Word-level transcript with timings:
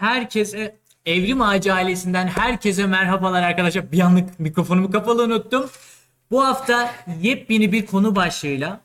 herkese 0.00 0.76
Evrim 1.06 1.42
Ağacı 1.42 1.74
ailesinden 1.74 2.26
herkese 2.26 2.86
merhabalar 2.86 3.42
arkadaşlar. 3.42 3.92
Bir 3.92 4.00
anlık 4.00 4.40
mikrofonumu 4.40 4.90
kapalı 4.90 5.24
unuttum. 5.24 5.70
Bu 6.30 6.44
hafta 6.44 6.94
yepyeni 7.22 7.72
bir 7.72 7.86
konu 7.86 8.16
başlığıyla 8.16 8.80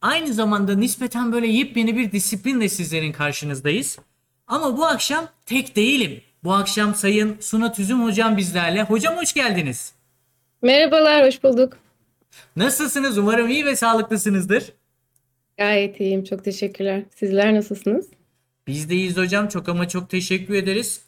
aynı 0.00 0.32
zamanda 0.32 0.74
nispeten 0.74 1.32
böyle 1.32 1.46
yepyeni 1.46 1.96
bir 1.96 2.12
disiplinle 2.12 2.68
sizlerin 2.68 3.12
karşınızdayız. 3.12 3.98
Ama 4.46 4.76
bu 4.76 4.86
akşam 4.86 5.28
tek 5.46 5.76
değilim. 5.76 6.20
Bu 6.44 6.52
akşam 6.52 6.94
Sayın 6.94 7.36
Suna 7.40 7.72
Tüzüm 7.72 8.04
hocam 8.04 8.36
bizlerle. 8.36 8.82
Hocam 8.82 9.16
hoş 9.16 9.32
geldiniz. 9.32 9.92
Merhabalar, 10.62 11.26
hoş 11.26 11.44
bulduk. 11.44 11.76
Nasılsınız? 12.56 13.18
Umarım 13.18 13.48
iyi 13.48 13.66
ve 13.66 13.76
sağlıklısınızdır. 13.76 14.72
Gayet 15.58 16.00
iyiyim, 16.00 16.24
çok 16.24 16.44
teşekkürler. 16.44 17.02
Sizler 17.16 17.54
nasılsınız? 17.54 18.06
Biz 18.68 18.90
de 18.90 18.94
iyiyiz 18.94 19.16
hocam. 19.16 19.48
Çok 19.48 19.68
ama 19.68 19.88
çok 19.88 20.10
teşekkür 20.10 20.54
ederiz. 20.54 21.00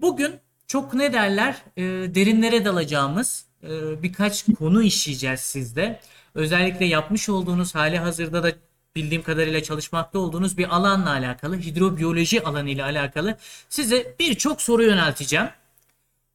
Bugün 0.00 0.34
çok 0.66 0.94
ne 0.94 1.12
derler 1.12 1.56
e, 1.76 1.82
derinlere 2.14 2.64
dalacağımız 2.64 3.46
e, 3.62 4.02
birkaç 4.02 4.44
konu 4.58 4.82
işleyeceğiz 4.82 5.40
sizde. 5.40 6.00
Özellikle 6.34 6.84
yapmış 6.84 7.28
olduğunuz 7.28 7.74
hali 7.74 7.98
hazırda 7.98 8.42
da 8.42 8.52
bildiğim 8.96 9.22
kadarıyla 9.22 9.62
çalışmakta 9.62 10.18
olduğunuz 10.18 10.58
bir 10.58 10.76
alanla 10.76 11.10
alakalı, 11.10 11.56
hidrobiyoloji 11.56 12.42
alanıyla 12.44 12.84
alakalı 12.84 13.36
size 13.68 14.14
birçok 14.18 14.62
soru 14.62 14.82
yönelteceğim. 14.82 15.48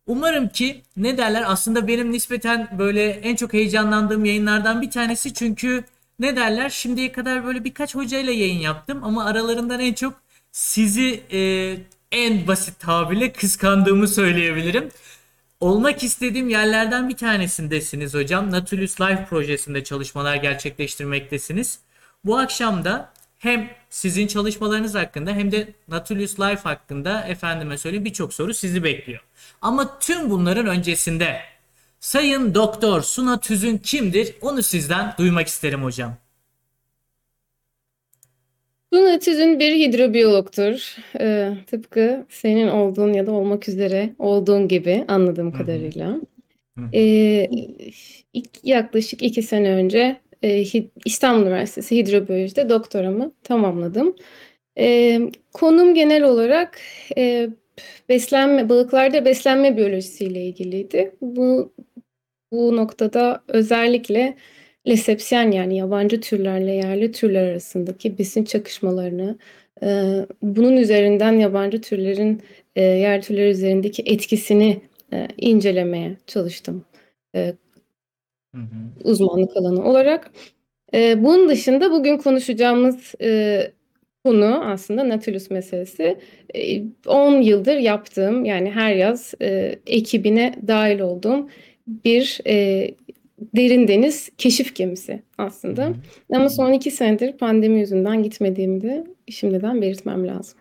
Umarım 0.07 0.49
ki 0.49 0.81
ne 0.97 1.17
derler 1.17 1.43
aslında 1.47 1.87
benim 1.87 2.11
nispeten 2.11 2.69
böyle 2.79 3.09
en 3.09 3.35
çok 3.35 3.53
heyecanlandığım 3.53 4.25
yayınlardan 4.25 4.81
bir 4.81 4.91
tanesi 4.91 5.33
çünkü 5.33 5.83
ne 6.19 6.35
derler 6.35 6.69
şimdiye 6.69 7.11
kadar 7.11 7.45
böyle 7.45 7.63
birkaç 7.63 7.95
hocayla 7.95 8.33
yayın 8.33 8.59
yaptım 8.59 9.03
ama 9.03 9.25
aralarından 9.25 9.79
en 9.79 9.93
çok 9.93 10.22
sizi 10.53 11.23
e, 11.31 11.39
en 12.11 12.47
basit 12.47 12.79
tabirle 12.79 13.33
kıskandığımı 13.33 14.07
söyleyebilirim. 14.07 14.91
Olmak 15.59 16.03
istediğim 16.03 16.49
yerlerden 16.49 17.09
bir 17.09 17.17
tanesindesiniz 17.17 18.13
hocam. 18.13 18.51
Nautilus 18.51 19.01
Life 19.01 19.25
projesinde 19.29 19.83
çalışmalar 19.83 20.35
gerçekleştirmektesiniz. 20.35 21.79
Bu 22.25 22.37
akşam 22.37 22.85
da 22.85 23.13
hem 23.39 23.69
sizin 23.89 24.27
çalışmalarınız 24.27 24.95
hakkında 24.95 25.31
hem 25.31 25.51
de 25.51 25.73
Nautilus 25.87 26.39
Life 26.39 26.61
hakkında 26.63 27.23
efendime 27.23 27.77
söyleyeyim 27.77 28.05
birçok 28.05 28.33
soru 28.33 28.53
sizi 28.53 28.83
bekliyor. 28.83 29.21
Ama 29.61 29.99
tüm 29.99 30.29
bunların 30.29 30.67
öncesinde 30.67 31.39
Sayın 31.99 32.55
Doktor 32.55 33.01
Suna 33.01 33.39
Tüzün 33.39 33.77
kimdir? 33.77 34.35
Onu 34.41 34.63
sizden 34.63 35.13
duymak 35.17 35.47
isterim 35.47 35.83
hocam. 35.83 36.22
Suna 38.93 39.19
Tüzün 39.19 39.59
bir 39.59 39.75
hidrobiyologtur. 39.75 40.95
Ee, 41.19 41.49
tıpkı 41.67 42.25
senin 42.29 42.67
olduğun 42.67 43.13
ya 43.13 43.27
da 43.27 43.31
olmak 43.31 43.69
üzere 43.69 44.09
olduğun 44.19 44.67
gibi 44.67 45.05
anladığım 45.07 45.51
Hı 45.51 45.57
hı. 45.57 45.57
kadarıyla. 45.57 46.19
Ee, 46.93 47.47
ilk- 48.33 48.63
yaklaşık 48.63 49.23
iki 49.23 49.43
sene 49.43 49.69
önce 49.69 50.19
e, 50.43 50.63
İstanbul 51.05 51.41
Üniversitesi 51.47 51.97
Hidrobiyoloji'de 51.97 52.69
doktoramı 52.69 53.31
tamamladım. 53.43 54.15
Ee, 54.77 55.21
konum 55.53 55.93
genel 55.93 56.23
olarak 56.23 56.79
e, 57.17 57.49
beslenme, 58.09 58.69
balıklarda 58.69 59.25
beslenme 59.25 59.77
biyolojisiyle 59.77 60.45
ilgiliydi. 60.45 61.15
Bu 61.21 61.73
bu 62.51 62.75
noktada 62.75 63.43
özellikle 63.47 64.37
lesepsiyen 64.87 65.51
yani 65.51 65.77
yabancı 65.77 66.21
türlerle 66.21 66.71
yerli 66.71 67.11
türler 67.11 67.43
arasındaki 67.51 68.17
besin 68.17 68.43
çakışmalarını, 68.45 69.37
e, 69.83 69.87
bunun 70.41 70.77
üzerinden 70.77 71.33
yabancı 71.33 71.81
türlerin 71.81 72.41
e, 72.75 72.81
yerli 72.83 73.21
türler 73.21 73.47
üzerindeki 73.47 74.03
etkisini 74.05 74.81
e, 75.13 75.27
incelemeye 75.37 76.17
çalıştım 76.27 76.85
e, 77.35 77.53
Hı 78.55 78.61
hı. 78.61 78.65
uzmanlık 79.03 79.57
alanı 79.57 79.83
olarak. 79.89 80.31
E, 80.93 81.23
bunun 81.23 81.49
dışında 81.49 81.91
bugün 81.91 82.17
konuşacağımız 82.17 83.15
e, 83.21 83.71
konu 84.25 84.63
aslında 84.65 85.09
Nautilus 85.09 85.49
meselesi. 85.51 86.19
E, 86.55 86.83
10 87.07 87.41
yıldır 87.41 87.77
yaptığım 87.77 88.45
yani 88.45 88.71
her 88.71 88.95
yaz 88.95 89.33
e, 89.41 89.79
ekibine 89.87 90.55
dahil 90.67 90.99
olduğum 90.99 91.49
bir 91.87 92.41
e, 92.47 92.87
derin 93.39 93.87
deniz 93.87 94.29
keşif 94.37 94.75
gemisi 94.75 95.23
aslında. 95.37 95.85
hı. 95.85 95.95
Ama 96.33 96.49
son 96.49 96.73
iki 96.73 96.91
senedir 96.91 97.37
pandemi 97.37 97.79
yüzünden 97.79 98.23
gitmediğimi 98.23 98.81
de 98.81 99.07
şimdiden 99.29 99.81
belirtmem 99.81 100.27
lazım. 100.27 100.59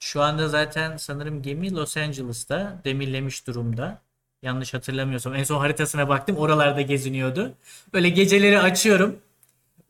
Şu 0.00 0.22
anda 0.22 0.48
zaten 0.48 0.96
sanırım 0.96 1.42
gemi 1.42 1.74
Los 1.74 1.96
Angeles'ta 1.96 2.80
demirlemiş 2.84 3.46
durumda. 3.46 4.02
Yanlış 4.42 4.74
hatırlamıyorsam. 4.74 5.34
En 5.34 5.44
son 5.44 5.58
haritasına 5.58 6.08
baktım. 6.08 6.36
Oralarda 6.36 6.80
geziniyordu. 6.80 7.54
Böyle 7.92 8.08
geceleri 8.08 8.58
açıyorum. 8.58 9.18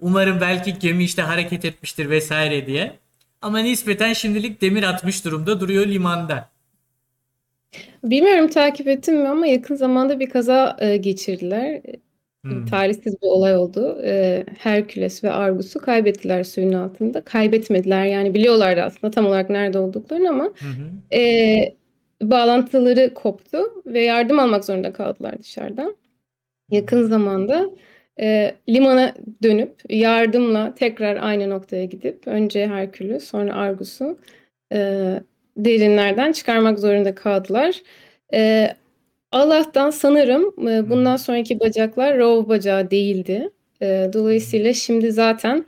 Umarım 0.00 0.41
belki 0.41 0.78
gemi 0.78 1.04
işte 1.04 1.22
hareket 1.22 1.64
etmiştir 1.64 2.10
vesaire 2.10 2.66
diye. 2.66 2.93
Ama 3.43 3.59
nispeten 3.59 4.12
şimdilik 4.12 4.60
demir 4.60 4.82
atmış 4.82 5.25
durumda 5.25 5.60
duruyor 5.60 5.87
limanda. 5.87 6.49
Bilmiyorum 8.04 8.49
takip 8.49 8.88
ettin 8.88 9.19
mi 9.19 9.28
ama 9.28 9.47
yakın 9.47 9.75
zamanda 9.75 10.20
bir 10.20 10.31
kaza 10.31 10.76
e, 10.81 10.97
geçirdiler. 10.97 11.81
Hmm. 12.45 12.67
Talihsiz 12.67 13.23
bir 13.23 13.27
olay 13.27 13.57
oldu. 13.57 14.01
E, 14.05 14.45
Hercules 14.59 15.25
ve 15.25 15.31
Argus'u 15.33 15.81
kaybettiler 15.81 16.45
suyun 16.45 16.73
altında. 16.73 17.21
Kaybetmediler 17.21 18.05
yani 18.05 18.35
biliyorlardı 18.35 18.83
aslında 18.83 19.11
tam 19.11 19.27
olarak 19.27 19.51
nerede 19.51 19.79
olduklarını 19.79 20.29
ama 20.31 20.45
Hı 20.45 20.69
hı. 20.69 21.17
e, 21.19 21.75
bağlantıları 22.23 23.15
koptu 23.15 23.59
ve 23.87 24.01
yardım 24.01 24.39
almak 24.39 24.65
zorunda 24.65 24.93
kaldılar 24.93 25.39
dışarıdan. 25.39 25.97
Yakın 26.71 27.09
zamanda 27.09 27.71
e, 28.21 28.55
limana 28.69 29.15
dönüp 29.43 29.73
yardımla 29.91 30.75
tekrar 30.75 31.17
aynı 31.17 31.51
noktaya 31.51 31.85
gidip 31.85 32.27
önce 32.27 32.67
Hercules 32.67 33.25
sonra 33.25 33.55
Argus'u 33.55 34.19
e, 34.73 34.79
derinlerden 35.57 36.33
çıkarmak 36.33 36.79
zorunda 36.79 37.15
kaldılar. 37.15 37.83
E, 38.35 38.69
Allah'tan 39.32 39.91
sanırım 39.91 40.69
e, 40.69 40.91
bundan 40.91 41.16
sonraki 41.16 41.60
bacaklar 41.60 42.19
rov 42.19 42.48
bacağı 42.48 42.91
değildi. 42.91 43.50
E, 43.82 44.10
dolayısıyla 44.12 44.75
şimdi 44.75 45.12
zaten 45.12 45.66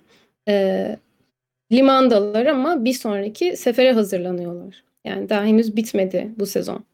e, 0.49 0.97
limandalar 1.73 2.47
ama 2.47 2.85
bir 2.85 2.93
sonraki 2.93 3.57
sefere 3.57 3.93
hazırlanıyorlar. 3.93 4.85
Yani 5.05 5.29
daha 5.29 5.45
henüz 5.45 5.77
bitmedi 5.77 6.31
bu 6.39 6.47
sezon. 6.47 6.85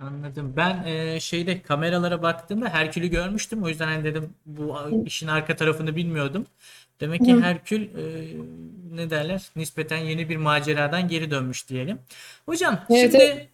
Anladım. 0.00 0.54
Ben 0.56 0.84
e, 0.86 1.20
şeyde 1.20 1.62
kameralara 1.62 2.22
baktığımda 2.22 2.68
Herkül'ü 2.68 3.06
görmüştüm. 3.06 3.62
O 3.62 3.68
yüzden 3.68 3.86
hani 3.86 4.04
dedim 4.04 4.30
bu 4.46 4.76
işin 5.06 5.26
arka 5.26 5.56
tarafını 5.56 5.96
bilmiyordum. 5.96 6.46
Demek 7.00 7.24
ki 7.24 7.34
Hı. 7.34 7.40
Herkül 7.40 7.82
e, 7.82 8.26
ne 8.92 9.10
derler? 9.10 9.42
Nispeten 9.56 9.96
yeni 9.96 10.28
bir 10.28 10.36
maceradan 10.36 11.08
geri 11.08 11.30
dönmüş 11.30 11.68
diyelim. 11.68 11.98
Hocam 12.46 12.80
Evet, 12.90 13.12
şimdi 13.12 13.48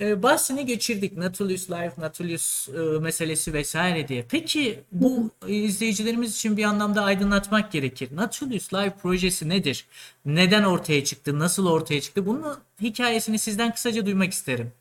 e, 0.00 0.22
bahsini 0.22 0.66
geçirdik. 0.66 1.16
Nautilus 1.16 1.70
Life, 1.70 1.92
Nautilus 1.98 2.68
e, 2.68 2.98
meselesi 2.98 3.52
vesaire 3.52 4.08
diye. 4.08 4.24
Peki 4.30 4.80
bu 4.92 5.30
izleyicilerimiz 5.48 6.36
için 6.36 6.56
bir 6.56 6.64
anlamda 6.64 7.02
aydınlatmak 7.02 7.72
gerekir. 7.72 8.08
Nautilus 8.14 8.74
Life 8.74 8.94
projesi 9.02 9.48
nedir? 9.48 9.86
Neden 10.24 10.62
ortaya 10.62 11.04
çıktı? 11.04 11.38
Nasıl 11.38 11.66
ortaya 11.66 12.00
çıktı? 12.00 12.26
Bunun 12.26 12.58
hikayesini 12.82 13.38
sizden 13.38 13.72
kısaca 13.72 14.06
duymak 14.06 14.32
isterim. 14.32 14.72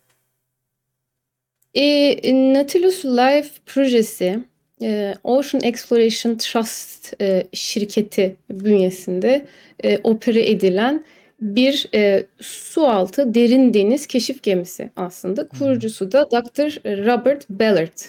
E, 1.73 2.53
Nautilus 2.53 3.05
Life 3.05 3.49
projesi 3.65 4.39
e, 4.81 5.15
Ocean 5.23 5.63
Exploration 5.63 6.35
Trust 6.35 7.21
e, 7.21 7.47
şirketi 7.53 8.35
bünyesinde 8.49 9.45
e, 9.83 9.97
opere 9.97 10.49
edilen 10.49 11.05
bir 11.41 11.87
e, 11.95 12.25
su 12.41 12.87
altı 12.87 13.33
derin 13.33 13.73
deniz 13.73 14.07
keşif 14.07 14.43
gemisi 14.43 14.91
aslında. 14.95 15.47
Kurucusu 15.47 16.11
da 16.11 16.31
Dr. 16.31 17.05
Robert 17.05 17.49
Ballard. 17.49 17.99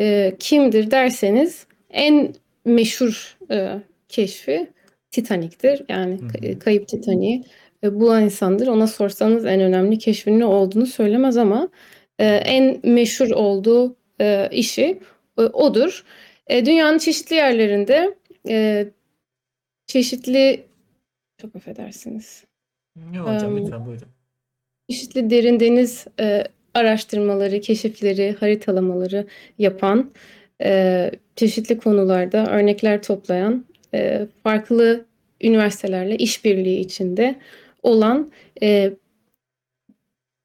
E, 0.00 0.36
kimdir 0.38 0.90
derseniz 0.90 1.66
en 1.90 2.34
meşhur 2.64 3.36
e, 3.50 3.78
keşfi 4.08 4.70
Titanik'tir. 5.10 5.82
Yani 5.88 6.18
kayıp 6.58 6.88
Titanik'i 6.88 7.48
e, 7.84 8.00
bulan 8.00 8.24
insandır. 8.24 8.66
Ona 8.66 8.86
sorsanız 8.86 9.46
en 9.46 9.60
önemli 9.60 9.98
keşfinin 9.98 10.40
ne 10.40 10.44
olduğunu 10.44 10.86
söylemez 10.86 11.36
ama 11.36 11.68
e, 12.18 12.26
en 12.26 12.80
meşhur 12.82 13.30
olduğu 13.30 13.96
e, 14.20 14.48
işi 14.52 15.00
e, 15.38 15.42
odur. 15.42 16.04
E, 16.46 16.66
dünyanın 16.66 16.98
çeşitli 16.98 17.36
yerlerinde 17.36 18.14
e, 18.48 18.86
çeşitli 19.86 20.64
çok 21.40 21.56
affedersiniz. 21.56 22.44
Yok 22.96 23.28
hocam 23.28 23.56
Em, 23.56 23.64
lütfen 23.64 23.86
buyurun. 23.86 24.08
çeşitli 24.90 25.30
derin 25.30 25.60
deniz 25.60 26.06
e, 26.20 26.44
araştırmaları, 26.74 27.60
keşifleri, 27.60 28.36
haritalamaları 28.40 29.26
yapan, 29.58 30.10
e, 30.62 31.10
çeşitli 31.36 31.78
konularda 31.78 32.46
örnekler 32.46 33.02
toplayan, 33.02 33.64
e, 33.94 34.26
farklı 34.42 35.04
üniversitelerle 35.40 36.16
işbirliği 36.16 36.80
içinde 36.80 37.38
olan 37.82 38.32
e, 38.62 38.92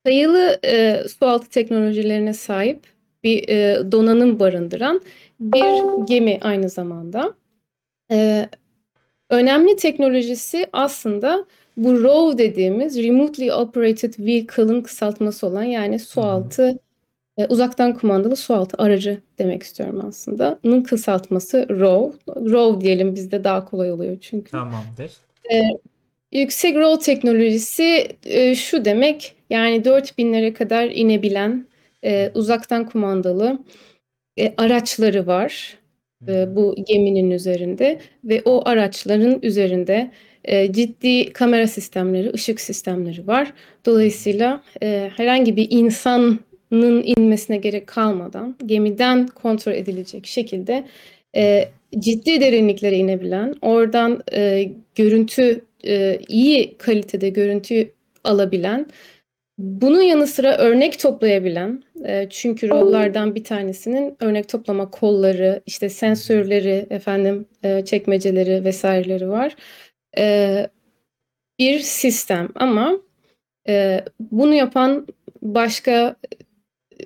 sayılı 0.05 0.59
e, 0.65 1.03
sualtı 1.19 1.49
teknolojilerine 1.49 2.33
sahip 2.33 2.83
bir 3.23 3.49
e, 3.49 3.91
donanım 3.91 4.39
barındıran 4.39 5.01
bir 5.39 6.05
gemi 6.07 6.39
aynı 6.41 6.69
zamanda. 6.69 7.33
E, 8.11 8.49
önemli 9.29 9.75
teknolojisi 9.75 10.67
aslında 10.73 11.45
bu 11.77 12.03
ROV 12.03 12.37
dediğimiz 12.37 13.03
Remotely 13.03 13.51
Operated 13.51 14.13
Vehicle'ın 14.19 14.81
kısaltması 14.81 15.47
olan 15.47 15.63
yani 15.63 15.99
sualtı 15.99 16.79
e, 17.37 17.45
uzaktan 17.45 17.93
kumandalı 17.93 18.35
sualtı 18.35 18.83
aracı 18.83 19.21
demek 19.37 19.63
istiyorum 19.63 20.03
aslında. 20.07 20.59
Nın 20.63 20.83
kısaltması 20.83 21.67
ROV. 21.69 22.11
ROV 22.27 22.81
diyelim 22.81 23.15
bizde 23.15 23.43
daha 23.43 23.65
kolay 23.65 23.91
oluyor 23.91 24.17
çünkü. 24.21 24.51
Tamamdır. 24.51 25.11
Yüksek 26.31 26.75
ROV 26.75 26.99
teknolojisi 26.99 28.07
e, 28.25 28.55
şu 28.55 28.85
demek 28.85 29.35
yani 29.49 29.77
4000'lere 29.85 30.53
kadar 30.53 30.85
inebilen 30.85 31.67
e, 32.03 32.31
uzaktan 32.35 32.89
kumandalı 32.89 33.59
e, 34.39 34.53
araçları 34.57 35.27
var 35.27 35.77
e, 36.27 36.55
bu 36.55 36.75
geminin 36.87 37.31
üzerinde 37.31 37.99
ve 38.23 38.41
o 38.45 38.69
araçların 38.69 39.39
üzerinde 39.41 40.11
e, 40.47 40.71
ciddi 40.71 41.33
kamera 41.33 41.67
sistemleri, 41.67 42.33
ışık 42.33 42.61
sistemleri 42.61 43.27
var. 43.27 43.53
Dolayısıyla 43.85 44.63
e, 44.83 45.11
herhangi 45.17 45.55
bir 45.55 45.67
insanın 45.69 46.39
inmesine 47.17 47.57
gerek 47.57 47.87
kalmadan 47.87 48.55
gemiden 48.65 49.27
kontrol 49.27 49.73
edilecek 49.73 50.25
şekilde 50.25 50.83
e, 51.35 51.69
ciddi 51.99 52.41
derinliklere 52.41 52.95
inebilen, 52.95 53.55
oradan 53.61 54.21
e, 54.33 54.69
görüntü 54.95 55.61
iyi 56.27 56.77
kalitede 56.77 57.29
görüntü 57.29 57.91
alabilen, 58.23 58.87
bunun 59.57 60.01
yanı 60.01 60.27
sıra 60.27 60.57
örnek 60.57 60.99
toplayabilen, 60.99 61.83
çünkü 62.29 62.69
rollardan 62.69 63.35
bir 63.35 63.43
tanesinin 63.43 64.17
örnek 64.19 64.49
toplama 64.49 64.91
kolları, 64.91 65.61
işte 65.65 65.89
sensörleri, 65.89 66.87
efendim 66.89 67.45
çekmeceleri 67.85 68.63
vesaireleri 68.63 69.29
var. 69.29 69.55
E, 70.17 70.67
bir 71.59 71.79
sistem 71.79 72.49
ama 72.55 72.99
e, 73.69 74.05
bunu 74.19 74.53
yapan 74.53 75.07
başka 75.41 76.15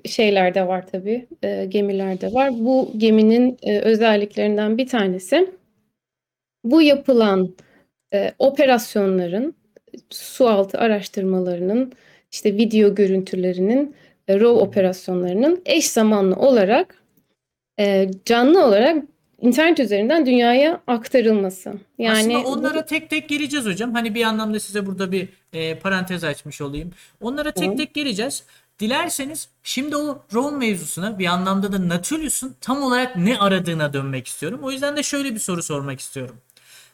şeyler 0.05 0.55
de 0.55 0.67
var 0.67 0.87
tabii, 0.87 1.27
e, 1.43 1.65
gemiler 1.65 2.21
de 2.21 2.33
var. 2.33 2.51
Bu 2.53 2.91
geminin 2.97 3.57
e, 3.63 3.79
özelliklerinden 3.79 4.77
bir 4.77 4.87
tanesi 4.87 5.51
bu 6.63 6.81
yapılan 6.81 7.55
e, 8.13 8.31
operasyonların, 8.39 9.55
sualtı 10.09 10.77
araştırmalarının, 10.77 11.93
işte 12.31 12.53
video 12.57 12.95
görüntülerinin, 12.95 13.95
e, 14.27 14.33
RAW 14.39 14.47
operasyonlarının 14.47 15.61
eş 15.65 15.89
zamanlı 15.89 16.35
olarak 16.35 17.03
e, 17.79 18.11
canlı 18.25 18.65
olarak 18.65 19.03
internet 19.41 19.79
üzerinden 19.79 20.25
dünyaya 20.25 20.81
aktarılması. 20.87 21.73
Yani 21.97 22.37
Aslında 22.37 22.49
onlara 22.49 22.85
tek 22.85 23.09
tek 23.09 23.29
geleceğiz 23.29 23.65
hocam. 23.65 23.93
Hani 23.93 24.15
bir 24.15 24.23
anlamda 24.23 24.59
size 24.59 24.85
burada 24.85 25.11
bir 25.11 25.29
e, 25.53 25.79
parantez 25.79 26.23
açmış 26.23 26.61
olayım. 26.61 26.91
Onlara 27.21 27.51
tek 27.51 27.77
tek 27.77 27.93
geleceğiz. 27.93 28.43
Dilerseniz 28.79 29.49
şimdi 29.63 29.95
o 29.95 30.23
Rome 30.33 30.57
mevzusuna 30.57 31.19
bir 31.19 31.25
anlamda 31.25 31.73
da 31.73 31.89
Nautilus'un 31.89 32.55
tam 32.61 32.83
olarak 32.83 33.15
ne 33.15 33.39
aradığına 33.39 33.93
dönmek 33.93 34.27
istiyorum. 34.27 34.59
O 34.63 34.71
yüzden 34.71 34.97
de 34.97 35.03
şöyle 35.03 35.33
bir 35.33 35.39
soru 35.39 35.63
sormak 35.63 35.99
istiyorum. 35.99 36.35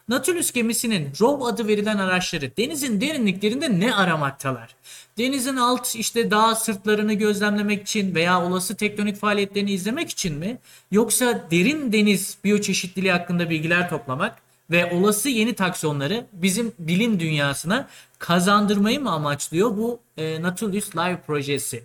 Nautilus 0.09 0.51
gemisinin 0.51 1.09
ROV 1.19 1.41
adı 1.41 1.67
verilen 1.67 1.97
araçları 1.97 2.57
denizin 2.57 3.01
derinliklerinde 3.01 3.79
ne 3.79 3.95
aramaktalar? 3.95 4.75
Denizin 5.17 5.55
alt 5.55 5.95
işte 5.95 6.31
dağ 6.31 6.55
sırtlarını 6.55 7.13
gözlemlemek 7.13 7.81
için 7.81 8.15
veya 8.15 8.45
olası 8.45 8.75
tektonik 8.75 9.17
faaliyetlerini 9.17 9.71
izlemek 9.71 10.09
için 10.09 10.37
mi? 10.37 10.57
Yoksa 10.91 11.47
derin 11.51 11.93
deniz 11.93 12.37
biyoçeşitliliği 12.43 13.11
hakkında 13.11 13.49
bilgiler 13.49 13.89
toplamak 13.89 14.37
ve 14.71 14.91
olası 14.91 15.29
yeni 15.29 15.53
taksonları 15.53 16.25
bizim 16.33 16.71
bilim 16.79 17.19
dünyasına 17.19 17.87
kazandırmayı 18.19 18.99
mı 19.01 19.11
amaçlıyor 19.11 19.77
bu 19.77 19.99
e, 20.17 20.41
Nautilus 20.41 20.95
Live 20.95 21.21
projesi? 21.27 21.83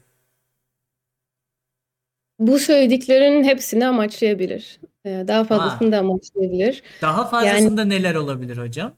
Bu 2.47 2.59
söylediklerinin 2.59 3.45
hepsini 3.45 3.87
amaçlayabilir. 3.87 4.81
E, 5.05 5.25
daha 5.29 5.45
fazlasını 5.45 5.93
da 5.93 5.99
amaçlayabilir. 5.99 6.83
Daha 7.03 7.25
fazlasında 7.25 7.85
neler 7.85 8.15
olabilir 8.15 8.57
hocam? 8.57 8.93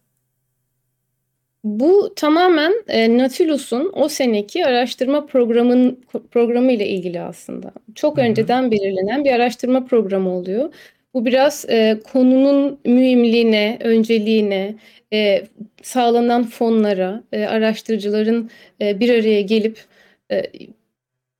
Bu 1.64 2.12
tamamen 2.16 2.72
e, 2.88 3.18
Nautilus'un 3.18 3.92
o 3.94 4.08
seneki 4.08 4.66
araştırma 4.66 5.26
programın 5.26 6.04
programı 6.30 6.72
ile 6.72 6.88
ilgili 6.88 7.20
aslında. 7.20 7.72
Çok 7.94 8.16
Hı 8.16 8.22
hı. 8.22 8.26
önceden 8.26 8.70
belirlenen 8.70 9.24
bir 9.24 9.32
araştırma 9.32 9.84
programı 9.84 10.30
oluyor. 10.30 10.72
Bu 11.14 11.24
biraz 11.24 11.64
e, 11.68 12.00
konunun 12.12 12.78
mühimliğine, 12.84 13.78
önceliğine, 13.80 14.74
e, 15.12 15.46
sağlanan 15.82 16.44
fonlara, 16.44 17.22
e, 17.32 17.44
araştırıcıların 17.44 18.50
e, 18.80 19.00
bir 19.00 19.08
araya 19.08 19.42
gelip 19.42 19.84
e, 20.30 20.42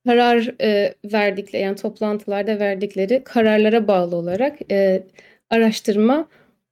karar 0.05 0.55
e, 0.61 0.93
verdikleri 1.05 1.63
yani 1.63 1.75
toplantılarda 1.75 2.59
verdikleri 2.59 3.23
kararlara 3.23 3.87
bağlı 3.87 4.15
olarak 4.15 4.71
e, 4.71 5.03
araştırma 5.49 6.27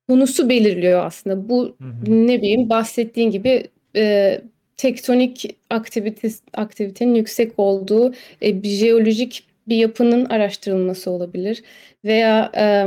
konusu 0.09 0.49
belirliyor 0.49 1.05
aslında. 1.05 1.49
Bu 1.49 1.75
Hı 1.81 1.87
hı. 1.87 2.27
ne 2.27 2.41
bileyim 2.41 2.69
bahsettiğin 2.69 3.31
gibi 3.31 3.67
e, 3.95 4.41
tektonik 4.77 5.57
aktivite, 5.69 6.29
aktivitenin 6.53 7.15
yüksek 7.15 7.51
olduğu 7.57 8.13
e, 8.41 8.63
bir 8.63 8.69
jeolojik 8.69 9.43
bir 9.67 9.77
yapının 9.77 10.25
araştırılması 10.25 11.11
olabilir 11.11 11.63
veya 12.05 12.51
e, 12.57 12.85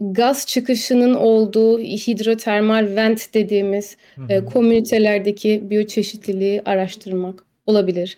gaz 0.00 0.46
çıkışının 0.46 1.14
olduğu 1.14 1.78
hidrotermal 1.78 2.96
vent 2.96 3.34
dediğimiz 3.34 3.96
Hı 4.14 4.22
e, 4.28 4.36
hı. 4.36 4.44
komünitelerdeki 4.44 5.70
biyoçeşitliliği 5.70 6.62
araştırmak 6.64 7.44
olabilir. 7.66 8.16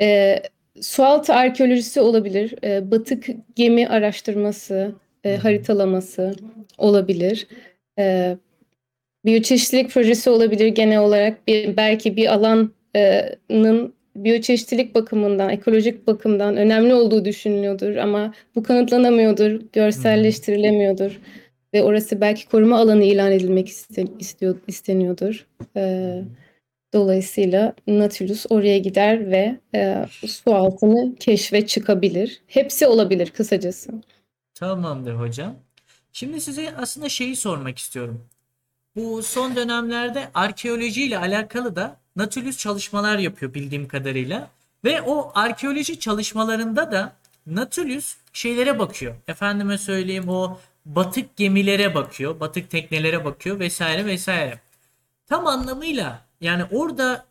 E, 0.00 0.42
sualtı 0.80 1.34
arkeolojisi 1.34 2.00
olabilir, 2.00 2.54
e, 2.64 2.90
batık 2.90 3.26
gemi 3.56 3.88
araştırması, 3.88 4.94
e, 5.24 5.36
haritalaması 5.36 6.34
olabilir. 6.78 7.46
E, 7.98 8.36
biyoçeşitlilik 9.24 9.90
projesi 9.90 10.30
olabilir 10.30 10.66
genel 10.66 11.00
olarak 11.00 11.46
bir 11.46 11.76
belki 11.76 12.16
bir 12.16 12.34
alanın 12.34 13.94
biyoçeşitlilik 14.16 14.94
bakımından, 14.94 15.50
ekolojik 15.50 16.06
bakımdan 16.06 16.56
önemli 16.56 16.94
olduğu 16.94 17.24
düşünülüyordur 17.24 17.96
ama 17.96 18.34
bu 18.54 18.62
kanıtlanamıyordur, 18.62 19.60
görselleştirilemiyordur 19.72 21.20
ve 21.74 21.82
orası 21.82 22.20
belki 22.20 22.48
koruma 22.48 22.78
alanı 22.78 23.04
ilan 23.04 23.32
edilmek 23.32 23.68
istiyor 24.18 24.56
isteniyordur. 24.66 25.46
E, 25.76 26.14
dolayısıyla 26.96 27.74
Nautilus 27.86 28.46
oraya 28.48 28.78
gider 28.78 29.30
ve 29.30 29.60
e, 29.74 30.06
su 30.26 30.54
altını 30.54 31.16
keşfe 31.16 31.66
çıkabilir. 31.66 32.42
Hepsi 32.46 32.86
olabilir 32.86 33.30
kısacası. 33.30 33.92
Tamamdır 34.54 35.14
hocam. 35.14 35.54
Şimdi 36.12 36.40
size 36.40 36.74
aslında 36.76 37.08
şeyi 37.08 37.36
sormak 37.36 37.78
istiyorum. 37.78 38.24
Bu 38.96 39.22
son 39.22 39.56
dönemlerde 39.56 40.28
arkeoloji 40.34 41.04
ile 41.04 41.18
alakalı 41.18 41.76
da 41.76 41.96
Nautilus 42.16 42.58
çalışmalar 42.58 43.18
yapıyor 43.18 43.54
bildiğim 43.54 43.88
kadarıyla. 43.88 44.50
Ve 44.84 45.02
o 45.02 45.32
arkeoloji 45.34 46.00
çalışmalarında 46.00 46.92
da 46.92 47.12
Nautilus 47.46 48.16
şeylere 48.32 48.78
bakıyor. 48.78 49.14
Efendime 49.28 49.78
söyleyeyim 49.78 50.28
o 50.28 50.58
batık 50.86 51.36
gemilere 51.36 51.94
bakıyor, 51.94 52.40
batık 52.40 52.70
teknelere 52.70 53.24
bakıyor 53.24 53.58
vesaire 53.58 54.06
vesaire. 54.06 54.60
Tam 55.26 55.46
anlamıyla 55.46 56.25
yani 56.40 56.64
orada 56.70 57.26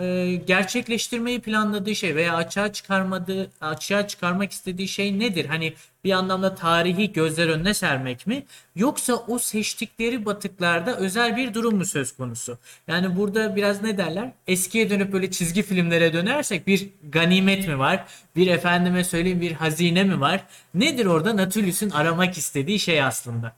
e, 0.00 0.34
gerçekleştirmeyi 0.46 1.40
planladığı 1.40 1.94
şey 1.94 2.16
veya 2.16 2.34
açığa 2.34 2.72
çıkarmadığı, 2.72 3.50
açığa 3.60 4.08
çıkarmak 4.08 4.52
istediği 4.52 4.88
şey 4.88 5.18
nedir? 5.18 5.44
Hani 5.46 5.74
bir 6.04 6.12
anlamda 6.12 6.54
tarihi 6.54 7.12
gözler 7.12 7.48
önüne 7.48 7.74
sermek 7.74 8.26
mi? 8.26 8.44
Yoksa 8.76 9.14
o 9.14 9.38
seçtikleri 9.38 10.26
batıklarda 10.26 10.96
özel 10.96 11.36
bir 11.36 11.54
durum 11.54 11.76
mu 11.76 11.84
söz 11.84 12.16
konusu? 12.16 12.58
Yani 12.88 13.16
burada 13.16 13.56
biraz 13.56 13.82
ne 13.82 13.98
derler? 13.98 14.32
Eskiye 14.46 14.90
dönüp 14.90 15.12
böyle 15.12 15.30
çizgi 15.30 15.62
filmlere 15.62 16.12
dönersek 16.12 16.66
bir 16.66 16.88
ganimet 17.12 17.68
mi 17.68 17.78
var? 17.78 18.04
Bir 18.36 18.46
efendime 18.46 19.04
söyleyeyim 19.04 19.40
bir 19.40 19.52
hazine 19.52 20.04
mi 20.04 20.20
var? 20.20 20.44
Nedir 20.74 21.06
orada 21.06 21.36
Nautilus'un 21.36 21.90
aramak 21.90 22.38
istediği 22.38 22.78
şey 22.78 23.02
aslında? 23.02 23.52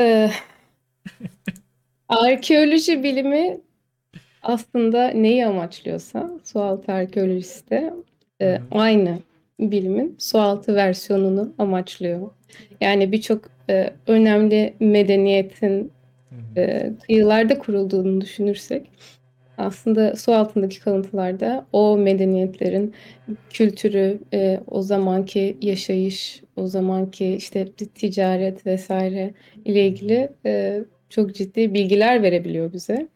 Ee, 0.00 0.32
arkeoloji 2.08 3.02
bilimi 3.02 3.60
aslında 4.42 5.08
neyi 5.08 5.46
amaçlıyorsa 5.46 6.30
sualtı 6.44 6.92
arkeolojisi 6.92 7.70
de 7.70 7.94
e, 8.42 8.60
aynı 8.70 9.18
bilimin 9.60 10.16
sualtı 10.18 10.74
versiyonunu 10.74 11.52
amaçlıyor. 11.58 12.30
Yani 12.80 13.12
birçok 13.12 13.44
e, 13.70 13.92
önemli 14.06 14.74
medeniyetin 14.80 15.92
e, 16.56 16.92
kıyılarda 17.06 17.58
kurulduğunu 17.58 18.20
düşünürsek 18.20 18.90
aslında 19.60 20.16
su 20.16 20.34
altındaki 20.34 20.80
kalıntılarda 20.80 21.66
o 21.72 21.96
medeniyetlerin 21.96 22.94
kültürü, 23.50 24.18
e, 24.32 24.60
o 24.66 24.82
zamanki 24.82 25.56
yaşayış, 25.62 26.42
o 26.56 26.66
zamanki 26.66 27.34
işte 27.34 27.72
ticaret 27.72 28.66
vesaire 28.66 29.34
ile 29.64 29.86
ilgili 29.86 30.28
e, 30.46 30.84
çok 31.10 31.34
ciddi 31.34 31.74
bilgiler 31.74 32.22
verebiliyor 32.22 32.72
bize. 32.72 33.08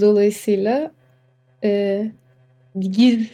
Dolayısıyla 0.00 0.90
e, 1.64 2.06
giz 2.80 3.30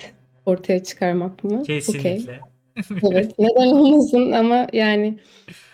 ortaya 0.46 0.84
çıkarmak 0.84 1.44
mı? 1.44 1.62
Kesinlikle. 1.62 2.40
Evet, 3.02 3.38
neden 3.38 3.66
olmasın 3.66 4.32
ama 4.32 4.66
yani 4.72 5.18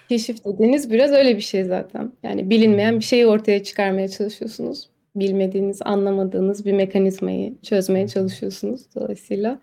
keşif 0.08 0.44
dediğiniz 0.44 0.90
biraz 0.90 1.12
öyle 1.12 1.36
bir 1.36 1.42
şey 1.42 1.64
zaten. 1.64 2.12
Yani 2.22 2.50
bilinmeyen 2.50 2.98
bir 2.98 3.04
şeyi 3.04 3.26
ortaya 3.26 3.62
çıkarmaya 3.64 4.08
çalışıyorsunuz. 4.08 4.88
Bilmediğiniz, 5.16 5.82
anlamadığınız 5.84 6.66
bir 6.66 6.72
mekanizmayı 6.72 7.54
çözmeye 7.62 8.08
çalışıyorsunuz. 8.08 8.80
Dolayısıyla 8.94 9.60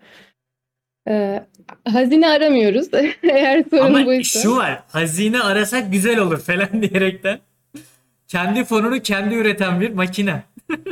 e, 1.08 1.42
hazine 1.84 2.28
aramıyoruz. 2.28 2.88
Eğer 3.22 3.64
sorun 3.70 3.84
Ama 3.84 4.06
buysa. 4.06 4.40
şu 4.40 4.56
var. 4.56 4.82
Hazine 4.88 5.40
arasak 5.40 5.92
güzel 5.92 6.18
olur 6.18 6.38
falan 6.38 6.82
diyerekten. 6.82 7.38
Kendi 8.30 8.64
fonunu 8.64 9.02
kendi 9.02 9.34
üreten 9.34 9.80
bir 9.80 9.90
makine. 9.90 10.42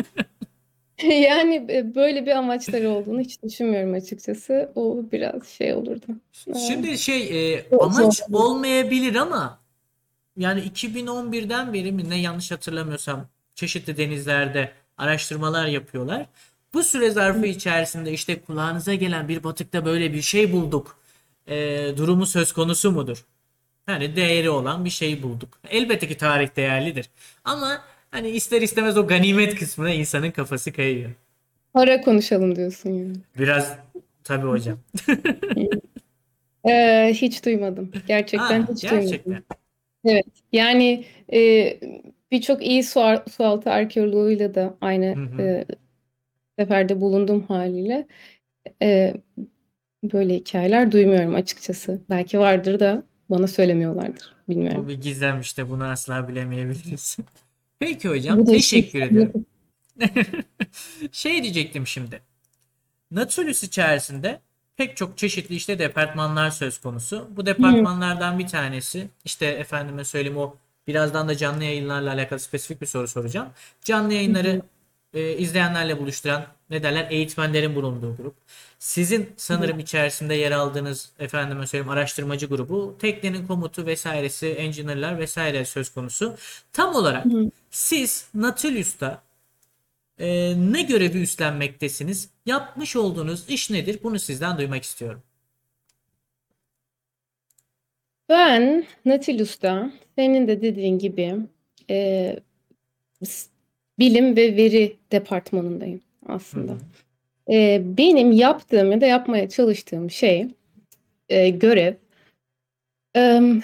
Yani 1.02 1.66
e, 1.70 1.94
böyle 1.94 2.26
bir 2.26 2.30
amaçları 2.30 2.90
olduğunu 2.90 3.20
hiç 3.20 3.42
düşünmüyorum 3.42 3.94
açıkçası. 3.94 4.72
O 4.74 5.04
biraz 5.12 5.48
şey 5.48 5.74
olurdu. 5.74 6.06
E, 6.54 6.58
Şimdi 6.58 6.98
şey 6.98 7.54
e, 7.54 7.66
amaç 7.80 8.22
olmayabilir 8.32 9.14
ama 9.14 9.58
yani 10.36 10.60
2011'den 10.60 11.72
beri 11.72 11.92
mi 11.92 12.10
ne 12.10 12.20
yanlış 12.20 12.50
hatırlamıyorsam 12.50 13.28
çeşitli 13.54 13.96
denizlerde 13.96 14.72
araştırmalar 14.96 15.66
yapıyorlar. 15.66 16.26
Bu 16.74 16.82
süre 16.82 17.10
zarfı 17.10 17.46
içerisinde 17.46 18.12
işte 18.12 18.40
kulağınıza 18.40 18.94
gelen 18.94 19.28
bir 19.28 19.44
batıkta 19.44 19.84
böyle 19.84 20.12
bir 20.12 20.22
şey 20.22 20.52
bulduk. 20.52 20.98
e, 21.46 21.56
durumu 21.96 22.26
söz 22.26 22.52
konusu 22.52 22.90
mudur? 22.92 23.24
Hani 23.88 24.16
değeri 24.16 24.50
olan 24.50 24.84
bir 24.84 24.90
şey 24.90 25.22
bulduk. 25.22 25.60
Elbette 25.70 26.08
ki 26.08 26.16
tarih 26.16 26.56
değerlidir. 26.56 27.10
Ama 27.44 27.84
hani 28.10 28.28
ister 28.30 28.62
istemez 28.62 28.96
o 28.98 29.06
ganimet 29.06 29.54
kısmına 29.54 29.90
insanın 29.90 30.30
kafası 30.30 30.72
kayıyor. 30.72 31.10
Para 31.72 32.00
konuşalım 32.00 32.56
diyorsun 32.56 32.90
yani. 32.90 33.16
Biraz 33.38 33.78
tabii 34.24 34.46
hocam. 34.46 34.78
E, 36.68 37.10
hiç 37.14 37.44
duymadım. 37.44 37.92
Gerçekten 38.06 38.62
Ha, 38.62 38.68
hiç 38.72 38.82
duymadım. 38.82 39.06
gerçekten. 39.10 39.42
Evet, 40.04 40.26
yani 40.52 41.04
e, 41.32 41.40
birçok 42.30 42.66
iyi 42.66 42.84
su, 42.84 43.00
sualtı 43.30 43.70
arkeoloğuyla 43.70 44.54
da 44.54 44.76
aynı 44.80 45.14
Hı 45.16 45.20
hı. 45.20 45.42
e, 45.42 45.64
seferde 46.58 47.00
bulundum 47.00 47.44
haliyle. 47.48 48.06
E, 48.82 49.14
böyle 50.12 50.34
hikayeler 50.34 50.92
duymuyorum 50.92 51.34
açıkçası. 51.34 52.00
Belki 52.10 52.38
vardır 52.38 52.80
da 52.80 53.02
bana 53.30 53.46
söylemiyorlardır. 53.46 54.34
Bu 54.48 54.52
Bilmiyorum. 54.52 54.88
bir 54.88 55.00
gizem 55.00 55.40
işte 55.40 55.70
bunu 55.70 55.84
asla 55.84 56.28
bilemeyebiliriz. 56.28 57.16
Peki 57.78 58.08
hocam 58.08 58.38
Bu 58.38 58.44
teşekkür 58.44 59.02
ederim. 59.02 59.46
Şey 61.12 61.42
diyecektim 61.42 61.86
şimdi. 61.86 62.20
Nautilus 63.10 63.62
içerisinde 63.62 64.40
pek 64.76 64.96
çok 64.96 65.18
çeşitli 65.18 65.54
işte 65.54 65.78
departmanlar 65.78 66.50
söz 66.50 66.78
konusu. 66.78 67.28
Bu 67.36 67.46
departmanlardan 67.46 68.38
bir 68.38 68.46
tanesi 68.46 69.08
işte 69.24 69.46
efendime 69.46 70.04
söyleyeyim 70.04 70.38
o 70.38 70.56
birazdan 70.86 71.28
da 71.28 71.36
canlı 71.36 71.64
yayınlarla 71.64 72.12
alakalı 72.12 72.40
spesifik 72.40 72.80
bir 72.80 72.86
soru 72.86 73.08
soracağım. 73.08 73.48
Canlı 73.84 74.14
yayınları 74.14 74.62
e, 75.14 75.36
izleyenlerle 75.36 75.98
buluşturan 75.98 76.46
ne 76.70 76.82
derler 76.82 77.06
eğitmenlerin 77.10 77.74
bulunduğu 77.74 78.16
grup. 78.16 78.34
Sizin 78.78 79.30
sanırım 79.36 79.78
içerisinde 79.78 80.34
yer 80.34 80.52
aldığınız 80.52 81.10
efendime 81.18 81.66
söyleyeyim 81.66 81.90
araştırmacı 81.90 82.46
grubu, 82.46 82.96
teknenin 82.98 83.46
komutu 83.46 83.86
vesairesi, 83.86 84.48
engineer'lar 84.48 85.18
vesaire 85.18 85.64
söz 85.64 85.90
konusu. 85.90 86.36
Tam 86.72 86.94
olarak 86.94 87.24
Hı. 87.24 87.50
siz 87.70 88.28
Nautilus'ta 88.34 89.22
e, 90.18 90.54
ne 90.72 90.82
görevi 90.82 91.22
üstlenmektesiniz? 91.22 92.30
Yapmış 92.46 92.96
olduğunuz 92.96 93.50
iş 93.50 93.70
nedir? 93.70 93.98
Bunu 94.02 94.18
sizden 94.18 94.58
duymak 94.58 94.82
istiyorum. 94.82 95.22
Ben 98.28 98.86
Nautilus'ta 99.04 99.92
senin 100.16 100.48
de 100.48 100.62
dediğin 100.62 100.98
gibi 100.98 101.36
e, 101.90 102.36
bilim 103.98 104.36
ve 104.36 104.56
veri 104.56 104.96
departmanındayım 105.12 106.00
aslında. 106.26 106.72
Hı 106.72 106.76
hı. 106.76 107.52
E, 107.52 107.82
benim 107.98 108.32
yaptığım 108.32 108.92
ya 108.92 109.00
da 109.00 109.06
yapmaya 109.06 109.48
çalıştığım 109.48 110.10
şey, 110.10 110.46
e, 111.28 111.48
görev, 111.48 111.94
em, 113.14 113.62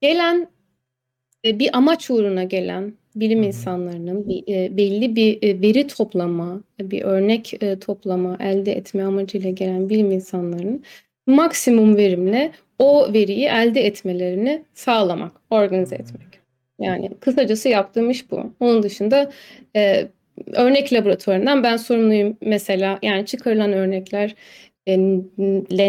gelen 0.00 0.48
e, 1.44 1.58
bir 1.58 1.76
amaç 1.76 2.10
uğruna 2.10 2.44
gelen 2.44 2.94
bilim 3.16 3.42
Hı 3.42 3.46
insanlarının 3.46 4.28
bir, 4.28 4.54
e, 4.54 4.76
belli 4.76 5.16
bir 5.16 5.42
e, 5.42 5.60
veri 5.62 5.86
toplama, 5.86 6.60
bir 6.80 7.02
örnek 7.02 7.62
e, 7.62 7.78
toplama, 7.78 8.36
elde 8.40 8.72
etme 8.72 9.04
amacıyla 9.04 9.50
gelen 9.50 9.88
bilim 9.88 10.10
insanlarının 10.10 10.84
maksimum 11.26 11.96
verimle 11.96 12.52
o 12.78 13.12
veriyi 13.12 13.46
elde 13.46 13.86
etmelerini 13.86 14.64
sağlamak, 14.74 15.32
organize 15.50 15.94
etmek. 15.96 16.33
Yani 16.78 17.10
kısacası 17.20 17.68
yaptığım 17.68 18.10
iş 18.10 18.30
bu. 18.30 18.52
Onun 18.60 18.82
dışında 18.82 19.30
e, 19.76 20.08
örnek 20.52 20.92
laboratuvarından 20.92 21.62
ben 21.62 21.76
sorumluyum 21.76 22.36
mesela. 22.40 22.98
Yani 23.02 23.26
çıkarılan 23.26 23.72
örnekler 23.72 24.34
e, 24.86 24.98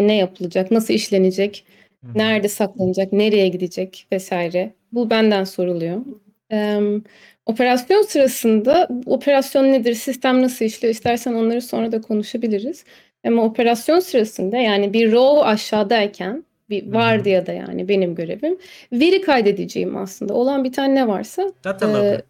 ne 0.08 0.16
yapılacak, 0.16 0.70
nasıl 0.70 0.94
işlenecek, 0.94 1.64
Hı 2.04 2.18
nerede 2.18 2.48
saklanacak, 2.48 3.12
nereye 3.12 3.48
gidecek 3.48 4.06
vesaire. 4.12 4.74
Bu 4.92 5.10
benden 5.10 5.44
soruluyor. 5.44 6.02
Ee, 6.52 6.80
operasyon 7.46 8.02
sırasında 8.02 8.88
operasyon 9.06 9.72
nedir, 9.72 9.94
sistem 9.94 10.42
nasıl 10.42 10.64
işliyor 10.64 10.94
istersen 10.94 11.34
onları 11.34 11.62
sonra 11.62 11.92
da 11.92 12.00
konuşabiliriz. 12.00 12.84
Ama 13.26 13.42
operasyon 13.44 14.00
sırasında 14.00 14.56
yani 14.56 14.92
bir 14.92 15.12
row 15.12 15.42
aşağıdayken 15.42 16.44
bir 16.70 16.86
Hı 16.86 16.90
hı. 16.90 16.94
vardiyada 16.94 17.52
yani 17.52 17.88
benim 17.88 18.14
görevim 18.14 18.58
veri 18.92 19.20
kaydedeceğim 19.20 19.96
aslında. 19.96 20.34
Olan 20.34 20.64
bir 20.64 20.72
tane 20.72 20.94
ne 20.94 21.08
varsa 21.08 21.52
Data 21.64 21.88
e, 21.88 21.92
logger. 21.92 22.20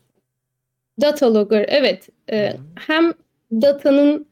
data 1.01 1.35
logger 1.35 1.65
evet 1.69 2.09
e, 2.33 2.53
hem 2.75 3.13
datanın 3.53 4.27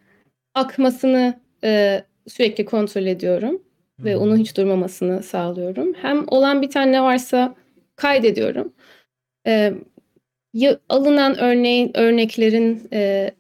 akmasını 0.55 1.35
e, 1.65 2.03
sürekli 2.29 2.65
kontrol 2.65 3.07
ediyorum 3.07 3.63
ve 4.05 4.17
onun 4.17 4.37
hiç 4.37 4.57
durmamasını 4.57 5.23
sağlıyorum. 5.23 5.95
Hem 5.95 6.25
olan 6.29 6.63
bir 6.63 6.71
tane 6.71 6.93
ne 6.93 7.03
varsa 7.03 7.55
kaydediyorum. 7.97 8.73
Ee, 9.47 9.73
ya- 10.55 10.79
alınan 10.89 11.39
örneğin 11.39 11.91
örneklerin 11.95 12.89
e, 12.93 13.31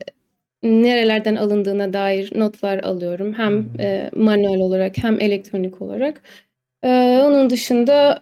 nerelerden 0.62 1.37
alındığına 1.37 1.92
dair 1.92 2.38
notlar 2.38 2.78
alıyorum. 2.78 3.35
Hem 3.35 3.68
e, 3.78 4.11
manuel 4.16 4.61
olarak 4.61 4.99
hem 4.99 5.21
elektronik 5.21 5.83
olarak. 5.83 6.23
Ee, 6.85 7.23
onun 7.25 7.50
dışında 7.50 8.21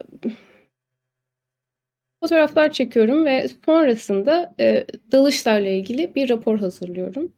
fotoğraflar 2.21 2.73
çekiyorum 2.73 3.25
ve 3.25 3.49
sonrasında 3.65 4.55
e, 4.61 4.87
dalışlarla 5.13 5.69
ilgili 5.69 6.15
bir 6.15 6.29
rapor 6.29 6.59
hazırlıyorum. 6.59 7.33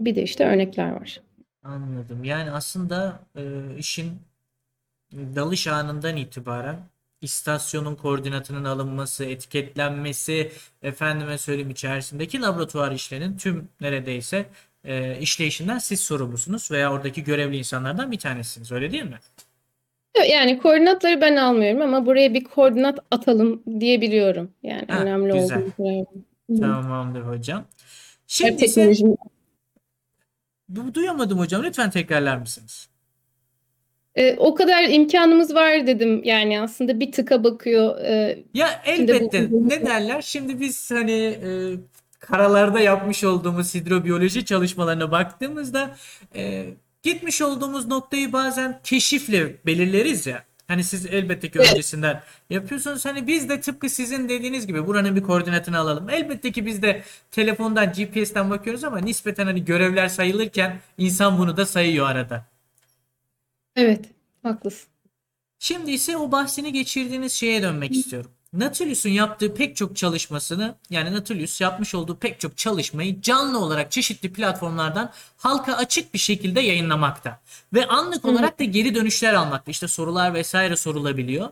Bir 0.00 0.14
de 0.14 0.22
işte 0.22 0.46
örnekler 0.46 0.90
var. 0.90 1.20
Anladım. 1.62 2.24
Yani 2.24 2.50
aslında 2.50 3.20
e, 3.36 3.42
işin 3.78 4.12
dalış 5.12 5.66
anından 5.66 6.16
itibaren 6.16 6.76
istasyonun 7.20 7.94
koordinatının 7.94 8.64
alınması, 8.64 9.24
etiketlenmesi, 9.24 10.52
efendime 10.82 11.38
söyleyeyim 11.38 11.70
içerisindeki 11.70 12.40
laboratuvar 12.40 12.92
işlerinin 12.92 13.36
tüm 13.36 13.68
neredeyse 13.80 14.46
e, 14.84 15.18
işleyişinden 15.18 15.78
siz 15.78 16.00
sorumlusunuz 16.00 16.70
veya 16.70 16.92
oradaki 16.92 17.24
görevli 17.24 17.56
insanlardan 17.56 18.12
bir 18.12 18.18
tanesiniz. 18.18 18.72
Öyle 18.72 18.92
değil 18.92 19.04
mi? 19.04 19.18
Yani 20.30 20.58
koordinatları 20.58 21.20
ben 21.20 21.36
almıyorum 21.36 21.82
ama 21.82 22.06
buraya 22.06 22.34
bir 22.34 22.44
koordinat 22.44 22.98
atalım 23.10 23.62
diyebiliyorum. 23.80 24.50
Yani 24.62 24.84
Ha, 24.88 24.98
önemli 25.02 25.32
güzel. 25.32 25.62
olduğunu. 25.78 26.06
Tamamdır 26.60 27.20
hocam. 27.20 27.64
Şimdi 28.26 28.64
ise 28.64 28.92
Bu- 30.68 30.94
duyamadım 30.94 31.38
hocam. 31.38 31.62
Lütfen 31.62 31.90
tekrarlar 31.90 32.36
mısınız? 32.36 32.88
Ee, 34.14 34.36
o 34.38 34.54
kadar 34.54 34.84
imkanımız 34.88 35.54
var 35.54 35.86
dedim. 35.86 36.24
Yani 36.24 36.60
aslında 36.60 37.00
bir 37.00 37.12
tıka 37.12 37.44
bakıyor. 37.44 37.98
Ee, 38.00 38.38
Ya 38.54 38.68
Şimdi 38.96 39.12
bu- 39.12 39.16
elbette 39.16 39.48
ne 39.50 39.86
derler? 39.86 40.22
Şimdi 40.22 40.60
biz 40.60 40.90
hani 40.90 41.12
e, 41.12 41.48
karalarda 42.20 42.80
yapmış 42.80 43.24
olduğumuz 43.24 43.74
hidrobiyoloji 43.74 44.44
çalışmalarına 44.44 45.10
baktığımızda 45.10 45.96
e, 46.36 46.64
gitmiş 47.06 47.42
olduğumuz 47.42 47.86
noktayı 47.86 48.32
bazen 48.32 48.80
keşifle 48.84 49.56
belirleriz 49.66 50.26
ya. 50.26 50.44
Hani 50.68 50.84
siz 50.84 51.06
elbette 51.06 51.50
ki 51.50 51.58
öncesinden 51.58 52.22
yapıyorsunuz. 52.50 53.04
Hani 53.04 53.26
biz 53.26 53.48
de 53.48 53.60
tıpkı 53.60 53.88
sizin 53.90 54.28
dediğiniz 54.28 54.66
gibi 54.66 54.86
buranın 54.86 55.16
bir 55.16 55.22
koordinatını 55.22 55.78
alalım. 55.78 56.10
Elbette 56.10 56.52
ki 56.52 56.66
biz 56.66 56.82
de 56.82 57.02
telefondan 57.30 57.92
GPS'ten 57.92 58.50
bakıyoruz 58.50 58.84
ama 58.84 58.98
nispeten 58.98 59.46
hani 59.46 59.64
görevler 59.64 60.08
sayılırken 60.08 60.80
insan 60.98 61.38
bunu 61.38 61.56
da 61.56 61.66
sayıyor 61.66 62.06
arada. 62.06 62.44
Evet, 63.76 64.04
haklısın. 64.42 64.88
Şimdi 65.58 65.90
ise 65.90 66.16
o 66.16 66.32
bahsini 66.32 66.72
geçirdiğiniz 66.72 67.32
şeye 67.32 67.62
dönmek 67.62 67.92
istiyorum. 67.92 68.30
Nautilus'un 68.58 69.10
yaptığı 69.10 69.54
pek 69.54 69.76
çok 69.76 69.96
çalışmasını 69.96 70.74
yani 70.90 71.12
Nautilus 71.12 71.60
yapmış 71.60 71.94
olduğu 71.94 72.16
pek 72.16 72.40
çok 72.40 72.56
çalışmayı 72.56 73.22
canlı 73.22 73.58
olarak 73.58 73.92
çeşitli 73.92 74.32
platformlardan 74.32 75.12
halka 75.36 75.74
açık 75.74 76.14
bir 76.14 76.18
şekilde 76.18 76.60
yayınlamakta. 76.60 77.40
Ve 77.74 77.86
anlık 77.86 78.24
olarak 78.24 78.58
da 78.58 78.64
geri 78.64 78.94
dönüşler 78.94 79.34
almakta. 79.34 79.70
İşte 79.70 79.88
sorular 79.88 80.34
vesaire 80.34 80.76
sorulabiliyor. 80.76 81.48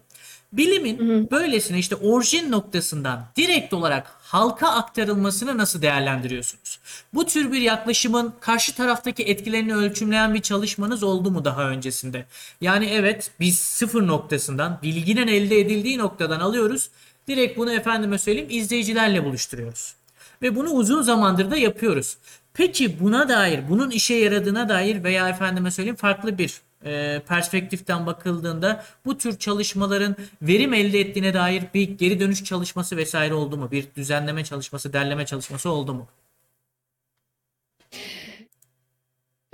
Bilimin 0.56 1.30
böylesine 1.30 1.78
işte 1.78 1.96
orijin 1.96 2.52
noktasından 2.52 3.26
direkt 3.36 3.72
olarak 3.72 4.06
halka 4.22 4.68
aktarılmasını 4.68 5.58
nasıl 5.58 5.82
değerlendiriyorsunuz? 5.82 6.78
Bu 7.14 7.26
tür 7.26 7.52
bir 7.52 7.60
yaklaşımın 7.60 8.34
karşı 8.40 8.74
taraftaki 8.74 9.22
etkilerini 9.22 9.74
ölçümleyen 9.74 10.34
bir 10.34 10.42
çalışmanız 10.42 11.02
oldu 11.02 11.30
mu 11.30 11.44
daha 11.44 11.68
öncesinde? 11.68 12.26
Yani 12.60 12.86
evet 12.86 13.30
biz 13.40 13.58
sıfır 13.58 14.06
noktasından 14.06 14.78
bilginin 14.82 15.28
elde 15.28 15.60
edildiği 15.60 15.98
noktadan 15.98 16.40
alıyoruz. 16.40 16.90
Direkt 17.28 17.58
bunu 17.58 17.72
efendime 17.72 18.18
söyleyeyim 18.18 18.50
izleyicilerle 18.50 19.24
buluşturuyoruz. 19.24 19.94
Ve 20.42 20.56
bunu 20.56 20.70
uzun 20.70 21.02
zamandır 21.02 21.50
da 21.50 21.56
yapıyoruz. 21.56 22.16
Peki 22.54 23.00
buna 23.00 23.28
dair, 23.28 23.68
bunun 23.68 23.90
işe 23.90 24.14
yaradığına 24.14 24.68
dair 24.68 25.04
veya 25.04 25.28
efendime 25.28 25.70
söyleyeyim 25.70 25.96
farklı 25.96 26.38
bir 26.38 26.60
e, 26.84 27.22
perspektiften 27.28 28.06
bakıldığında 28.06 28.84
bu 29.04 29.18
tür 29.18 29.38
çalışmaların 29.38 30.16
verim 30.42 30.74
elde 30.74 31.00
ettiğine 31.00 31.34
dair 31.34 31.62
bir 31.74 31.88
geri 31.88 32.20
dönüş 32.20 32.44
çalışması 32.44 32.96
vesaire 32.96 33.34
oldu 33.34 33.56
mu? 33.56 33.70
Bir 33.70 33.86
düzenleme 33.96 34.44
çalışması, 34.44 34.92
derleme 34.92 35.26
çalışması 35.26 35.70
oldu 35.70 35.94
mu? 35.94 36.06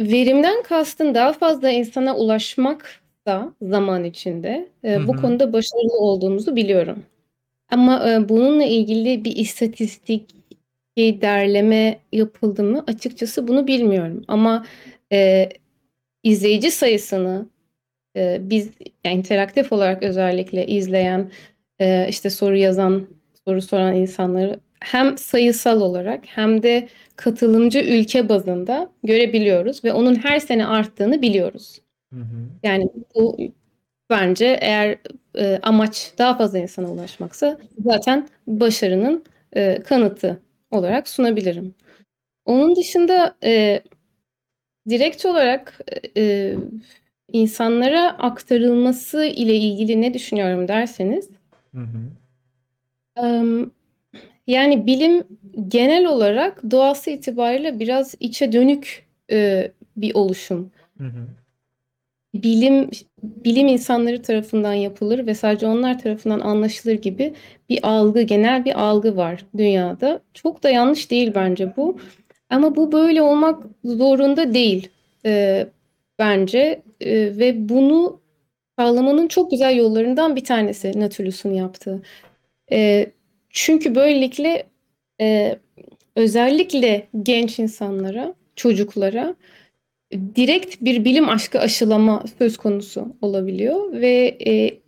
Verimden 0.01 0.63
kastın 0.63 1.15
daha 1.15 1.33
fazla 1.33 1.71
insana 1.71 2.17
ulaşmak 2.17 3.01
da 3.27 3.53
zaman 3.63 4.05
içinde 4.05 4.69
e, 4.85 5.07
bu 5.07 5.17
konuda 5.17 5.53
başarılı 5.53 5.99
olduğumuzu 5.99 6.57
biliyorum. 6.57 7.03
Ama 7.71 8.11
e, 8.11 8.29
bununla 8.29 8.65
ilgili 8.65 9.25
bir 9.25 9.37
istatistik, 9.37 10.41
derleme 10.99 11.99
yapıldı 12.13 12.63
mı 12.63 12.85
açıkçası 12.87 13.49
bunu 13.49 13.67
bilmiyorum. 13.67 14.25
Ama 14.29 14.67
e, 15.13 15.49
izleyici 16.23 16.71
sayısını 16.71 17.47
e, 18.17 18.39
biz 18.41 18.71
yani 19.05 19.17
interaktif 19.19 19.73
olarak 19.73 20.03
özellikle 20.03 20.67
izleyen, 20.67 21.31
e, 21.81 22.09
işte 22.09 22.31
soru 22.31 22.57
yazan, 22.57 23.07
soru 23.49 23.63
soran 23.63 23.97
insanları 23.97 24.61
hem 24.81 25.19
sayısal 25.19 25.81
olarak 25.81 26.25
hem 26.27 26.63
de 26.63 26.89
katılımcı 27.17 27.79
ülke 27.81 28.29
bazında 28.29 28.93
görebiliyoruz 29.05 29.85
ve 29.85 29.93
onun 29.93 30.15
her 30.15 30.41
sene 30.41 30.67
arttığını 30.67 31.23
biliyoruz. 31.23 31.81
Hı 32.15 32.21
hı. 32.21 32.49
Yani 32.63 32.89
bu 33.15 33.39
bence 34.11 34.59
eğer 34.61 34.99
e, 35.39 35.59
amaç 35.63 36.13
daha 36.19 36.37
fazla 36.39 36.59
insana 36.59 36.93
ulaşmaksa 36.93 37.59
zaten 37.79 38.29
başarının 38.47 39.25
e, 39.57 39.83
kanıtı 39.83 40.41
olarak 40.71 41.09
sunabilirim. 41.09 41.75
Onun 42.45 42.77
dışında 42.77 43.37
e, 43.45 43.83
direkt 44.89 45.25
olarak 45.25 45.81
e, 46.17 46.55
insanlara 47.33 48.09
aktarılması 48.19 49.25
ile 49.25 49.57
ilgili 49.57 50.01
ne 50.01 50.15
düşünüyorum 50.15 50.69
derseniz, 50.69 51.29
Hı 51.75 51.81
hı. 51.81 51.99
em, 53.27 53.71
yani 54.47 54.87
bilim 54.87 55.25
genel 55.69 56.07
olarak 56.07 56.71
doğası 56.71 57.11
itibariyle 57.11 57.79
biraz 57.81 58.15
içe 58.21 58.53
dönük 58.53 59.07
e, 59.31 59.73
bir 59.97 60.15
oluşum. 60.15 60.71
Hı 60.99 61.05
hı. 61.05 61.27
bilim 62.35 62.91
bilim 63.23 63.67
insanları 63.69 64.23
tarafından 64.23 64.73
yapılır 64.73 65.27
ve 65.27 65.35
sadece 65.35 65.67
onlar 65.67 65.99
tarafından 65.99 66.41
anlaşılır 66.41 66.95
gibi 66.95 67.35
bir 67.69 67.79
algı, 67.83 68.23
genel 68.23 68.65
bir 68.65 68.81
algı 68.83 69.17
var 69.17 69.45
dünyada. 69.57 70.21
Çok 70.35 70.63
da 70.63 70.71
yanlış 70.71 71.11
değil 71.11 71.33
bence 71.35 71.77
bu. 71.77 71.99
Ama 72.51 72.77
bu 72.77 72.93
böyle 72.93 73.23
olmak 73.23 73.65
zorunda 73.85 74.55
değil 74.55 74.89
e, 75.27 75.67
bence 76.19 76.83
E, 77.01 77.39
ve 77.39 77.69
bunu 77.69 78.21
sağlamanın 78.79 79.29
çok 79.29 79.51
güzel 79.51 79.77
yollarından 79.77 80.37
bir 80.37 80.45
tanesi 80.45 81.01
Nautilus'un 81.01 81.55
yaptığı. 81.55 82.03
E, 82.73 83.07
çünkü 83.51 83.95
böylelikle 83.95 84.67
e, 85.21 85.59
özellikle 86.17 87.09
genç 87.23 87.59
insanlara, 87.59 88.35
çocuklara 88.57 89.35
direkt 90.37 90.81
bir 90.81 91.05
bilim 91.05 91.29
aşkı 91.29 91.59
aşılama 91.61 92.25
söz 92.39 92.57
konusu 92.57 93.17
olabiliyor 93.23 93.93
ve 93.93 94.39
e, 94.47 94.81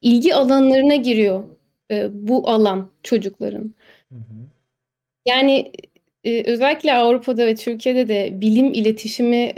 ilgi 0.00 0.34
alanlarına 0.34 0.96
giriyor 0.96 1.44
e, 1.90 2.08
bu 2.28 2.50
alan 2.50 2.90
çocukların. 3.02 3.74
Hı 4.12 4.14
hı. 4.14 4.34
Yani 5.26 5.72
e, 6.24 6.42
özellikle 6.42 6.94
Avrupa'da 6.94 7.46
ve 7.46 7.54
Türkiye'de 7.54 8.08
de 8.08 8.40
bilim 8.40 8.72
iletişimi 8.72 9.52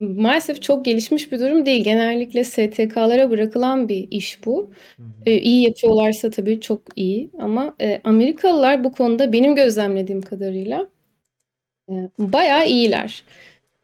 maalesef 0.00 0.62
çok 0.62 0.84
gelişmiş 0.84 1.32
bir 1.32 1.40
durum 1.40 1.66
değil. 1.66 1.84
Genellikle 1.84 2.44
STK'lara 2.44 3.30
bırakılan 3.30 3.88
bir 3.88 4.08
iş 4.10 4.46
bu. 4.46 4.70
Hı 4.96 5.02
hı. 5.02 5.30
İyi 5.30 5.62
yapıyorlarsa 5.62 6.30
tabii 6.30 6.60
çok 6.60 6.82
iyi 6.96 7.30
ama 7.38 7.74
e, 7.80 8.00
Amerikalılar 8.04 8.84
bu 8.84 8.92
konuda 8.92 9.32
benim 9.32 9.54
gözlemlediğim 9.54 10.22
kadarıyla 10.22 10.88
e, 11.90 11.94
bayağı 12.18 12.66
iyiler. 12.66 13.24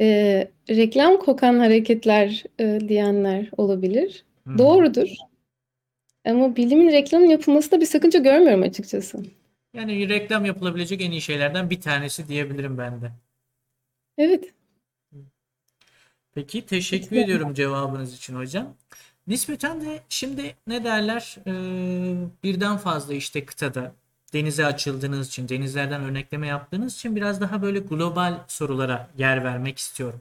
E, 0.01 0.49
reklam 0.71 1.17
kokan 1.17 1.59
hareketler 1.59 2.45
e, 2.61 2.81
diyenler 2.89 3.51
olabilir. 3.57 4.25
Hı 4.47 4.53
hı. 4.53 4.59
Doğrudur. 4.59 5.09
Ama 6.25 6.57
bilimin 6.57 6.93
reklamın 6.93 7.27
yapılmasında 7.27 7.81
bir 7.81 7.87
sakınca 7.87 8.21
görmüyorum 8.21 8.63
açıkçası. 8.63 9.19
Yani 9.77 10.09
reklam 10.09 10.45
yapılabilecek 10.45 11.01
en 11.03 11.11
iyi 11.11 11.21
şeylerden 11.23 11.71
bir 11.71 11.81
tanesi 11.81 12.29
diyebilirim 12.29 12.79
ben 12.79 13.03
de. 13.03 13.13
Evet. 14.19 14.55
Peki 16.35 16.67
teşekkür 16.67 17.17
ediyorum 17.17 17.55
cevabınız 17.55 18.15
için 18.17 18.37
hocam. 18.37 18.75
Nispeten 19.27 19.81
de 19.81 20.03
şimdi 20.09 20.57
ne 20.67 20.85
derler 20.85 21.37
Ee, 21.47 22.15
birden 22.45 22.77
fazla 22.77 23.15
işte 23.15 23.45
kıtada 23.45 23.93
denize 24.33 24.67
açıldığınız 24.67 25.29
için 25.29 25.49
denizlerden 25.49 26.03
örnekleme 26.03 26.47
yaptığınız 26.47 26.95
için 26.95 27.17
biraz 27.17 27.41
daha 27.41 27.63
böyle 27.63 27.79
global 27.79 28.35
sorulara 28.49 29.11
yer 29.19 29.45
vermek 29.45 29.79
istiyorum. 29.79 30.21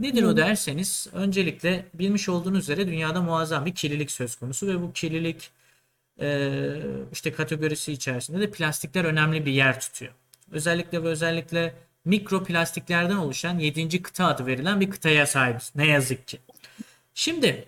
Nedir 0.00 0.22
o 0.22 0.36
derseniz 0.36 1.08
öncelikle 1.12 1.86
bilmiş 1.94 2.28
olduğunuz 2.28 2.60
üzere 2.60 2.86
dünyada 2.86 3.20
muazzam 3.22 3.66
bir 3.66 3.74
kirlilik 3.74 4.10
söz 4.10 4.36
konusu 4.36 4.66
ve 4.66 4.82
bu 4.82 4.92
kirlilik 4.92 5.44
e, 5.46 5.59
işte 7.12 7.32
kategorisi 7.32 7.92
içerisinde 7.92 8.40
de 8.40 8.50
plastikler 8.50 9.04
önemli 9.04 9.46
bir 9.46 9.52
yer 9.52 9.80
tutuyor. 9.80 10.12
Özellikle 10.50 11.02
ve 11.02 11.08
özellikle 11.08 11.74
mikroplastiklerden 12.04 13.16
oluşan 13.16 13.58
7. 13.58 14.02
kıta 14.02 14.26
adı 14.26 14.46
verilen 14.46 14.80
bir 14.80 14.90
kıtaya 14.90 15.26
sahibiz. 15.26 15.72
Ne 15.74 15.86
yazık 15.86 16.28
ki. 16.28 16.38
Şimdi 17.14 17.64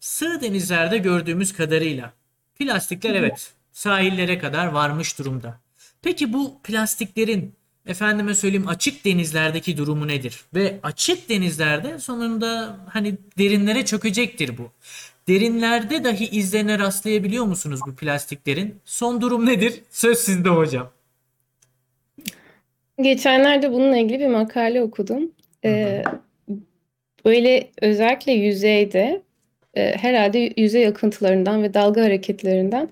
sığ 0.00 0.40
denizlerde 0.40 0.98
gördüğümüz 0.98 1.52
kadarıyla 1.52 2.12
plastikler 2.58 3.14
evet 3.14 3.52
sahillere 3.72 4.38
kadar 4.38 4.66
varmış 4.66 5.18
durumda. 5.18 5.60
Peki 6.02 6.32
bu 6.32 6.60
plastiklerin 6.62 7.54
efendime 7.86 8.34
söyleyeyim 8.34 8.68
açık 8.68 9.04
denizlerdeki 9.04 9.76
durumu 9.76 10.08
nedir? 10.08 10.44
Ve 10.54 10.80
açık 10.82 11.28
denizlerde 11.28 11.98
sonunda 11.98 12.78
hani 12.88 13.18
derinlere 13.38 13.84
çökecektir 13.84 14.58
bu. 14.58 14.72
Derinlerde 15.28 16.04
dahi 16.04 16.24
izlerine 16.24 16.78
rastlayabiliyor 16.78 17.44
musunuz 17.44 17.80
bu 17.86 17.96
plastiklerin? 17.96 18.74
Son 18.84 19.20
durum 19.20 19.46
nedir? 19.46 19.74
Söz 19.90 20.18
sizde 20.18 20.48
hocam. 20.48 20.90
Geçenlerde 23.00 23.72
bununla 23.72 23.96
ilgili 23.96 24.20
bir 24.20 24.26
makale 24.26 24.82
okudum. 24.82 25.32
Ee, 25.64 26.02
böyle 27.24 27.70
özellikle 27.80 28.32
yüzeyde 28.32 29.22
e, 29.74 29.96
herhalde 29.96 30.52
yüzey 30.56 30.86
akıntılarından 30.86 31.62
ve 31.62 31.74
dalga 31.74 32.02
hareketlerinden 32.02 32.88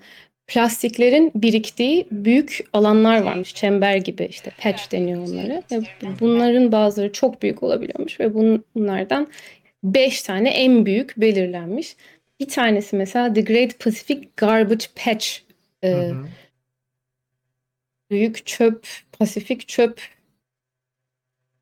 plastiklerin 0.47 1.33
biriktiği 1.35 2.07
büyük 2.11 2.65
alanlar 2.73 3.23
varmış. 3.23 3.55
Çember 3.55 3.97
gibi 3.97 4.25
işte 4.25 4.51
patch 4.63 4.93
deniyor 4.93 5.29
onlara. 5.29 5.63
Ve 5.73 5.81
bunların 6.21 6.73
bazıları 6.73 7.13
çok 7.13 7.43
büyük 7.43 7.63
olabiliyormuş 7.63 8.21
ve 8.21 8.35
bunlardan 8.35 9.29
5 9.85 10.23
tane 10.23 10.51
en 10.51 10.87
büyük 10.87 11.17
belirlenmiş. 11.17 11.97
Bir 12.41 12.49
tanesi 12.49 12.97
mesela 12.97 13.33
The 13.33 13.41
Great 13.41 13.79
Pacific 13.79 14.29
Garbage 14.37 14.87
Patch. 15.05 15.27
Hı 15.85 15.87
Ee, 15.89 16.11
hı. 16.11 16.27
büyük 18.11 18.47
çöp, 18.47 18.87
Pasifik 19.19 19.69
çöp 19.69 20.01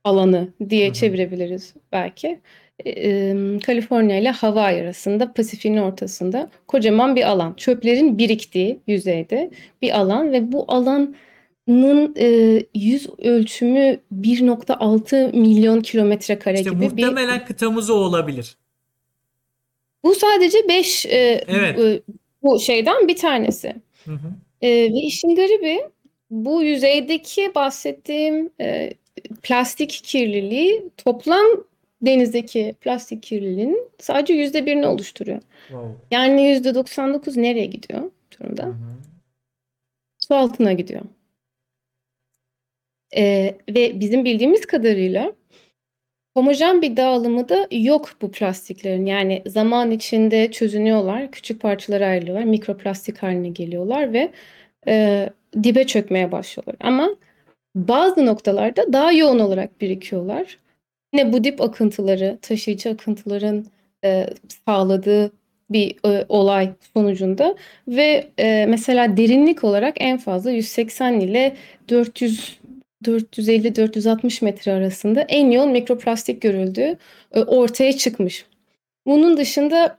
alanı 0.05 0.49
diye 0.71 0.87
Hı 0.87 0.91
hı. 0.91 0.95
çevirebiliriz 0.95 1.75
belki. 1.93 2.41
e, 2.87 3.59
Kaliforniya 3.67 4.19
ile 4.19 4.31
Hawaii 4.31 4.83
arasında 4.83 5.33
Pasifik'in 5.33 5.77
ortasında 5.77 6.51
kocaman 6.69 7.17
bir 7.17 7.23
alan. 7.31 7.55
Çöplerin 7.55 8.19
biriktiği 8.19 8.81
yüzeyde 8.87 9.51
bir 9.83 9.99
alan 10.01 10.33
ve 10.33 10.53
bu 10.53 10.65
alanın 10.69 11.17
e, 12.19 12.61
yüz 12.75 13.09
ölçümü 13.19 14.01
1.6 14.12 15.33
milyon 15.33 15.81
kilometre 15.81 16.39
kare 16.39 16.59
İşte 16.59 16.71
gibi 16.71 16.81
bir 16.97 17.05
muhtemelen 17.05 17.45
kıtamız 17.45 17.91
o 17.91 17.95
olabilir. 17.95 18.57
Bu 20.07 20.14
sadece 20.14 20.69
5 20.69 21.07
Evet. 21.07 22.03
bu 22.42 22.61
şeyden 22.61 23.09
bir 23.09 23.16
tanesi. 23.16 23.75
Hı 24.05 24.12
hı. 24.12 24.29
E, 24.62 24.69
ve 24.71 25.01
işin 25.01 25.35
garibi 25.35 25.81
bu 26.31 26.62
yüzeydeki 26.62 27.55
bahsettiğim 27.55 28.51
e, 28.61 28.92
plastik 29.42 29.90
kirliliği 29.90 30.90
toplam 30.97 31.47
denizdeki 32.03 32.75
plastik 32.81 33.23
kirliliğinin 33.23 33.88
sadece 33.99 34.35
yüzde 34.35 34.66
birini 34.66 34.87
oluşturuyor. 34.87 35.40
Wow. 35.69 35.88
Yani 36.11 36.49
yüzde 36.49 36.75
99 36.75 37.37
nereye 37.37 37.66
gidiyor 37.66 38.01
Hı 38.03 38.11
durumda? 38.40 38.64
hı. 38.64 38.75
Su 40.19 40.35
altına 40.35 40.73
gidiyor. 40.73 41.03
E, 43.16 43.55
ve 43.69 44.01
bizim 44.01 44.25
bildiğimiz 44.25 44.66
kadarıyla 44.66 45.33
homojen 46.37 46.83
bir 46.83 46.96
dağılımı 46.96 47.49
da 47.49 47.68
yok 47.70 48.11
bu 48.22 48.31
plastiklerin. 48.31 49.07
Yani 49.07 49.42
zaman 49.46 49.90
içinde 49.90 50.51
çözünüyorlar, 50.51 51.31
küçük 51.31 51.61
parçalara 51.61 52.07
ayrılıyorlar, 52.07 52.44
mikroplastik 52.44 53.22
haline 53.22 53.49
geliyorlar 53.49 54.12
ve 54.12 54.33
e, 54.88 55.29
dibe 55.62 55.85
çökmeye 55.87 56.33
başlıyorlar. 56.33 56.77
Ama 56.81 57.11
bazı 57.75 58.27
noktalarda 58.27 58.92
daha 58.92 59.12
yoğun 59.12 59.38
olarak 59.38 59.81
birikiyorlar. 59.81 60.59
Yine 61.14 61.33
bu 61.33 61.44
dip 61.44 61.61
akıntıları, 61.61 62.38
taşıyıcı 62.42 62.90
akıntıların 62.90 63.66
e, 64.05 64.27
sağladığı 64.66 65.33
bir 65.70 65.96
e, 66.07 66.27
olay 66.29 66.72
sonucunda 66.94 67.57
ve 67.88 68.29
e, 68.38 68.66
mesela 68.68 69.16
derinlik 69.16 69.64
olarak 69.64 69.94
en 70.01 70.18
fazla 70.18 70.51
180 70.51 71.20
ile 71.20 71.57
400 71.88 72.59
450-460 73.04 74.44
metre 74.44 74.72
arasında 74.72 75.20
en 75.20 75.50
yoğun 75.50 75.70
mikroplastik 75.70 76.42
görüldüğü 76.42 76.98
e, 77.32 77.40
ortaya 77.40 77.92
çıkmış. 77.96 78.46
Bunun 79.06 79.37
dışında 79.37 79.98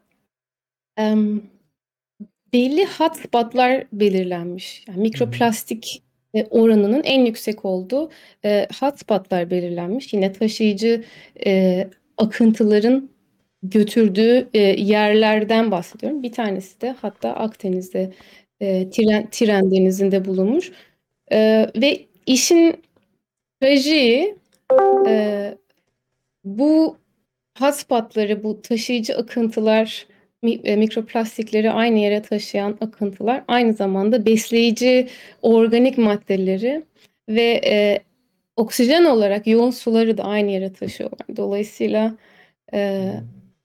belli 2.53 2.85
hotspotlar 2.85 3.87
belirlenmiş. 3.93 4.83
Yani 4.87 5.01
mikroplastik 5.01 6.03
e, 6.33 6.43
oranının 6.43 7.03
en 7.03 7.25
yüksek 7.25 7.65
olduğu 7.65 8.11
e, 8.45 8.67
hotspotlar 8.79 9.49
belirlenmiş. 9.49 10.13
Yine 10.13 10.33
taşıyıcı 10.33 11.03
akıntıların 12.17 13.09
götürdüğü 13.63 14.49
yerlerden 14.77 15.71
bahsediyorum. 15.71 16.23
Bir 16.23 16.31
tanesi 16.31 16.81
de 16.81 16.95
hatta 17.01 17.33
Akdeniz'de, 17.33 18.13
Tiren, 18.91 19.29
Tiren 19.29 19.71
Denizi'nde 19.71 20.25
bulunmuş. 20.25 20.71
Ve 21.75 22.05
işin 22.25 22.86
trajiği 23.61 24.35
e, 25.07 25.57
bu 26.43 26.97
hotspotları, 27.59 28.43
bu 28.43 28.61
taşıyıcı 28.61 29.17
akıntılar, 29.17 30.07
e, 30.43 30.75
mikroplastikleri 30.75 31.71
aynı 31.71 31.99
yere 31.99 32.21
taşıyan 32.21 32.77
akıntılar 32.81 33.43
aynı 33.47 33.73
zamanda 33.73 34.25
besleyici 34.25 35.07
organik 35.41 35.97
maddeleri 35.97 36.83
ve 37.29 37.61
e, 37.65 37.99
oksijen 38.55 39.05
olarak 39.05 39.47
yoğun 39.47 39.71
suları 39.71 40.17
da 40.17 40.23
aynı 40.23 40.51
yere 40.51 40.73
taşıyorlar. 40.73 41.37
Dolayısıyla 41.37 42.17
e, 42.73 43.11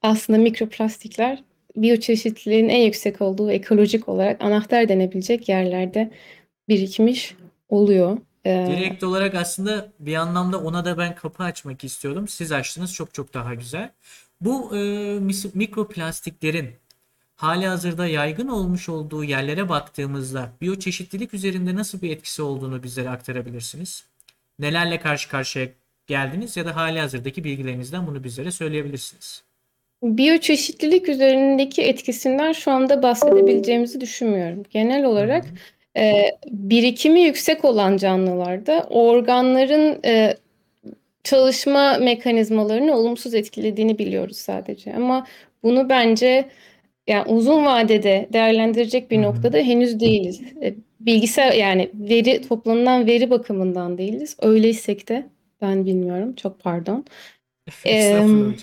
aslında 0.01 0.39
mikroplastikler 0.39 1.43
biyoçeşitliliğin 1.75 2.69
en 2.69 2.81
yüksek 2.81 3.21
olduğu 3.21 3.51
ekolojik 3.51 4.09
olarak 4.09 4.43
anahtar 4.43 4.89
denebilecek 4.89 5.49
yerlerde 5.49 6.11
birikmiş 6.69 7.35
oluyor. 7.69 8.17
Direkt 8.45 9.03
olarak 9.03 9.35
aslında 9.35 9.91
bir 9.99 10.15
anlamda 10.15 10.59
ona 10.59 10.85
da 10.85 10.97
ben 10.97 11.15
kapı 11.15 11.43
açmak 11.43 11.83
istiyordum. 11.83 12.27
Siz 12.27 12.51
açtınız 12.51 12.93
çok 12.93 13.13
çok 13.13 13.33
daha 13.33 13.53
güzel. 13.53 13.89
Bu 14.41 14.77
e, 14.77 14.81
mikroplastiklerin 15.53 16.69
hali 17.35 17.67
hazırda 17.67 18.07
yaygın 18.07 18.47
olmuş 18.47 18.89
olduğu 18.89 19.23
yerlere 19.23 19.69
baktığımızda 19.69 20.49
biyoçeşitlilik 20.61 21.33
üzerinde 21.33 21.75
nasıl 21.75 22.01
bir 22.01 22.09
etkisi 22.09 22.41
olduğunu 22.41 22.83
bizlere 22.83 23.09
aktarabilirsiniz. 23.09 24.05
Nelerle 24.59 24.99
karşı 24.99 25.29
karşıya 25.29 25.67
geldiniz 26.07 26.57
ya 26.57 26.65
da 26.65 26.75
hali 26.75 26.99
hazırdaki 26.99 27.43
bilgilerinizden 27.43 28.07
bunu 28.07 28.23
bizlere 28.23 28.51
söyleyebilirsiniz. 28.51 29.43
Biyoçeşitlilik 30.03 31.09
üzerindeki 31.09 31.81
etkisinden 31.81 32.51
şu 32.51 32.71
anda 32.71 33.03
bahsedebileceğimizi 33.03 34.01
düşünmüyorum. 34.01 34.63
Genel 34.69 35.05
olarak 35.05 35.45
e, 35.97 36.25
birikimi 36.51 37.21
yüksek 37.21 37.65
olan 37.65 37.97
canlılarda 37.97 38.87
organların 38.89 39.99
e, 40.05 40.37
çalışma 41.23 41.97
mekanizmalarını 41.97 42.97
olumsuz 42.97 43.33
etkilediğini 43.33 43.97
biliyoruz 43.97 44.37
sadece. 44.37 44.93
Ama 44.93 45.27
bunu 45.63 45.89
bence 45.89 46.49
yani 47.07 47.31
uzun 47.31 47.65
vadede 47.65 48.29
değerlendirecek 48.33 49.11
bir 49.11 49.21
noktada 49.21 49.57
henüz 49.57 49.99
değiliz. 49.99 50.41
E, 50.61 50.75
bilgisayar 50.99 51.53
yani 51.53 51.91
veri 51.93 52.41
toplanılan 52.47 53.07
veri 53.07 53.29
bakımından 53.29 53.97
değiliz. 53.97 54.37
Öyleysek 54.41 55.09
de 55.09 55.27
ben 55.61 55.85
bilmiyorum. 55.85 56.35
Çok 56.35 56.59
pardon. 56.59 57.05
Hocam. 57.83 58.55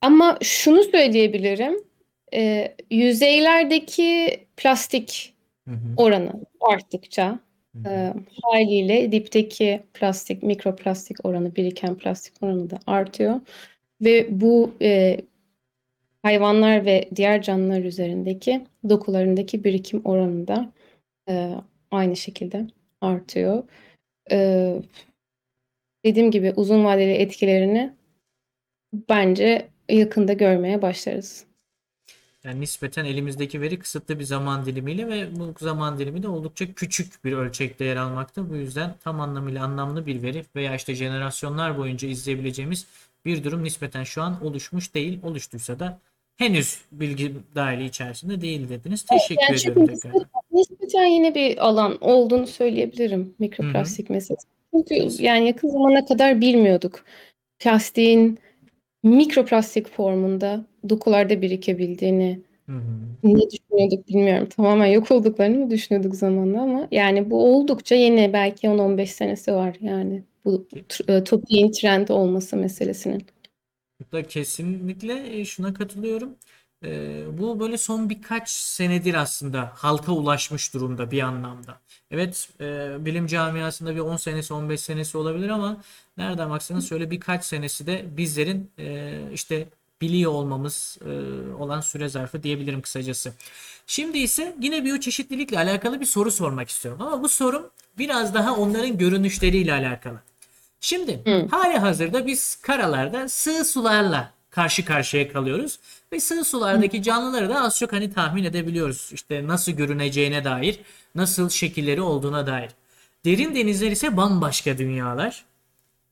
Ama 0.00 0.38
şunu 0.42 0.82
söyleyebilirim. 0.82 1.74
E, 2.34 2.74
yüzeylerdeki 2.90 4.40
plastik 4.56 5.35
Hı 5.68 5.70
hı, 5.70 5.94
oranı 5.96 6.32
arttıkça 6.60 7.38
hı 7.72 7.88
hı. 7.88 7.92
e, 7.92 8.14
haliyle 8.42 9.12
dipteki 9.12 9.82
plastik, 9.94 10.42
mikroplastik 10.42 11.24
oranı, 11.24 11.56
biriken 11.56 11.94
plastik 11.94 12.42
oranı 12.42 12.70
da 12.70 12.78
artıyor. 12.86 13.40
Ve 14.00 14.40
bu 14.40 14.74
e, 14.82 15.20
hayvanlar 16.22 16.84
ve 16.84 17.08
diğer 17.16 17.42
canlılar 17.42 17.80
üzerindeki 17.80 18.64
dokularındaki 18.88 19.64
birikim 19.64 20.00
oranı 20.04 20.48
da 20.48 20.72
e, 21.28 21.54
aynı 21.90 22.16
şekilde 22.16 22.66
artıyor. 23.00 23.62
E, 24.30 24.72
dediğim 26.04 26.30
gibi 26.30 26.52
uzun 26.56 26.84
vadeli 26.84 27.12
etkilerini 27.12 27.92
bence 29.08 29.68
yakında 29.88 30.32
görmeye 30.32 30.82
başlarız. 30.82 31.46
Yani 32.46 32.60
nispeten 32.60 33.04
elimizdeki 33.04 33.60
veri 33.60 33.78
kısıtlı 33.78 34.18
bir 34.18 34.24
zaman 34.24 34.66
dilimiyle 34.66 35.08
ve 35.08 35.28
bu 35.36 35.54
zaman 35.58 35.98
dilimi 35.98 36.22
de 36.22 36.28
oldukça 36.28 36.74
küçük 36.74 37.24
bir 37.24 37.32
ölçekte 37.32 37.84
yer 37.84 37.96
almakta. 37.96 38.50
Bu 38.50 38.56
yüzden 38.56 38.94
tam 39.04 39.20
anlamıyla 39.20 39.64
anlamlı 39.64 40.06
bir 40.06 40.22
veri 40.22 40.44
veya 40.56 40.74
işte 40.74 40.94
jenerasyonlar 40.94 41.78
boyunca 41.78 42.08
izleyebileceğimiz 42.08 42.86
bir 43.24 43.44
durum 43.44 43.64
nispeten 43.64 44.04
şu 44.04 44.22
an 44.22 44.44
oluşmuş 44.44 44.94
değil. 44.94 45.18
Oluştuysa 45.22 45.78
da 45.78 45.98
henüz 46.36 46.80
bilgi 46.92 47.32
dahili 47.54 47.84
içerisinde 47.84 48.40
değil 48.40 48.68
dediniz. 48.68 49.02
Teşekkür 49.02 49.42
Yani 49.42 49.60
ediyorum 49.60 49.86
tekrar. 49.86 50.12
nispeten 50.52 51.04
yeni 51.04 51.34
bir 51.34 51.66
alan 51.66 51.98
olduğunu 52.00 52.46
söyleyebilirim 52.46 53.34
mikroplastik 53.38 54.10
meselesi. 54.10 54.46
Çünkü 54.74 55.22
yani 55.22 55.46
yakın 55.46 55.68
zamana 55.68 56.04
kadar 56.04 56.40
bilmiyorduk 56.40 57.04
plastiğin 57.58 58.38
mikroplastik 59.02 59.88
formunda 59.88 60.64
dokularda 60.90 61.42
birikebildiğini. 61.42 62.40
Hı 62.66 62.72
hı. 62.72 63.06
Ne 63.24 63.50
düşünüyorduk 63.50 64.08
bilmiyorum. 64.08 64.48
Tamamen 64.56 64.86
yok 64.86 65.10
olduklarını 65.10 65.58
mı 65.58 65.70
düşünüyorduk 65.70 66.14
zamanla 66.14 66.62
ama 66.62 66.88
yani 66.90 67.30
bu 67.30 67.54
oldukça 67.54 67.94
yeni 67.94 68.32
belki 68.32 68.66
10-15 68.66 69.06
senesi 69.06 69.52
var 69.52 69.76
yani 69.80 70.22
bu 70.44 70.66
e, 71.08 71.24
topiğin 71.24 71.72
trend 71.72 72.08
olması 72.08 72.56
meselesinin. 72.56 73.26
Burada 74.00 74.28
kesinlikle 74.28 75.40
e, 75.40 75.44
şuna 75.44 75.74
katılıyorum. 75.74 76.36
E, 76.84 77.22
bu 77.38 77.60
böyle 77.60 77.78
son 77.78 78.10
birkaç 78.10 78.50
senedir 78.50 79.14
aslında 79.14 79.72
halka 79.74 80.12
ulaşmış 80.12 80.74
durumda 80.74 81.10
bir 81.10 81.22
anlamda. 81.22 81.80
Evet, 82.10 82.48
e, 82.60 82.96
bilim 83.04 83.26
camiasında 83.26 83.94
bir 83.94 84.00
10 84.00 84.16
senesi 84.16 84.54
15 84.54 84.80
senesi 84.80 85.18
olabilir 85.18 85.48
ama 85.48 85.82
nereden 86.16 86.50
baksanız 86.50 86.88
şöyle 86.88 87.10
birkaç 87.10 87.44
senesi 87.44 87.86
de 87.86 88.04
bizlerin 88.16 88.70
e, 88.78 89.18
işte 89.32 89.68
biliyor 90.00 90.32
olmamız 90.32 90.98
e, 91.06 91.10
olan 91.54 91.80
süre 91.80 92.08
zarfı 92.08 92.42
diyebilirim 92.42 92.82
kısacası. 92.82 93.32
Şimdi 93.86 94.18
ise 94.18 94.56
yine 94.60 94.84
biyoçeşitlilikle 94.84 95.58
alakalı 95.58 96.00
bir 96.00 96.06
soru 96.06 96.30
sormak 96.30 96.68
istiyorum 96.68 97.02
ama 97.02 97.22
bu 97.22 97.28
sorum 97.28 97.70
biraz 97.98 98.34
daha 98.34 98.56
onların 98.56 98.98
görünüşleriyle 98.98 99.72
alakalı. 99.72 100.20
Şimdi 100.80 101.20
Hı. 101.24 101.46
hali 101.50 101.78
hazırda 101.78 102.26
biz 102.26 102.56
karalarda 102.56 103.28
sığ 103.28 103.64
sularla 103.64 104.32
karşı 104.50 104.84
karşıya 104.84 105.32
kalıyoruz 105.32 105.78
ve 106.12 106.20
sığ 106.20 106.44
sulardaki 106.44 107.02
canlıları 107.02 107.48
da 107.48 107.62
az 107.62 107.78
çok 107.78 107.92
hani 107.92 108.12
tahmin 108.12 108.44
edebiliyoruz. 108.44 109.10
İşte 109.12 109.46
nasıl 109.46 109.72
görüneceğine 109.72 110.44
dair, 110.44 110.80
nasıl 111.14 111.50
şekilleri 111.50 112.00
olduğuna 112.00 112.46
dair. 112.46 112.70
Derin 113.24 113.54
denizler 113.54 113.90
ise 113.90 114.16
bambaşka 114.16 114.78
dünyalar. 114.78 115.44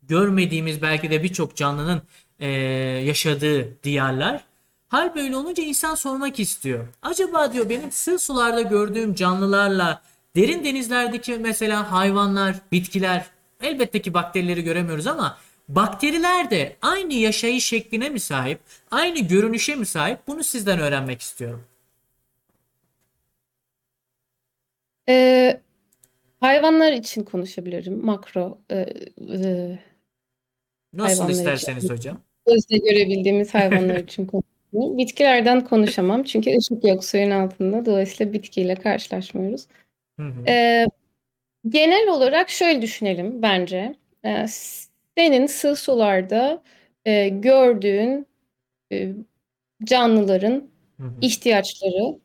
Görmediğimiz 0.03 0.83
belki 0.83 1.11
de 1.11 1.23
birçok 1.23 1.57
canlının 1.57 2.03
e, 2.41 2.49
yaşadığı 3.07 3.83
diyarlar. 3.83 4.45
Hal 4.89 5.15
böyle 5.15 5.37
olunca 5.37 5.63
insan 5.63 5.95
sormak 5.95 6.41
istiyor. 6.41 6.89
Acaba 7.03 7.53
diyor 7.53 7.69
benim 7.69 7.93
sığ 7.93 8.19
sularda 8.19 8.63
gördüğüm 8.63 9.15
canlılarla 9.15 10.03
derin 10.37 10.65
denizlerdeki 10.65 11.39
mesela 11.39 11.93
hayvanlar, 11.93 12.57
bitkiler 12.73 13.27
elbette 13.63 14.03
ki 14.03 14.15
bakterileri 14.15 14.65
göremiyoruz 14.65 15.07
ama 15.07 15.39
bakteriler 15.69 16.51
de 16.51 16.77
aynı 16.83 17.15
yaşayış 17.15 17.67
şekline 17.67 18.09
mi 18.09 18.21
sahip, 18.21 18.61
aynı 18.91 19.19
görünüşe 19.19 19.77
mi 19.77 19.87
sahip? 19.87 20.19
Bunu 20.27 20.45
sizden 20.45 20.79
öğrenmek 20.79 21.21
istiyorum. 21.21 21.65
Ee, 25.09 25.61
hayvanlar 26.41 26.93
için 26.93 27.23
konuşabilirim. 27.23 28.05
Makro 28.07 28.59
e, 28.71 28.87
e, 29.31 29.79
Nasıl 30.97 31.23
hayvanlar 31.23 31.33
isterseniz 31.33 31.85
için. 31.85 31.95
hocam. 31.95 32.21
Gözle 32.47 32.79
görebildiğimiz 32.79 33.55
hayvanlar 33.55 33.97
için 34.05 34.27
konuşuyorum. 34.27 34.99
Bitkilerden 34.99 35.65
konuşamam 35.65 36.23
çünkü 36.23 36.57
ışık 36.59 36.85
yok 36.85 37.05
suyun 37.05 37.31
altında. 37.31 37.87
Dolayısıyla 37.87 38.33
bitkiyle 38.33 38.75
karşılaşmıyoruz. 38.75 39.67
Hı 40.21 40.27
hı. 40.27 40.45
Ee, 40.49 40.87
genel 41.69 42.09
olarak 42.09 42.51
şöyle 42.51 42.83
düşünelim 42.83 43.43
bence. 43.43 43.95
Ee, 44.25 44.47
senin 45.19 45.47
sığ 45.47 45.77
sularda 45.77 46.63
e, 47.05 47.29
gördüğün 47.29 48.27
e, 48.93 49.13
canlıların 49.85 50.65
Hı 51.01 51.07
hı. 51.07 51.15
ihtiyaçları 51.21 52.19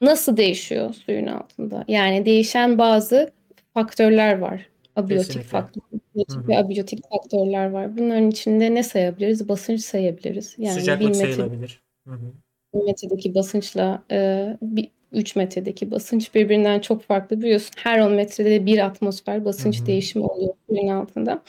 nasıl 0.00 0.36
değişiyor 0.36 0.94
suyun 0.94 1.26
altında? 1.26 1.84
Yani 1.88 2.26
değişen 2.26 2.78
bazı 2.78 3.32
faktörler 3.74 4.38
var. 4.38 4.68
Abiyotik 4.96 5.26
Kesinlikle. 5.26 5.48
faktör, 5.48 5.80
Hı 5.80 5.98
biyotik 6.14 6.36
hı. 6.36 6.48
ve 6.48 6.58
abiyotik 6.58 7.08
faktörler 7.10 7.70
var. 7.70 7.98
Bunların 7.98 8.30
içinde 8.30 8.74
ne 8.74 8.82
sayabiliriz? 8.82 9.48
Basınç 9.48 9.80
sayabiliriz. 9.80 10.54
Yani 10.58 10.80
Sıcaklık 10.80 11.14
1 11.14 11.18
metre 11.18 11.32
sayılabilir. 11.34 11.82
Hı 12.08 12.14
hı. 12.14 12.32
1 12.74 12.84
metredeki 12.84 13.34
basınçla 13.34 14.02
e, 14.10 14.46
bir 14.62 14.88
3 15.12 15.36
metredeki 15.36 15.90
basınç 15.90 16.34
birbirinden 16.34 16.80
çok 16.80 17.02
farklı 17.02 17.40
biliyorsun. 17.40 17.70
Her 17.76 18.00
10 18.00 18.12
metrede 18.12 18.66
bir 18.66 18.78
atmosfer 18.78 19.44
basınç 19.44 19.80
hı. 19.80 19.86
değişimi 19.86 20.24
oluyor 20.24 20.54
suyun 20.68 20.88
altında. 20.88 21.42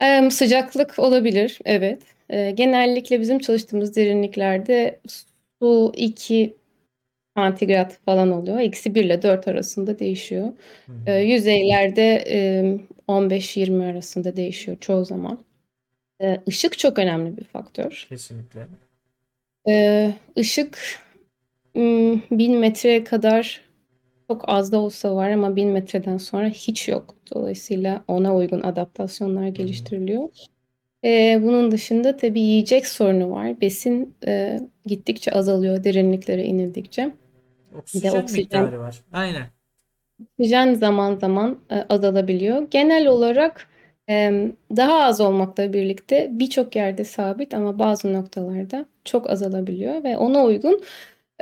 Em, 0.00 0.30
sıcaklık 0.30 0.98
olabilir, 0.98 1.58
evet. 1.64 2.02
E, 2.30 2.50
genellikle 2.50 3.20
bizim 3.20 3.38
çalıştığımız 3.38 3.96
derinliklerde 3.96 5.00
su 5.62 5.92
2 5.96 6.54
santigrat 7.36 7.98
falan 8.04 8.32
oluyor. 8.32 8.58
Eksi 8.58 8.94
1 8.94 9.04
ile 9.04 9.22
4 9.22 9.48
arasında 9.48 9.98
değişiyor. 9.98 10.52
Hı 10.86 10.92
E, 11.06 11.12
hı. 11.14 11.18
yüzeylerde 11.26 12.24
e, 12.30 12.38
15-20 13.08 13.84
arasında 13.84 14.36
değişiyor 14.36 14.76
çoğu 14.80 15.04
zaman. 15.04 15.38
E, 16.22 16.40
ışık 16.48 16.78
çok 16.78 16.98
önemli 16.98 17.36
bir 17.36 17.44
faktör. 17.44 18.06
Kesinlikle. 18.08 18.66
Ee, 19.68 20.12
ışık 20.38 20.78
ım, 21.76 22.22
1000 22.30 22.58
metreye 22.58 23.04
kadar 23.04 23.60
çok 24.30 24.44
az 24.48 24.72
da 24.72 24.78
olsa 24.80 25.14
var 25.16 25.30
ama 25.30 25.56
1000 25.56 25.68
metreden 25.68 26.16
sonra 26.18 26.48
hiç 26.48 26.88
yok. 26.88 27.14
Dolayısıyla 27.34 28.04
ona 28.08 28.36
uygun 28.36 28.60
adaptasyonlar 28.62 29.44
Hı 29.44 29.48
hı. 29.48 29.52
geliştiriliyor. 29.52 30.28
Ee, 31.04 31.40
bunun 31.42 31.70
dışında 31.70 32.16
tabii 32.16 32.40
yiyecek 32.40 32.86
sorunu 32.86 33.30
var. 33.30 33.60
Besin 33.60 34.14
e, 34.26 34.60
gittikçe 34.86 35.32
azalıyor 35.32 35.84
derinliklere 35.84 36.44
inildikçe. 36.44 37.12
Bir 37.76 38.02
de 38.02 38.10
Oksijen 38.10 38.22
oksijen 38.22 38.42
miktarı 38.42 38.80
var. 38.80 39.00
Aynen. 39.12 39.46
Oksijen 40.22 40.74
zaman 40.74 41.16
zaman 41.16 41.58
e, 41.70 41.74
azalabiliyor. 41.74 42.70
Genel 42.70 43.06
olarak 43.06 43.68
e, 44.08 44.48
daha 44.76 45.02
az 45.02 45.20
olmakla 45.20 45.72
birlikte 45.72 46.28
birçok 46.30 46.76
yerde 46.76 47.04
sabit 47.04 47.54
ama 47.54 47.78
bazı 47.78 48.12
noktalarda 48.12 48.86
çok 49.04 49.30
azalabiliyor 49.30 50.04
ve 50.04 50.16
ona 50.16 50.44
uygun 50.44 50.82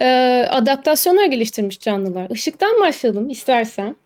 e, 0.01 0.07
adaptasyonlar 0.51 1.27
geliştirmiş 1.27 1.81
canlılar. 1.81 2.31
Işıktan 2.31 2.81
başlayalım 2.81 3.31
istersen. 3.31 3.97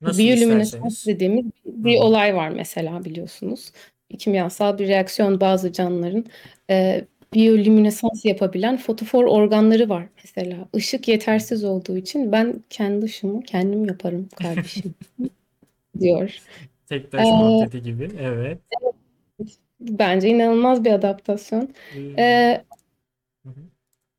Nasıl 0.00 0.18
Biyolüminesans 0.18 1.06
dediğimiz 1.06 1.44
bir 1.64 1.98
hı. 1.98 2.02
olay 2.02 2.36
var 2.36 2.48
mesela 2.48 3.04
biliyorsunuz. 3.04 3.72
Kimyasal 4.18 4.78
bir 4.78 4.88
reaksiyon 4.88 5.40
bazı 5.40 5.72
canlıların 5.72 6.24
e, 6.70 7.04
biyolüminesans 7.34 8.24
yapabilen 8.24 8.76
fotofor 8.76 9.24
organları 9.24 9.88
var 9.88 10.04
mesela. 10.16 10.56
Işık 10.74 11.08
yetersiz 11.08 11.64
olduğu 11.64 11.96
için 11.96 12.32
ben 12.32 12.62
kendi 12.70 13.04
ışığımı 13.04 13.42
kendim 13.42 13.84
yaparım 13.84 14.28
kardeşim 14.36 14.94
diyor. 16.00 16.38
Tek 16.88 17.12
taş 17.12 17.28
Ee, 17.28 17.30
muhabbeti 17.30 17.82
gibi. 17.82 18.08
Evet. 18.20 18.58
bence 19.80 20.28
inanılmaz 20.28 20.84
bir 20.84 20.90
adaptasyon. 20.92 21.68
Ee, 21.96 22.22
Ee, 22.22 22.62
hı 23.44 23.48
hı. 23.48 23.60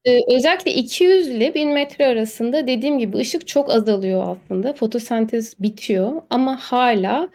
Ee, 0.06 0.19
özellikle 0.36 0.73
200 0.73 1.28
ile 1.28 1.54
1000 1.54 1.69
metre 1.69 2.06
arasında 2.06 2.67
dediğim 2.67 2.99
gibi 2.99 3.17
ışık 3.17 3.47
çok 3.47 3.71
azalıyor 3.71 4.23
aslında. 4.38 4.73
Fotosentez 4.73 5.60
bitiyor 5.60 6.21
ama 6.30 6.58
hala 6.58 7.30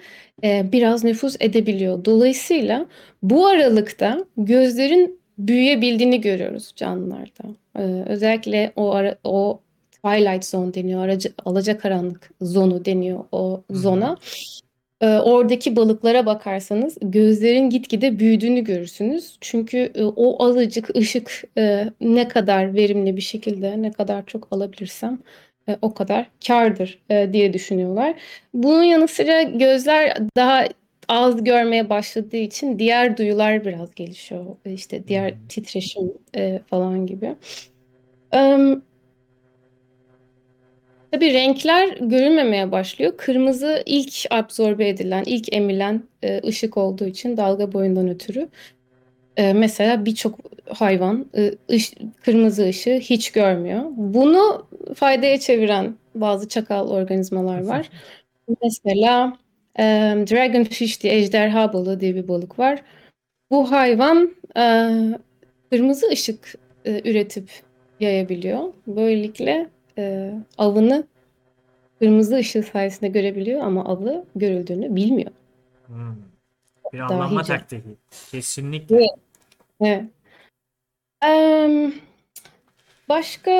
e, 0.45 0.73
biraz 0.73 1.05
nüfuz 1.05 1.37
edebiliyor. 1.41 2.05
Dolayısıyla 2.05 2.87
bu 3.23 3.47
aralıkta 3.47 4.25
gözlerin 4.37 5.18
büyüyebildiğini 5.39 6.21
görüyoruz 6.21 6.73
canlılarda. 6.77 7.45
Ee, 7.79 7.83
özellikle 8.07 8.73
o 8.77 8.91
ara, 8.91 9.17
o 9.25 9.61
twilight 9.93 10.45
zone 10.45 10.75
deniyor, 10.75 11.05
aracı, 11.05 11.33
alacakaranlık 11.45 12.31
zonu 12.41 12.85
deniyor 12.85 13.25
o 13.33 13.63
zona. 13.71 14.17
Ee, 15.01 15.07
oradaki 15.07 15.77
balıklara 15.77 16.27
bakarsanız 16.27 16.99
gözlerin 17.03 17.71
gitgide 17.71 18.19
büyüdüğünü 18.19 18.65
görürsünüz. 18.65 19.37
Çünkü 19.41 19.79
e, 19.95 20.05
o 20.05 20.45
azıcık 20.45 20.97
ışık 20.97 21.43
e, 21.59 21.85
ne 22.01 22.29
kadar 22.29 22.75
verimli 22.75 23.17
bir 23.17 23.23
şekilde 23.23 23.83
ne 23.83 23.93
kadar 23.93 24.27
çok 24.27 24.49
alabilirsem 24.51 25.19
e, 25.69 25.77
o 25.83 25.95
kadar 25.95 26.27
kârdır 26.47 26.99
e, 27.11 27.33
diye 27.33 27.53
düşünüyorlar. 27.53 28.15
Bunun 28.55 28.83
yanı 28.83 29.09
sıra 29.09 29.43
gözler 29.43 30.19
daha 30.37 30.65
az 31.09 31.45
görmeye 31.45 31.91
başladığı 31.91 32.37
için 32.37 32.79
diğer 32.79 33.17
duyular 33.17 33.65
biraz 33.65 33.95
gelişiyor. 33.95 34.47
E, 34.65 34.73
İşte 34.73 35.09
diğer 35.09 35.31
hı. 35.31 35.37
titreşim 35.49 36.13
e, 36.37 36.61
falan 36.71 37.07
gibi. 37.07 37.37
Em, 38.33 38.83
Tabii 41.13 41.33
renkler 41.33 41.89
görünmemeye 42.01 42.73
başlıyor. 42.73 43.17
Kırmızı 43.17 43.83
ilk 43.87 44.27
absorbe 44.31 44.89
edilen, 44.89 45.23
ilk 45.27 45.53
emilen 45.53 46.03
e, 46.23 46.41
ışık 46.49 46.77
olduğu 46.77 47.07
için 47.07 47.37
dalga 47.37 47.73
boyundan 47.73 48.09
ötürü. 48.09 48.49
E, 49.37 49.53
mesela 49.53 50.05
birçok 50.07 50.39
hayvan 50.75 51.27
e, 51.37 51.53
ış- 51.71 51.95
kırmızı 52.25 52.65
ışığı 52.69 52.99
hiç 53.01 53.33
görmüyor. 53.33 53.85
Bunu 53.97 54.67
faydaya 54.95 55.41
çeviren 55.41 55.97
bazı 56.15 56.49
çakal 56.49 56.89
organizmalar 56.91 57.65
var. 57.67 57.91
Mesela 58.63 59.39
e, 59.79 59.85
dragonfish 60.31 61.03
diye 61.03 61.15
ejderha 61.15 61.73
balığı 61.73 62.01
diye 62.01 62.15
bir 62.15 62.29
balık 62.29 62.59
var. 62.59 62.83
Bu 63.51 63.71
hayvan 63.71 64.35
e, 64.57 64.65
kırmızı 65.71 66.09
ışık 66.09 66.55
e, 66.85 67.11
üretip 67.11 67.51
yayabiliyor. 68.01 68.73
Böylelikle 68.87 69.69
e, 69.99 70.33
avını 70.59 71.07
kırmızı 71.99 72.37
ışığı 72.37 72.63
sayesinde 72.63 73.09
görebiliyor 73.09 73.61
ama 73.61 73.85
avı 73.85 74.25
görüldüğünü 74.37 74.97
bilmiyor. 74.97 75.31
Hmm. 75.87 76.17
Bir 76.93 77.01
avlanma 77.01 77.35
Dahice. 77.35 77.53
taktiği. 77.53 77.83
Kesinlikle. 78.31 78.97
Evet. 78.97 79.11
Evet. 79.81 80.05
Başka 83.09 83.51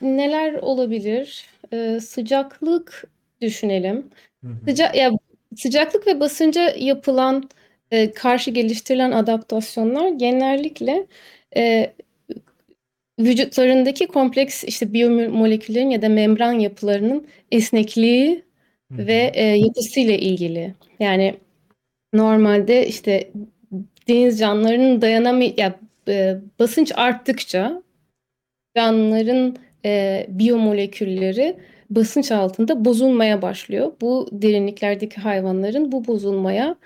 neler 0.00 0.54
olabilir? 0.54 1.46
Ee, 1.72 2.00
sıcaklık 2.00 3.04
düşünelim. 3.40 4.10
Hı 4.44 4.48
hı. 4.48 4.56
Sıca 4.68 4.92
ya 4.94 5.10
sıcaklık 5.56 6.06
ve 6.06 6.20
basınca 6.20 6.74
yapılan 6.78 7.48
e, 7.90 8.12
karşı 8.12 8.50
geliştirilen 8.50 9.12
adaptasyonlar 9.12 10.08
genellikle 10.08 11.06
e, 11.56 11.92
vücutlarındaki 13.18 14.06
kompleks 14.06 14.64
işte 14.64 14.92
biyomoleküllerin 14.92 15.90
ya 15.90 16.02
da 16.02 16.08
membran 16.08 16.52
yapılarının 16.52 17.26
esnekliği 17.52 18.46
Hı 18.92 19.06
ve 19.06 19.32
e, 19.34 19.44
yapısıyla 19.44 20.14
ilgili. 20.14 20.74
Yani 21.00 21.34
normalde 22.14 22.86
işte 22.86 23.30
deniz 24.08 24.38
canlılarının 24.38 25.02
dayanamay 25.02 25.54
ya 25.56 25.80
e, 26.08 26.36
basınç 26.58 26.92
arttıkça 26.96 27.82
canlıların 28.76 29.56
e, 29.84 30.26
biyomolekülleri 30.28 31.56
basınç 31.90 32.32
altında 32.32 32.84
bozulmaya 32.84 33.42
başlıyor. 33.42 33.92
Bu 34.00 34.28
derinliklerdeki 34.32 35.20
hayvanların 35.20 35.92
bu 35.92 36.06
bozulmaya 36.06 36.76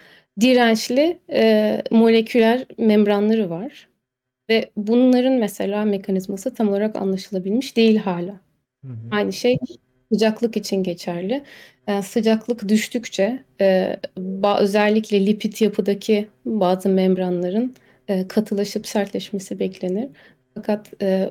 dirençli 0.40 1.18
e, 1.32 1.82
moleküler 1.90 2.64
membranları 2.78 3.50
var. 3.50 3.88
Ve 4.50 4.70
bunların 4.76 5.32
mesela 5.32 5.84
mekanizması 5.84 6.54
tam 6.54 6.68
olarak 6.68 6.96
anlaşılabilmiş 6.96 7.76
değil 7.76 7.96
hala. 7.96 8.40
Hı 8.84 8.88
hı. 8.88 8.96
Aynı 9.10 9.32
şey 9.32 9.58
sıcaklık 10.12 10.56
için 10.56 10.82
geçerli. 10.82 11.42
Ee, 11.88 12.02
sıcaklık 12.02 12.68
düştükçe 12.68 13.44
e, 13.60 13.96
özellikle 14.58 15.26
lipid 15.26 15.60
yapıdaki 15.60 16.28
bazı 16.44 16.88
membranların 16.88 17.74
e, 18.08 18.28
katılaşıp 18.28 18.86
sertleşmesi 18.86 19.58
beklenir. 19.58 20.08
Fakat 20.54 21.02
e, 21.02 21.30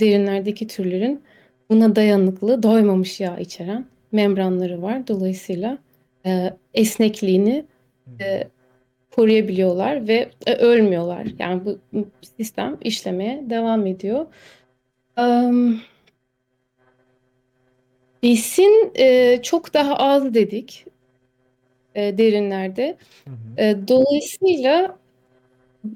derinlerdeki 0.00 0.66
türlerin 0.66 1.22
buna 1.70 1.96
dayanıklı, 1.96 2.62
doymamış 2.62 3.20
yağ 3.20 3.38
içeren 3.38 3.86
membranları 4.12 4.82
var. 4.82 5.06
Dolayısıyla 5.08 5.78
e, 6.26 6.50
esnekliğini 6.74 7.64
e, 8.20 8.48
koruyabiliyorlar 9.10 10.08
ve 10.08 10.30
e, 10.46 10.54
ölmüyorlar. 10.54 11.26
Yani 11.38 11.64
bu 11.64 11.78
sistem 12.36 12.76
işlemeye 12.80 13.50
devam 13.50 13.86
ediyor. 13.86 14.26
Am, 15.16 15.80
besin 18.22 18.92
e, 18.94 19.38
çok 19.42 19.74
daha 19.74 19.96
az 19.96 20.34
dedik 20.34 20.84
e, 21.94 22.18
derinlerde. 22.18 22.96
Hı 23.24 23.30
hı. 23.30 23.64
E, 23.64 23.88
dolayısıyla 23.88 24.98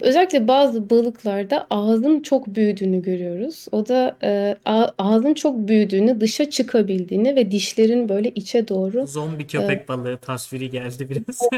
özellikle 0.00 0.48
bazı 0.48 0.90
balıklarda 0.90 1.66
ağzın 1.70 2.20
çok 2.20 2.46
büyüdüğünü 2.46 3.02
görüyoruz. 3.02 3.66
O 3.72 3.88
da 3.88 4.16
e, 4.22 4.56
ağzın 4.98 5.34
çok 5.34 5.68
büyüdüğünü, 5.68 6.20
dışa 6.20 6.50
çıkabildiğini 6.50 7.36
ve 7.36 7.50
dişlerin 7.50 8.08
böyle 8.08 8.30
içe 8.30 8.68
doğru 8.68 9.06
Zombi 9.06 9.46
köpek 9.46 9.88
balığı 9.88 10.16
tasviri 10.16 10.70
geldi 10.70 11.08
biraz. 11.10 11.48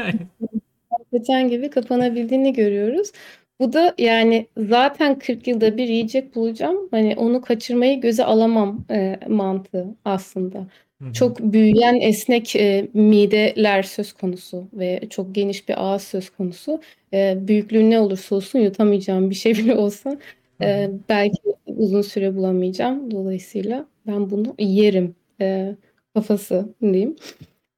Patlıcan 0.89 1.49
gibi 1.49 1.69
kapanabildiğini 1.69 2.53
görüyoruz. 2.53 3.11
Bu 3.59 3.73
da 3.73 3.95
yani 3.97 4.47
zaten 4.57 5.19
40 5.19 5.47
yılda 5.47 5.77
bir 5.77 5.87
yiyecek 5.87 6.35
bulacağım. 6.35 6.87
Hani 6.91 7.15
onu 7.17 7.41
kaçırmayı 7.41 8.01
göze 8.01 8.25
alamam 8.25 8.85
e, 8.91 9.19
mantığı 9.27 9.85
aslında. 10.05 10.67
Çok 11.13 11.39
büyüyen 11.39 11.95
esnek 11.95 12.55
e, 12.55 12.87
mideler 12.93 13.83
söz 13.83 14.13
konusu 14.13 14.67
ve 14.73 15.01
çok 15.09 15.35
geniş 15.35 15.69
bir 15.69 15.83
ağız 15.83 16.01
söz 16.01 16.29
konusu. 16.29 16.81
E, 17.13 17.37
büyüklüğü 17.47 17.89
ne 17.89 17.99
olursa 17.99 18.35
olsun 18.35 18.59
yutamayacağım 18.59 19.29
bir 19.29 19.35
şey 19.35 19.53
bile 19.57 19.75
olsa 19.75 20.17
e, 20.61 20.89
belki 21.09 21.41
uzun 21.67 22.01
süre 22.01 22.35
bulamayacağım. 22.35 23.11
Dolayısıyla 23.11 23.85
ben 24.07 24.29
bunu 24.29 24.55
yerim 24.59 25.15
e, 25.41 25.75
kafası 26.13 26.73
diyeyim. 26.81 27.15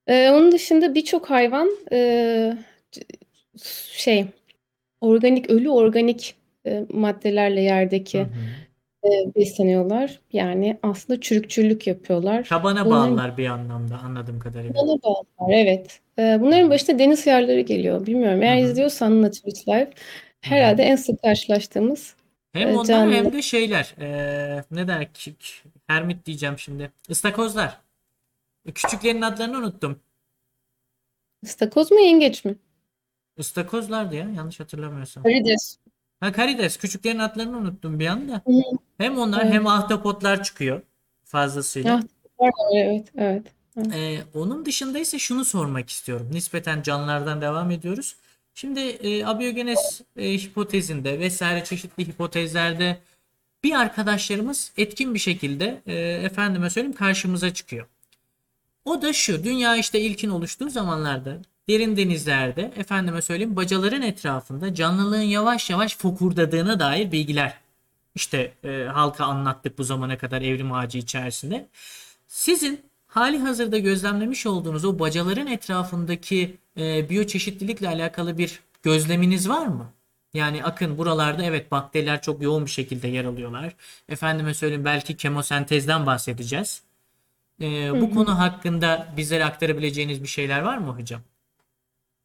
E, 0.07 0.29
onun 0.29 0.51
dışında 0.51 0.95
birçok 0.95 1.29
hayvan 1.29 1.69
e, 1.91 2.57
şey 3.91 4.25
organik 5.01 5.49
ölü 5.49 5.69
organik 5.69 6.35
e, 6.65 6.85
maddelerle 6.89 7.61
yerdeki 7.61 8.21
hı. 8.21 8.27
E, 9.03 9.35
besleniyorlar. 9.35 10.19
Yani 10.33 10.79
aslında 10.83 11.21
çürükçülük 11.21 11.87
yapıyorlar. 11.87 12.43
Tabana 12.43 12.85
Bunların 12.85 13.11
bağlılar 13.11 13.37
bir 13.37 13.45
anlamda 13.47 13.97
anladığım 13.97 14.39
kadarıyla. 14.39 14.73
bana 14.75 15.01
bağlılar, 15.03 15.53
evet. 15.53 15.99
E, 16.19 16.37
bunların 16.41 16.69
başında 16.69 16.99
deniz 16.99 17.25
hıyarları 17.25 17.61
geliyor. 17.61 18.05
Bilmiyorum. 18.05 18.39
Hı 18.39 18.43
Eğer 18.43 18.57
hı. 18.57 18.61
izliyorsan 18.61 19.21
Nautilus 19.21 19.67
Live 19.67 19.79
Hı 19.79 19.85
hı. 19.85 19.91
herhalde 20.41 20.83
en 20.83 20.95
sık 20.95 21.21
karşılaştığımız 21.21 22.15
Hem 22.53 22.69
e, 22.69 22.77
onlar 22.77 23.11
hem 23.11 23.33
de 23.33 23.41
şeyler. 23.41 23.95
eee, 24.01 24.63
ne 24.71 24.87
der 24.87 25.13
ki? 25.13 25.35
Hermit 25.87 26.25
diyeceğim 26.25 26.59
şimdi. 26.59 26.91
Istakozlar. 27.09 27.77
Küçüklerin 28.75 29.21
adlarını 29.21 29.57
unuttum. 29.57 29.99
İstakoz 31.43 31.91
mu 31.91 31.99
yengeç 31.99 32.45
mi? 32.45 32.55
Istakozlardı 33.37 34.15
ya 34.15 34.29
yanlış 34.35 34.59
hatırlamıyorsam. 34.59 35.23
Karides. 35.23 35.77
Ha 36.19 36.31
karides. 36.31 36.77
Küçüklerin 36.77 37.19
adlarını 37.19 37.57
unuttum 37.57 37.99
bir 37.99 38.07
anda. 38.07 38.33
Hı. 38.47 38.51
Hem 38.97 39.17
onlar 39.17 39.41
Evet. 39.43 39.53
hem 39.53 39.67
ahtapotlar 39.67 40.43
çıkıyor 40.43 40.81
fazlasıyla. 41.23 41.95
Ah, 42.39 42.47
evet, 42.73 43.07
evet. 43.17 43.43
evet. 43.77 43.93
Ee, 43.93 44.19
onun 44.33 44.65
dışında 44.65 44.99
ise 44.99 45.19
şunu 45.19 45.45
sormak 45.45 45.89
istiyorum. 45.89 46.29
Nispeten 46.31 46.81
canlılardan 46.81 47.41
devam 47.41 47.71
ediyoruz. 47.71 48.15
Şimdi 48.53 48.79
e, 48.79 49.25
abiyogenes 49.25 50.01
e, 50.15 50.33
hipotezinde 50.33 51.19
vesaire 51.19 51.63
çeşitli 51.63 52.07
hipotezlerde 52.07 52.97
bir 53.63 53.73
arkadaşlarımız 53.79 54.71
etkin 54.77 55.13
bir 55.13 55.19
şekilde 55.19 55.81
e, 55.87 55.95
efendime 56.23 56.69
söyleyeyim 56.69 56.95
karşımıza 56.95 57.53
çıkıyor. 57.53 57.87
O 58.85 59.01
da 59.01 59.13
şu. 59.13 59.43
Dünya 59.43 59.75
işte 59.75 59.99
ilkin 59.99 60.29
oluştuğu 60.29 60.69
zamanlarda 60.69 61.41
derin 61.69 61.97
denizlerde 61.97 62.71
efendime 62.77 63.21
söyleyeyim 63.21 63.55
bacaların 63.55 64.01
etrafında 64.01 64.75
canlılığın 64.75 65.21
yavaş 65.21 65.69
yavaş 65.69 65.97
fokurdadığına 65.97 66.79
dair 66.79 67.11
bilgiler 67.11 67.53
işte 68.17 68.53
e, 68.63 68.83
halka 68.93 69.25
anlattık 69.25 69.77
bu 69.77 69.83
zamana 69.83 70.17
kadar 70.17 70.41
evrim 70.41 70.71
ağacı 70.73 70.97
içerisinde. 70.97 71.67
Sizin 72.27 72.81
hali 73.07 73.39
hazırda 73.39 73.77
gözlemlemiş 73.77 74.45
olduğunuz 74.45 74.85
o 74.85 74.99
bacaların 74.99 75.47
etrafındaki 75.47 76.57
e, 76.77 77.09
biyoçeşitlilikle 77.09 77.87
alakalı 77.87 78.37
bir 78.37 78.59
gözleminiz 78.83 79.49
var 79.49 79.67
mı? 79.67 79.91
Yani 80.33 80.63
akın 80.63 80.97
buralarda 80.97 81.43
evet 81.43 81.71
bakteriler 81.71 82.21
çok 82.21 82.41
yoğun 82.41 82.65
bir 82.65 82.71
şekilde 82.71 83.07
yer 83.07 83.25
alıyorlar. 83.25 83.75
Efendime 84.09 84.53
söyleyeyim 84.53 84.85
belki 84.85 85.17
kemosentezden 85.17 86.05
bahsedeceğiz. 86.05 86.81
E, 87.61 87.87
Hı 87.87 88.01
bu 88.01 88.09
hı. 88.09 88.13
konu 88.13 88.39
hakkında 88.39 89.13
bizlere 89.17 89.45
aktarabileceğiniz 89.45 90.23
bir 90.23 90.27
şeyler 90.27 90.61
var 90.61 90.77
mı 90.77 90.91
hocam? 90.91 91.21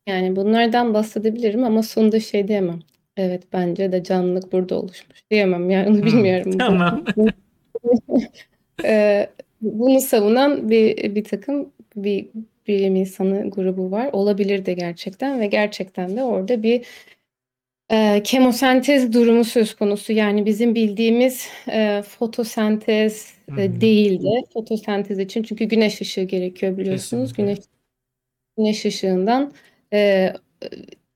Yani 0.07 0.37
bunlardan 0.37 0.95
bahsedebilirim 0.95 1.65
ama 1.65 1.83
sonunda 1.83 2.21
şey 2.21 2.49
diyemem. 2.49 2.81
Evet 3.17 3.43
bence 3.53 3.93
de 3.93 4.03
canlılık 4.05 4.53
burada 4.53 4.81
oluşmuş 4.81 5.31
diyemem 5.31 5.71
yani 5.71 5.89
onu 5.89 5.99
Hmm, 5.99 6.07
bilmiyorum. 6.07 6.59
Tamam. 6.59 7.05
Eee, 8.85 9.31
bunu 9.61 10.01
savunan 10.01 10.71
bir 10.71 11.15
bir 11.15 11.25
takım 11.25 11.73
bir 11.97 12.29
bilim 12.69 12.97
insanı 12.97 13.51
grubu 13.51 13.91
var. 13.91 14.11
Olabilir 14.13 14.67
de 14.67 14.73
gerçekten 14.75 15.41
ve 15.41 15.47
gerçekten 15.47 16.17
de 16.17 16.23
orada 16.23 16.63
bir 16.63 16.87
eee, 17.91 18.23
kemosentez 18.25 19.13
durumu 19.13 19.45
söz 19.45 19.75
konusu. 19.75 20.13
Yani 20.13 20.47
bizim 20.47 20.75
bildiğimiz 20.75 21.49
eee, 21.69 22.03
fotosentez 22.03 23.35
Hı 23.51 23.61
e, 23.63 23.77
hı. 23.77 23.81
değil 23.81 24.23
de 24.23 24.29
fotosentez 24.53 25.19
için 25.19 25.43
çünkü 25.43 25.65
güneş 25.65 26.01
ışığı 26.01 26.23
gerekiyor 26.23 26.77
biliyorsunuz. 26.79 27.33
Kesinlikle. 27.33 27.43
Güneş 27.43 27.59
güneş 28.59 28.87
ışığından 28.87 29.53
eee, 29.93 30.35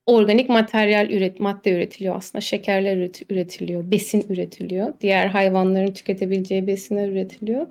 organik 0.07 0.49
materyal 0.49 1.11
üret 1.11 1.41
madde 1.41 1.71
üretiliyor 1.73 2.17
aslında. 2.17 2.41
Şekerler 2.41 2.97
üret- 2.97 3.33
üretiliyor, 3.33 3.91
besin 3.91 4.27
üretiliyor. 4.29 4.95
Diğer 5.01 5.27
hayvanların 5.27 5.93
tüketebileceği 5.93 6.67
besinler 6.67 7.09
üretiliyor. 7.09 7.67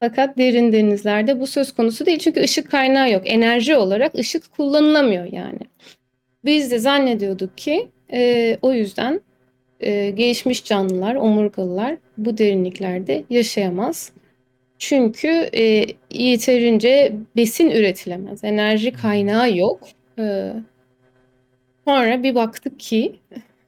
Fakat 0.00 0.38
derin 0.38 0.72
denizlerde 0.72 1.40
bu 1.40 1.46
söz 1.46 1.72
konusu 1.74 2.06
değil. 2.06 2.18
Çünkü 2.18 2.40
ışık 2.40 2.70
kaynağı 2.70 3.10
yok. 3.12 3.22
Enerji 3.26 3.76
olarak 3.76 4.14
ışık 4.14 4.52
kullanılamıyor 4.52 5.32
yani. 5.32 5.60
Biz 6.44 6.70
de 6.70 6.78
zannediyorduk 6.78 7.58
ki 7.58 7.88
e, 8.12 8.58
o 8.62 8.72
yüzden 8.72 9.20
e, 9.80 10.10
gelişmiş 10.10 10.64
canlılar, 10.64 11.14
omurgalılar 11.14 11.96
bu 12.18 12.38
derinliklerde 12.38 13.24
yaşayamaz. 13.30 14.12
Çünkü 14.78 15.28
e, 15.54 15.86
yeterince 16.10 17.12
besin 17.36 17.70
üretilemez. 17.70 18.44
Enerji 18.44 18.92
kaynağı 18.92 19.56
yok. 19.56 19.80
E, 20.18 20.52
sonra 21.84 22.22
bir 22.22 22.34
baktık 22.34 22.80
ki 22.80 23.16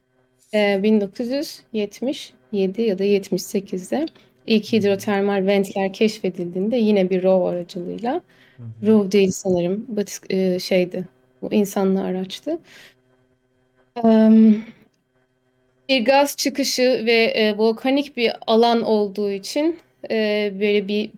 e, 0.53 0.83
1977 0.83 2.81
ya 2.81 2.99
da 2.99 3.03
78'de 3.03 4.05
ilk 4.47 4.73
hidrotermal 4.73 5.45
ventler 5.45 5.93
keşfedildiğinde 5.93 6.77
yine 6.77 7.09
bir 7.09 7.23
ROV 7.23 7.45
aracılığıyla. 7.45 8.21
ROV 8.87 9.11
değil 9.11 9.31
sanırım 9.31 9.85
batis, 9.87 10.21
e, 10.29 10.59
şeydi 10.59 11.07
bu 11.41 11.53
insanlı 11.53 12.03
araçtı. 12.03 12.59
Em, 14.03 14.65
bir 15.89 16.05
gaz 16.05 16.35
çıkışı 16.35 17.03
ve 17.05 17.13
e, 17.13 17.57
volkanik 17.57 18.17
bir 18.17 18.31
alan 18.47 18.81
olduğu 18.81 19.31
için 19.31 19.79
e, 20.11 20.51
böyle 20.53 20.87
bir, 20.87 21.11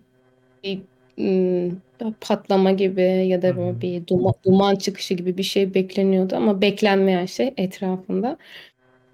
bir 0.64 0.78
m, 1.22 1.70
patlama 2.20 2.70
gibi 2.72 3.02
ya 3.02 3.42
da 3.42 3.56
böyle 3.56 3.70
hı. 3.76 3.80
bir 3.80 4.06
duman, 4.06 4.34
duman 4.44 4.76
çıkışı 4.76 5.14
gibi 5.14 5.38
bir 5.38 5.42
şey 5.42 5.74
bekleniyordu 5.74 6.36
ama 6.36 6.60
beklenmeyen 6.60 7.26
şey 7.26 7.54
etrafında 7.56 8.38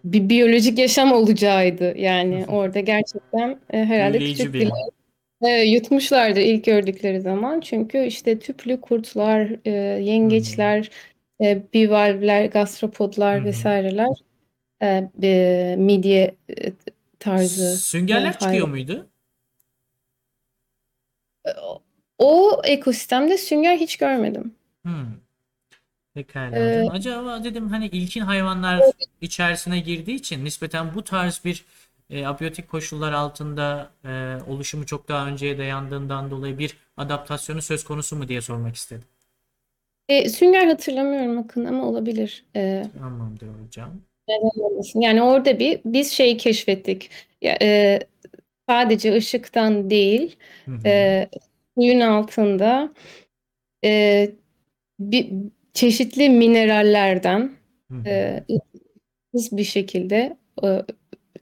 bir 0.05 0.29
biyolojik 0.29 0.79
yaşam 0.79 1.13
olacağıydı. 1.13 1.99
Yani 1.99 2.45
orada 2.49 2.81
gerçekten 2.81 3.61
e, 3.73 3.85
herhalde 3.85 4.19
Büyüleyici 4.19 4.43
küçük 4.43 4.55
bir. 4.55 4.71
e, 5.43 5.63
yutmuşlardı 5.63 6.41
ilk 6.41 6.65
gördükleri 6.65 7.21
zaman. 7.21 7.61
Çünkü 7.61 7.99
işte 8.05 8.39
tüplü 8.39 8.81
kurtlar, 8.81 9.51
e, 9.65 9.71
yengeçler, 10.05 10.91
e, 11.43 11.63
bivalvler, 11.75 12.45
Hı 12.45 12.49
gastropodlar 12.49 13.41
hı. 13.41 13.45
vesaireler, 13.45 14.17
e, 14.83 15.09
e, 15.23 15.77
midye 15.79 16.35
e, 16.51 16.73
tarzı 17.19 17.65
e, 17.65 17.77
Süngerler 17.77 18.33
çıkıyor 18.33 18.53
hayvan. 18.53 18.71
muydu? 18.71 19.09
O 21.63 21.83
ekosistemde 22.65 23.39
sünger 23.39 23.79
hiç 23.79 23.97
görmedim. 23.97 24.55
Hmm. 24.85 25.21
Pekala 26.15 26.59
E, 26.59 26.61
hocam. 26.61 26.89
Acaba 26.89 27.45
dedim 27.45 27.69
hani 27.69 27.87
ilkin 27.87 28.21
hayvanlar 28.21 28.85
içerisine 29.21 29.81
girdiği 29.81 30.15
için 30.15 30.45
nispeten 30.45 30.95
bu 30.95 31.05
tarz 31.05 31.41
bir 31.45 31.65
e, 32.11 32.27
abiyotik 32.27 32.69
koşullar 32.69 33.13
altında 33.13 33.91
e, 34.05 34.39
oluşumu 34.51 34.87
çok 34.87 35.09
daha 35.09 35.27
önceye 35.27 35.59
dayandığından 35.59 36.31
dolayı 36.31 36.59
bir 36.59 36.77
adaptasyonu 36.97 37.63
söz 37.63 37.85
konusu 37.85 38.17
mu 38.17 38.29
diye 38.29 38.41
sormak 38.41 38.77
istedim. 38.77 39.05
e, 40.09 40.29
sünger 40.29 40.67
hatırlamıyorum 40.67 41.39
Akın 41.39 41.65
ama 41.65 41.89
olabilir. 41.89 42.45
E, 42.57 42.85
Tamamdır 42.93 43.49
hocam. 43.49 44.03
Neden 44.29 44.61
olmasın? 44.65 45.01
Yani 45.01 45.23
orada 45.23 45.59
bir 45.59 45.81
biz 45.85 46.13
şeyi 46.13 46.37
keşfettik. 46.37 47.11
Ya, 47.43 47.59
e, 47.63 47.99
sadece 48.69 49.15
ışıktan 49.17 49.91
değil, 49.91 50.37
Hı 50.67 50.71
hı. 50.75 50.87
e, 50.87 51.29
suyun 51.79 52.01
altında 52.01 52.93
e, 53.85 54.31
bir 55.01 55.31
çeşitli 55.75 56.31
minerallerden 56.31 57.53
e, 58.07 58.45
bir 59.35 59.65
şekilde 59.65 60.37
e, 60.65 60.83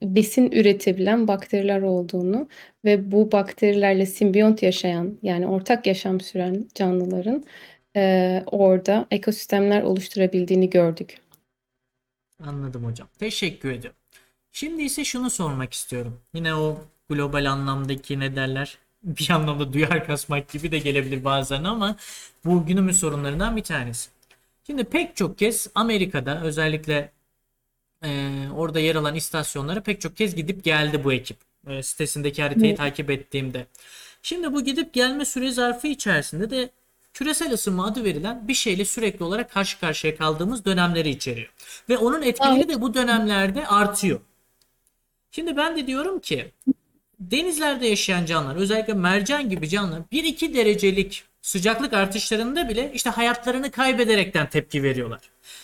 besin 0.03 0.51
üretebilen 0.53 1.29
bakteriler 1.29 1.83
olduğunu 1.83 2.49
ve 2.85 3.13
bu 3.13 3.33
bakterilerle 3.33 4.07
simbiyont 4.07 4.63
yaşayan 4.63 5.19
yani 5.23 5.47
ortak 5.47 5.87
yaşam 5.87 6.21
süren 6.21 6.69
canlıların 6.75 7.45
e, 7.97 8.43
orada 8.47 9.07
ekosistemler 9.11 9.83
oluşturabildiğini 9.83 10.71
gördük. 10.71 11.19
Anladım 12.43 12.85
hocam. 12.85 13.09
Teşekkür 13.19 13.71
ediyorum. 13.73 13.99
Şimdi 14.53 14.83
ise 14.83 15.05
şunu 15.05 15.31
sormak 15.31 15.73
istiyorum. 15.73 16.21
Yine 16.35 16.55
o 16.55 16.79
global 17.09 17.51
anlamdaki 17.51 18.21
ne 18.21 18.37
derler? 18.37 18.79
Bir 19.07 19.31
anlamda 19.31 19.73
duyar 19.73 20.07
kasmak 20.07 20.49
gibi 20.49 20.73
de 20.73 20.79
gelebilir 20.79 21.25
bazen 21.25 21.65
ama 21.65 21.97
bu 22.45 22.67
günümüz 22.67 22.99
sorunlarından 23.01 23.57
bir 23.57 23.63
tanesi. 23.63 24.11
Şimdi 24.67 24.85
pek 24.85 25.17
çok 25.17 25.39
kez 25.39 25.69
Amerika'da 25.75 26.41
özellikle 26.43 27.13
e, 28.05 28.31
orada 28.55 28.81
yer 28.81 28.95
alan 28.97 29.15
istasyonlara 29.15 29.81
pek 29.81 30.01
çok 30.01 30.17
kez 30.17 30.35
gidip 30.35 30.65
geldi 30.65 31.05
bu 31.05 31.13
ekip. 31.13 31.37
E, 31.67 31.83
sitesindeki 31.83 32.43
haritayı 32.43 32.67
Evet. 32.67 32.79
takip 32.79 33.11
ettiğimde. 33.11 33.67
Şimdi 34.23 34.53
bu 34.53 34.65
gidip 34.65 34.93
gelme 34.93 35.25
süre 35.25 35.51
zarfı 35.53 35.87
içerisinde 35.87 36.51
de 36.51 36.71
küresel 37.15 37.53
ısınma 37.53 37.87
adı 37.87 38.05
verilen 38.05 38.49
bir 38.49 38.55
şeyle 38.55 38.85
sürekli 38.85 39.25
olarak 39.25 39.51
karşı 39.51 39.81
karşıya 39.81 40.17
kaldığımız 40.17 40.65
dönemleri 40.65 41.09
içeriyor. 41.11 41.53
Ve 41.89 41.99
onun 41.99 42.23
etkileri 42.23 42.57
Evet. 42.57 42.69
de 42.69 42.81
bu 42.81 42.95
dönemlerde 42.95 43.67
artıyor. 43.67 44.21
Şimdi 45.31 45.57
ben 45.57 45.77
de 45.77 45.87
diyorum 45.87 46.19
ki 46.19 46.53
denizlerde 47.21 47.87
yaşayan 47.87 48.27
canlılar 48.27 48.57
özellikle 48.57 48.95
mercan 48.95 49.51
gibi 49.51 49.69
canlılar 49.69 50.01
1-2 50.13 50.55
derecelik 50.55 51.25
sıcaklık 51.43 51.93
artışlarında 51.93 52.69
bile 52.69 52.91
işte 52.95 53.11
hayatlarını 53.11 53.71
kaybederekten 53.71 54.51
tepki 54.51 54.83
veriyorlar. 54.83 55.21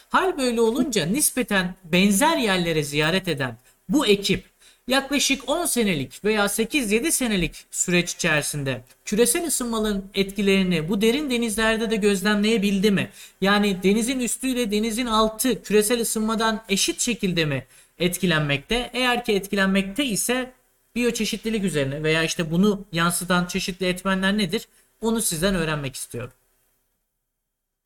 Hal 0.09 0.39
böyle 0.39 0.61
olunca 0.61 1.07
nispeten 1.07 1.75
benzer 1.85 2.37
yerlere 2.37 2.83
ziyaret 2.83 3.29
eden 3.29 3.57
bu 3.89 4.07
ekip 4.07 4.45
yaklaşık 4.89 5.49
10 5.49 5.67
senelik 5.67 6.25
veya 6.25 6.45
8-7 6.45 7.11
senelik 7.11 7.65
süreç 7.71 8.15
içerisinde 8.15 8.85
küresel 9.05 9.47
ısınmanın 9.47 10.05
etkilerini 10.15 10.89
bu 10.89 11.01
derin 11.01 11.31
denizlerde 11.31 11.91
de 11.91 11.97
gözlemleyebildi 11.97 12.91
mi? 12.91 13.11
Yani 13.41 13.83
denizin 13.83 14.21
üstüyle 14.21 14.71
denizin 14.71 15.07
altı 15.07 15.63
küresel 15.63 16.01
ısınmadan 16.01 16.63
eşit 16.69 17.01
şekilde 17.01 17.45
mi 17.45 17.67
etkilenmekte? 17.99 18.91
Eğer 18.93 19.25
ki 19.25 19.33
etkilenmekte 19.33 20.05
ise 20.05 20.53
biyoçeşitlilik 20.95 21.65
üzerine 21.65 22.03
veya 22.03 22.25
işte 22.25 22.51
bunu 22.51 22.85
yansıtan 22.93 23.47
çeşitli 23.47 23.87
etmenler 23.87 24.39
nedir? 24.39 24.69
Onu 25.01 25.21
sizden 25.23 25.55
öğrenmek 25.55 25.95
istiyorum. 25.95 26.33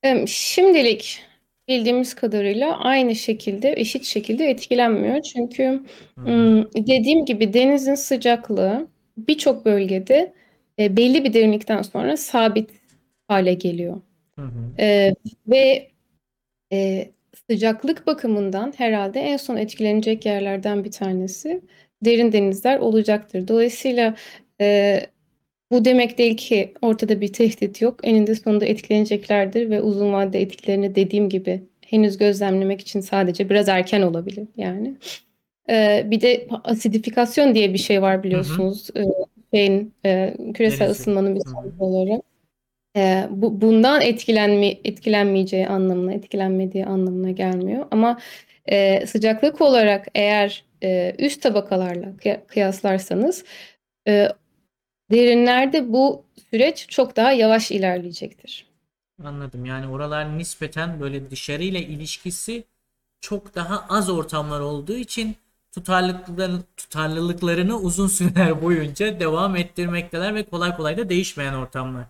Em, 0.02 0.28
Şimdilik 0.28 1.22
bildiğimiz 1.68 2.14
kadarıyla 2.14 2.78
aynı 2.78 3.14
şekilde, 3.14 3.72
eşit 3.76 4.04
şekilde 4.04 4.44
etkilenmiyor. 4.50 5.22
Çünkü 5.22 5.82
ım, 6.18 6.70
dediğim 6.74 7.24
gibi 7.24 7.54
denizin 7.54 7.94
sıcaklığı 7.94 8.88
birçok 9.18 9.64
bölgede 9.66 10.32
e, 10.78 10.96
belli 10.96 11.24
bir 11.24 11.32
derinlikten 11.34 11.82
sonra 11.82 12.16
sabit 12.16 12.70
hale 13.28 13.54
geliyor. 13.54 14.00
Hı 14.38 14.42
hı. 14.42 14.82
E, 14.82 15.14
ve 15.48 15.90
e, 16.72 17.08
sıcaklık 17.50 18.06
bakımından 18.06 18.72
herhalde 18.76 19.20
en 19.20 19.36
son 19.36 19.56
etkilenecek 19.56 20.26
yerlerden 20.26 20.84
bir 20.84 20.90
tanesi 20.90 21.62
derin 22.04 22.32
denizler 22.32 22.78
olacaktır. 22.78 23.48
Dolayısıyla 23.48 24.14
e, 24.60 25.00
bu 25.72 25.84
demek 25.84 26.18
değil 26.18 26.36
ki 26.36 26.74
ortada 26.82 27.20
bir 27.20 27.32
tehdit 27.32 27.82
yok. 27.82 28.00
Eninde 28.02 28.34
sonunda 28.34 28.64
etkileneceklerdir 28.66 29.70
ve 29.70 29.82
uzun 29.82 30.12
vadede 30.12 30.40
etkilerini 30.40 30.94
dediğim 30.94 31.28
gibi 31.28 31.62
henüz 31.86 32.18
gözlemlemek 32.18 32.80
için 32.80 33.00
sadece 33.00 33.50
biraz 33.50 33.68
erken 33.68 34.02
olabilir 34.02 34.48
yani. 34.56 34.96
Ee, 35.70 36.02
bir 36.06 36.20
de 36.20 36.48
asidifikasyon 36.64 37.54
diye 37.54 37.72
bir 37.72 37.78
şey 37.78 38.02
var 38.02 38.14
Hı 38.14 38.18
hı. 38.18 38.22
biliyorsunuz. 38.22 38.88
Ee, 38.96 39.04
şeyin, 39.54 39.94
e, 40.04 40.34
küresel 40.54 40.84
Neresi? 40.84 41.00
ısınmanın 41.00 41.34
bir 41.34 41.40
Hı 41.40 41.50
hı. 41.50 41.52
sonucu 41.52 41.76
olarak. 41.78 42.22
Ee, 42.96 43.26
bu, 43.30 43.60
bundan 43.60 44.00
etkilenme, 44.00 44.66
etkilenmeyeceği 44.84 45.68
anlamına, 45.68 46.12
etkilenmediği 46.12 46.86
anlamına 46.86 47.30
gelmiyor. 47.30 47.86
Ama 47.90 48.18
e, 48.66 49.06
sıcaklık 49.06 49.60
olarak 49.60 50.06
eğer 50.14 50.64
e, 50.82 51.14
üst 51.18 51.42
tabakalarla 51.42 52.06
kıya- 52.16 52.46
kıyaslarsanız 52.46 53.44
e, 54.08 54.28
derinlerde 55.12 55.92
bu 55.94 56.24
süreç 56.50 56.86
çok 56.88 57.16
daha 57.16 57.32
yavaş 57.32 57.70
ilerleyecektir. 57.70 58.66
Anladım. 59.24 59.64
Yani 59.64 59.88
oralar 59.88 60.38
nispeten 60.38 61.00
böyle 61.00 61.30
dışarıyla 61.30 61.80
ilişkisi 61.80 62.64
çok 63.20 63.54
daha 63.54 63.86
az 63.88 64.10
ortamlar 64.10 64.60
olduğu 64.60 64.96
için 64.96 65.36
tutarlılıklarını, 65.72 66.62
tutarlılıklarını 66.76 67.78
uzun 67.80 68.06
süreler 68.08 68.62
boyunca 68.62 69.20
devam 69.20 69.56
ettirmekteler 69.56 70.34
ve 70.34 70.46
kolay 70.46 70.76
kolay 70.76 70.96
da 70.98 71.08
değişmeyen 71.08 71.54
ortamlar. 71.54 72.06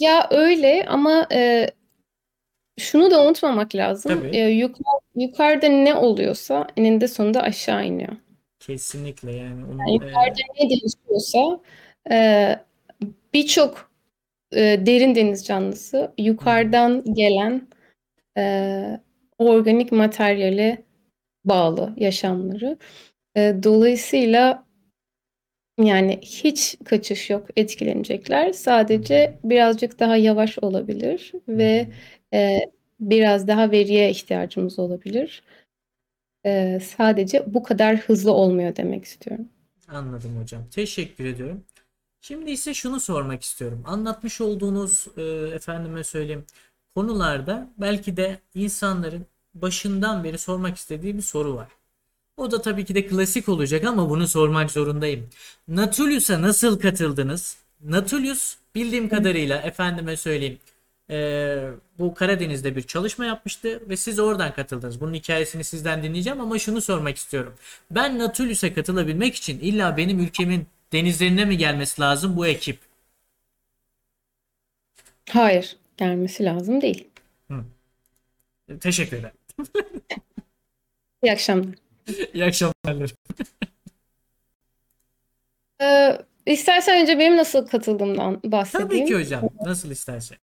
Ya 0.00 0.28
öyle 0.30 0.86
ama 0.88 1.26
e, 1.32 1.70
şunu 2.80 3.10
da 3.10 3.24
unutmamak 3.24 3.74
lazım. 3.74 4.20
Tabii. 4.20 4.36
E, 4.36 4.48
yukarı, 4.48 5.00
yukarıda 5.16 5.68
ne 5.68 5.94
oluyorsa 5.94 6.66
eninde 6.76 7.08
sonunda 7.08 7.42
aşağı 7.42 7.86
iniyor. 7.86 8.16
Kesinlikle 8.60 9.32
yani 9.32 9.50
Yani 9.60 9.64
onun 9.64 9.88
e, 9.88 9.92
yukarıda 9.92 10.40
ne 10.60 10.70
değişiyorsa 10.70 11.60
e, 12.10 12.56
birçok 13.34 13.90
e, 14.52 14.60
derin 14.86 15.14
deniz 15.14 15.46
canlısı 15.46 16.12
yukarıdan 16.18 17.14
gelen 17.14 17.68
e, 18.38 19.00
organik 19.38 19.92
materyale 19.92 20.82
bağlı 21.44 21.94
yaşamları. 21.96 22.78
E, 23.36 23.54
dolayısıyla 23.62 24.64
yani 25.80 26.18
hiç 26.22 26.76
kaçış 26.84 27.30
yok, 27.30 27.46
etkilenecekler. 27.56 28.52
Sadece 28.52 29.38
birazcık 29.44 30.00
daha 30.00 30.16
yavaş 30.16 30.58
olabilir 30.58 31.32
ve 31.48 31.86
hı. 32.32 32.36
e, 32.36 32.70
biraz 33.00 33.48
daha 33.48 33.70
veriye 33.70 34.10
ihtiyacımız 34.10 34.78
olabilir. 34.78 35.42
E, 36.46 36.80
sadece 36.80 37.54
bu 37.54 37.62
kadar 37.62 37.96
hızlı 37.96 38.32
olmuyor 38.32 38.76
demek 38.76 39.04
istiyorum. 39.04 39.48
Anladım 39.88 40.40
hocam. 40.42 40.62
Teşekkür 40.70 41.24
ediyorum. 41.24 41.64
Şimdi 42.20 42.50
ise 42.50 42.74
şunu 42.74 43.00
sormak 43.00 43.42
istiyorum. 43.42 43.82
Anlatmış 43.86 44.40
olduğunuz 44.40 45.06
e, 45.16 45.22
efendime 45.54 46.04
söyleyeyim 46.04 46.44
konularda 46.94 47.70
belki 47.78 48.16
de 48.16 48.38
insanların 48.54 49.26
başından 49.54 50.24
beri 50.24 50.38
sormak 50.38 50.76
istediği 50.76 51.16
bir 51.16 51.22
soru 51.22 51.56
var. 51.56 51.68
O 52.36 52.50
da 52.50 52.62
tabii 52.62 52.84
ki 52.84 52.94
de 52.94 53.06
klasik 53.06 53.48
olacak 53.48 53.84
ama 53.84 54.10
bunu 54.10 54.28
sormak 54.28 54.70
zorundayım. 54.70 55.28
Natulius'a 55.68 56.42
nasıl 56.42 56.80
katıldınız? 56.80 57.56
Nautilus 57.84 58.56
bildiğim 58.74 59.08
kadarıyla 59.08 59.58
efendime 59.58 60.16
söyleyeyim 60.16 60.58
eee, 61.10 61.70
bu 61.98 62.14
Karadeniz'de 62.14 62.76
bir 62.76 62.82
çalışma 62.82 63.24
yapmıştı 63.26 63.88
ve 63.88 63.96
siz 63.96 64.18
oradan 64.18 64.54
katıldınız. 64.54 65.00
Bunun 65.00 65.14
hikayesini 65.14 65.64
sizden 65.64 66.02
dinleyeceğim 66.02 66.40
ama 66.40 66.58
şunu 66.58 66.80
sormak 66.80 67.16
istiyorum. 67.16 67.54
Ben 67.90 68.18
Natulius'a 68.18 68.74
katılabilmek 68.74 69.34
için 69.34 69.58
illa 69.60 69.96
benim 69.96 70.20
ülkemin 70.20 70.66
denizlerine 70.92 71.44
mi 71.44 71.56
gelmesi 71.56 72.00
lazım 72.00 72.36
bu 72.36 72.46
ekip? 72.46 72.78
Hayır, 75.30 75.76
gelmesi 75.96 76.44
lazım 76.44 76.80
değil. 76.80 77.08
Hı. 77.50 77.64
Teşekkür 78.80 79.16
ederim. 79.16 79.34
İyi 81.22 81.32
akşamlar. 81.32 81.74
İyi 82.34 82.44
akşamlar. 82.44 83.10
Ee, 85.82 86.18
istersen 86.46 87.02
önce 87.02 87.18
benim 87.18 87.36
nasıl 87.36 87.66
katıldığımdan 87.66 88.34
Tabii 88.34 88.42
ki 88.42 88.52
bahsedeyim. 88.52 89.18
hocam. 89.20 89.42
Nasıl 89.64 89.90
istersen. 89.90 90.38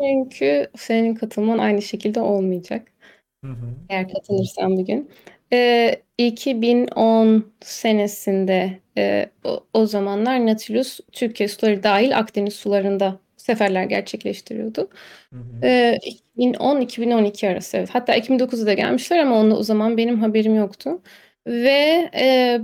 Çünkü 0.00 0.66
senin 0.76 1.14
katılman 1.14 1.58
aynı 1.58 1.82
şekilde 1.82 2.20
olmayacak. 2.20 2.92
Hı 3.44 3.50
hı. 3.50 3.66
Eğer 3.88 4.08
katılırsan 4.08 4.78
bir 4.78 4.82
gün. 4.82 5.10
Ee, 5.52 5.96
2010 6.18 7.52
senesinde 7.60 8.80
e, 8.98 9.26
o, 9.44 9.66
o 9.72 9.86
zamanlar 9.86 10.46
Nautilus 10.46 11.00
Türkiye 11.12 11.48
suları 11.48 11.82
dahil 11.82 12.18
Akdeniz 12.18 12.54
sularında 12.54 13.20
seferler 13.36 13.84
gerçekleştiriyordu. 13.84 14.88
Hı 15.32 15.36
hı. 15.40 15.66
Ee, 15.66 15.98
2010-2012 16.36 17.48
arası 17.48 17.76
evet. 17.76 17.88
Hatta 17.92 18.16
2009'da 18.16 18.66
da 18.66 18.74
gelmişler 18.74 19.18
ama 19.18 19.40
onda 19.40 19.56
o 19.56 19.62
zaman 19.62 19.96
benim 19.96 20.20
haberim 20.20 20.54
yoktu. 20.54 21.02
Ve 21.46 22.10
e, 22.14 22.60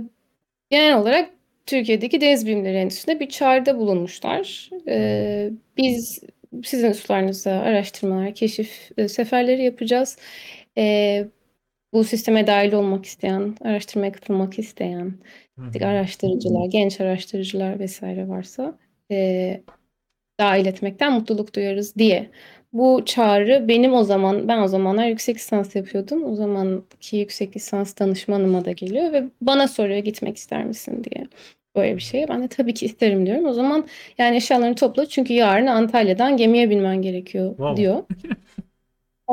genel 0.69 0.97
olarak 0.97 1.29
Türkiye'deki 1.65 2.21
deniz 2.21 2.47
bilimleri 2.47 2.77
endüstrisinde 2.77 3.19
bir 3.19 3.29
çağrıda 3.29 3.77
bulunmuşlar. 3.77 4.69
Ee, 4.87 5.49
biz 5.77 6.23
sizin 6.63 6.91
sularınızda 6.91 7.51
araştırmalar, 7.51 8.35
keşif 8.35 8.91
e, 8.97 9.07
seferleri 9.07 9.63
yapacağız. 9.63 10.17
Ee, 10.77 11.27
bu 11.93 12.03
sisteme 12.03 12.47
dahil 12.47 12.73
olmak 12.73 13.05
isteyen, 13.05 13.55
araştırmaya 13.61 14.11
katılmak 14.11 14.59
isteyen 14.59 15.13
hı. 15.59 15.85
araştırıcılar, 15.85 16.65
genç 16.69 17.01
araştırıcılar 17.01 17.79
vesaire 17.79 18.27
varsa 18.27 18.77
e, 19.11 19.61
dahil 20.39 20.65
etmekten 20.65 21.13
mutluluk 21.13 21.55
duyarız 21.55 21.95
diye. 21.95 22.29
Bu 22.73 23.05
çağrı 23.05 23.67
benim 23.67 23.93
o 23.93 24.03
zaman, 24.03 24.47
ben 24.47 24.61
o 24.61 24.67
zamanlar 24.67 25.07
yüksek 25.07 25.35
lisans 25.35 25.75
yapıyordum. 25.75 26.23
O 26.23 26.35
zamanki 26.35 27.17
yüksek 27.17 27.55
lisans 27.55 27.99
danışmanıma 27.99 28.65
da 28.65 28.71
geliyor 28.71 29.13
ve 29.13 29.23
bana 29.41 29.67
soruyor 29.67 29.99
gitmek 29.99 30.37
ister 30.37 30.65
misin 30.65 31.03
diye. 31.03 31.27
Böyle 31.77 31.95
bir 31.95 32.01
şeye. 32.01 32.27
Ben 32.27 32.43
de 32.43 32.47
tabii 32.47 32.73
ki 32.73 32.85
isterim 32.85 33.25
diyorum. 33.25 33.45
O 33.45 33.53
zaman 33.53 33.87
yani 34.17 34.35
eşyalarını 34.35 34.75
topla 34.75 35.05
çünkü 35.05 35.33
yarın 35.33 35.67
Antalya'dan 35.67 36.37
gemiye 36.37 36.69
binmen 36.69 37.01
gerekiyor 37.01 37.49
Wow. 37.49 37.77
diyor. 37.77 38.03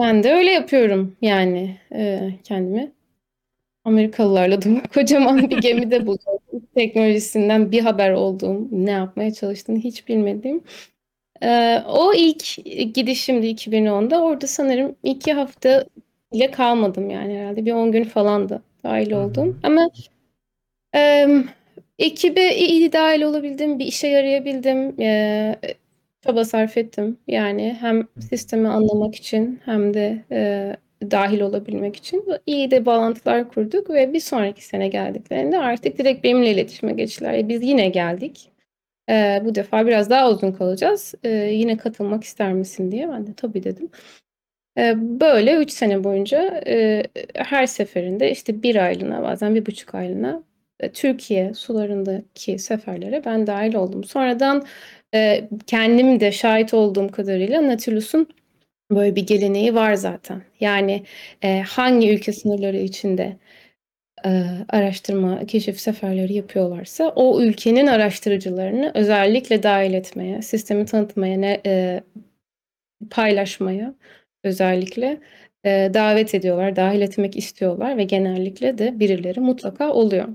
Ben 0.00 0.22
de 0.22 0.32
öyle 0.32 0.50
yapıyorum 0.50 1.16
yani 1.22 1.76
e, 1.94 2.30
kendimi. 2.44 2.92
Amerikalılarla 3.84 4.62
da 4.62 4.68
kocaman 4.94 5.50
bir 5.50 5.60
gemide 5.60 6.06
buluyorum. 6.06 6.66
Teknolojisinden 6.74 7.72
bir 7.72 7.80
haber 7.80 8.10
olduğum, 8.10 8.68
ne 8.72 8.90
yapmaya 8.90 9.34
çalıştığını 9.34 9.78
hiç 9.78 10.08
bilmediğim. 10.08 10.64
Ee, 11.42 11.82
o 11.88 12.14
ilk 12.14 12.56
gidişimdi 12.94 13.46
2010'da. 13.46 14.22
Orada 14.22 14.46
sanırım 14.46 14.96
iki 15.02 15.32
hafta 15.32 15.84
bile 16.32 16.50
kalmadım 16.50 17.10
yani 17.10 17.38
herhalde. 17.38 17.66
Bir 17.66 17.72
10 17.72 17.92
gün 17.92 18.04
falan 18.04 18.48
da 18.48 18.62
dahil 18.84 19.10
Hı 19.10 19.14
hı. 19.16 19.18
oldum. 19.18 19.60
Ama 19.62 19.90
em, 20.92 21.48
ekibe 21.98 22.54
iyi 22.56 22.92
dahil 22.92 23.22
olabildim, 23.22 23.78
bir 23.78 23.86
işe 23.86 24.08
yarayabildim. 24.08 25.00
Ee, 25.00 25.56
çaba 26.26 26.44
sarf 26.44 26.76
ettim. 26.76 27.18
Yani 27.28 27.76
hem 27.80 28.08
sistemi 28.30 28.68
anlamak 28.68 29.14
için 29.14 29.60
hem 29.64 29.94
de 29.94 30.24
e, 30.30 30.76
dahil 31.10 31.40
olabilmek 31.40 31.96
için 31.96 32.24
iyi 32.46 32.70
de 32.70 32.86
bağlantılar 32.86 33.48
kurduk 33.48 33.90
ve 33.90 34.12
bir 34.12 34.20
sonraki 34.20 34.64
sene 34.64 34.88
geldiklerinde 34.88 35.58
artık 35.58 35.98
direkt 35.98 36.24
benimle 36.24 36.50
iletişime 36.50 36.92
geçtiler. 36.92 37.48
Biz 37.48 37.62
yine 37.62 37.88
geldik. 37.88 38.50
E, 39.10 39.42
bu 39.44 39.54
defa 39.54 39.86
biraz 39.86 40.10
daha 40.10 40.30
uzun 40.30 40.52
kalacağız. 40.52 41.14
E, 41.24 41.28
yine 41.30 41.76
katılmak 41.76 42.24
ister 42.24 42.52
misin 42.52 42.92
diye 42.92 43.08
ben 43.08 43.26
de 43.26 43.34
tabii 43.36 43.64
dedim. 43.64 43.90
E, 44.78 44.94
böyle 45.20 45.56
3 45.56 45.70
sene 45.70 46.04
boyunca 46.04 46.62
e, 46.66 47.02
her 47.34 47.66
seferinde 47.66 48.30
işte 48.30 48.62
bir 48.62 48.76
aylığına 48.76 49.22
bazen 49.22 49.54
bir 49.54 49.66
buçuk 49.66 49.94
aylığına 49.94 50.42
Türkiye 50.92 51.54
sularındaki 51.54 52.58
seferlere 52.58 53.24
ben 53.24 53.46
dahil 53.46 53.74
oldum. 53.74 54.04
Sonradan 54.04 54.66
e, 55.14 55.48
kendim 55.66 56.20
de 56.20 56.32
şahit 56.32 56.74
olduğum 56.74 57.08
kadarıyla 57.08 57.68
Nautilus'un 57.68 58.26
böyle 58.90 59.16
bir 59.16 59.26
geleneği 59.26 59.74
var 59.74 59.94
zaten. 59.94 60.42
Yani 60.60 61.04
e, 61.42 61.60
hangi 61.60 62.10
ülke 62.14 62.32
sınırları 62.32 62.76
içinde 62.76 63.36
e, 64.24 64.44
araştırma, 64.68 65.46
keşif 65.46 65.80
seferleri 65.80 66.34
yapıyorlarsa 66.34 67.08
o 67.16 67.42
ülkenin 67.42 67.86
araştırıcılarını 67.86 68.92
özellikle 68.94 69.62
dahil 69.62 69.94
etmeye, 69.94 70.42
sistemi 70.42 70.86
tanıtmaya, 70.86 71.36
ne, 71.38 71.60
e, 71.66 72.00
paylaşmaya 73.10 73.94
özellikle 74.44 75.20
e, 75.64 75.90
davet 75.94 76.34
ediyorlar, 76.34 76.76
dahil 76.76 77.00
etmek 77.00 77.36
istiyorlar 77.36 77.96
ve 77.96 78.04
genellikle 78.04 78.78
de 78.78 79.00
birileri 79.00 79.40
mutlaka 79.40 79.92
oluyor. 79.92 80.28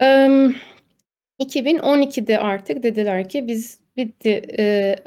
Em, 0.00 0.54
2012'de 1.38 2.38
artık 2.38 2.82
dediler 2.82 3.28
ki 3.28 3.48
biz 3.48 3.80
bitti 3.96 4.42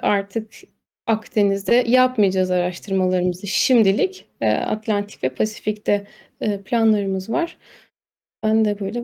artık 0.01 0.51
Akdeniz'de 1.05 1.75
yapmayacağız 1.87 2.51
araştırmalarımızı 2.51 3.47
şimdilik. 3.47 4.25
Atlantik 4.41 5.23
ve 5.23 5.29
Pasifik'te 5.29 6.07
planlarımız 6.65 7.29
var. 7.29 7.57
Ben 8.43 8.65
de 8.65 8.79
böyle 8.79 9.03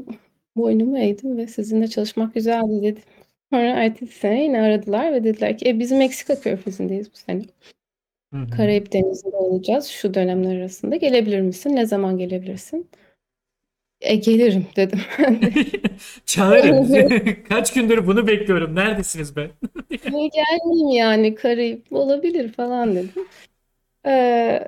boynumu 0.56 1.00
eğdim 1.00 1.38
ve 1.38 1.48
sizinle 1.48 1.88
çalışmak 1.88 2.34
güzeldi 2.34 2.82
dedim. 2.82 3.04
Sonra 3.54 3.70
ertesi 3.70 4.14
sene 4.14 4.44
yine 4.44 4.62
aradılar 4.62 5.14
ve 5.14 5.24
dediler 5.24 5.58
ki 5.58 5.70
e, 5.70 5.80
biz 5.80 5.92
Meksika 5.92 6.40
Körfezi'ndeyiz 6.40 7.12
bu 7.12 7.16
sene. 7.18 7.42
Hı 8.34 8.40
hı. 8.40 8.50
Karayip 8.58 8.94
Denizi'nde 8.94 9.36
olacağız 9.36 9.86
şu 9.88 10.14
dönemler 10.14 10.56
arasında. 10.56 10.96
Gelebilir 10.96 11.42
misin? 11.42 11.76
Ne 11.76 11.86
zaman 11.86 12.18
gelebilirsin? 12.18 12.90
E, 14.04 14.16
gelirim 14.16 14.66
dedim. 14.76 15.00
Çağırın. 16.26 17.44
Kaç 17.50 17.74
gündür 17.74 18.08
bunu 18.08 18.28
bekliyorum. 18.28 18.76
Neredesiniz 18.76 19.36
be? 19.36 19.52
Niye 20.12 20.28
gelmeyeyim 20.28 20.90
yani 20.90 21.36
Karayip 21.36 21.86
olabilir 21.92 22.52
falan 22.52 22.96
dedim. 22.96 23.12
Ee, 24.08 24.60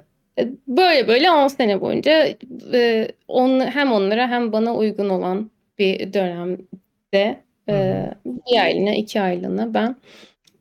böyle 0.68 1.08
böyle 1.08 1.32
10 1.32 1.48
sene 1.48 1.82
boyunca 1.82 2.28
e, 2.74 3.08
on, 3.28 3.60
hem 3.60 3.92
onlara 3.92 4.28
hem 4.28 4.52
bana 4.52 4.76
uygun 4.76 5.10
olan 5.10 5.52
bir 5.80 6.14
dönemde 6.14 7.40
e, 7.70 8.06
bir 8.26 8.60
aylığına 8.60 8.96
iki 8.96 9.22
aylığına 9.22 9.74
ben 9.74 9.96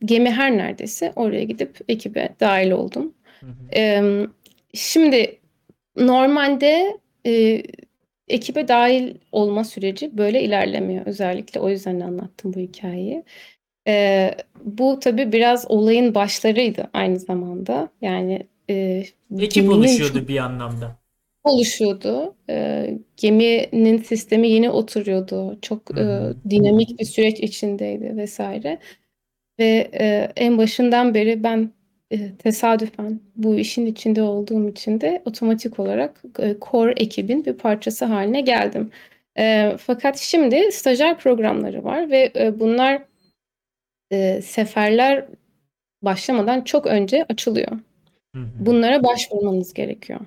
gemi 0.05 0.31
her 0.31 0.57
neredeyse 0.57 1.12
oraya 1.16 1.45
gidip 1.45 1.79
ekibe 1.89 2.29
dahil 2.41 2.70
oldum. 2.70 3.14
Hı 3.41 3.47
hı. 3.47 3.53
Ee, 3.77 4.03
şimdi 4.75 5.39
normalde 5.97 6.99
e, 7.27 7.62
ekibe 8.29 8.68
dahil 8.68 9.14
olma 9.33 9.64
süreci 9.64 10.18
böyle 10.18 10.43
ilerlemiyor. 10.43 11.07
Özellikle 11.07 11.61
o 11.61 11.68
yüzden 11.70 12.01
anlattım 12.01 12.55
bu 12.55 12.61
hikayeyi. 12.61 13.25
Ee, 13.89 14.35
bu 14.64 15.01
tabii 15.01 15.33
biraz 15.33 15.66
olayın 15.70 16.14
başlarıydı 16.14 16.91
aynı 16.93 17.18
zamanda. 17.20 17.89
Yani 18.03 18.47
e, 18.70 19.05
Ekip 19.39 19.55
geminin 19.55 19.70
oluşuyordu 19.70 20.29
bir 20.29 20.37
anlamda. 20.39 20.99
oluşuyordu. 21.45 22.37
Ee, 22.51 22.99
geminin 23.16 23.99
sistemi 23.99 24.49
yeni 24.49 24.70
oturuyordu. 24.70 25.59
Çok 25.62 25.91
Hı 25.97 26.37
dinamik 26.51 26.99
bir 27.01 27.05
süreç 27.05 27.41
içindeydi 27.41 28.16
vesaire. 28.16 28.79
Ve 29.61 29.91
e, 30.01 30.33
en 30.37 30.59
başından 30.59 31.14
beri 31.14 31.45
ben 31.45 31.72
e, 32.15 32.37
tesadüfen 32.39 33.21
bu 33.37 33.59
işin 33.59 33.87
içinde 33.87 34.23
olduğum 34.23 34.69
için 34.69 35.01
de 35.01 35.23
otomatik 35.25 35.79
olarak 35.79 36.23
e, 36.39 36.57
core 36.71 36.95
ekibin 36.97 37.45
bir 37.45 37.53
parçası 37.53 38.05
haline 38.05 38.41
geldim. 38.41 38.91
E, 39.39 39.73
fakat 39.79 40.19
şimdi 40.19 40.73
stajyer 40.73 41.19
programları 41.19 41.85
var 41.85 42.11
ve 42.11 42.33
e, 42.37 42.61
bunlar 42.61 43.03
e, 44.11 44.43
seferler 44.43 45.27
başlamadan 46.03 46.61
çok 46.61 46.87
önce 46.87 47.25
açılıyor. 47.29 47.73
Hı 48.35 48.41
hı. 48.41 48.67
Bunlara 48.67 49.05
başvurmanız 49.05 49.75
gerekiyor. 49.75 50.21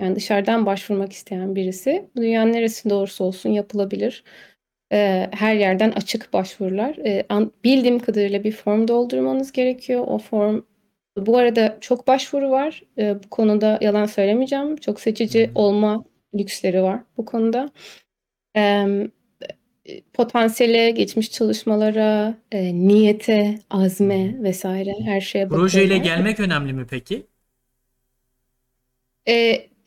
Yani 0.00 0.16
dışarıdan 0.16 0.66
başvurmak 0.66 1.12
isteyen 1.12 1.56
birisi 1.56 2.04
dünyanın 2.16 2.52
neresinde 2.52 2.94
olursa 2.94 3.24
olsun 3.24 3.50
yapılabilir. 3.50 4.24
Her 5.30 5.54
yerden 5.54 5.90
açık 5.90 6.32
başvurular. 6.32 6.96
An- 7.28 7.52
bildiğim 7.64 7.98
kadarıyla 7.98 8.44
bir 8.44 8.52
form 8.52 8.88
doldurmanız 8.88 9.52
gerekiyor. 9.52 10.04
O 10.08 10.18
form 10.18 10.60
bu 11.16 11.36
arada 11.38 11.78
çok 11.80 12.06
başvuru 12.06 12.50
var. 12.50 12.82
Ee, 12.98 13.14
bu 13.24 13.30
konuda 13.30 13.78
yalan 13.80 14.06
söylemeyeceğim. 14.06 14.76
Çok 14.76 15.00
seçici 15.00 15.50
olma 15.54 16.04
lüksleri 16.34 16.82
var 16.82 17.00
bu 17.16 17.24
konuda. 17.24 17.70
Ee, 18.56 18.86
potansiyele, 20.12 20.90
geçmiş 20.90 21.30
çalışmalara, 21.30 22.34
e, 22.52 22.74
niyete, 22.74 23.58
azme 23.70 24.42
vesaire 24.42 24.94
her 25.04 25.20
şeye 25.20 25.48
Projeyle 25.48 25.94
bakıyorlar. 25.94 26.16
gelmek 26.16 26.40
önemli 26.40 26.72
mi 26.72 26.86
peki? 26.90 27.26
E, 29.26 29.34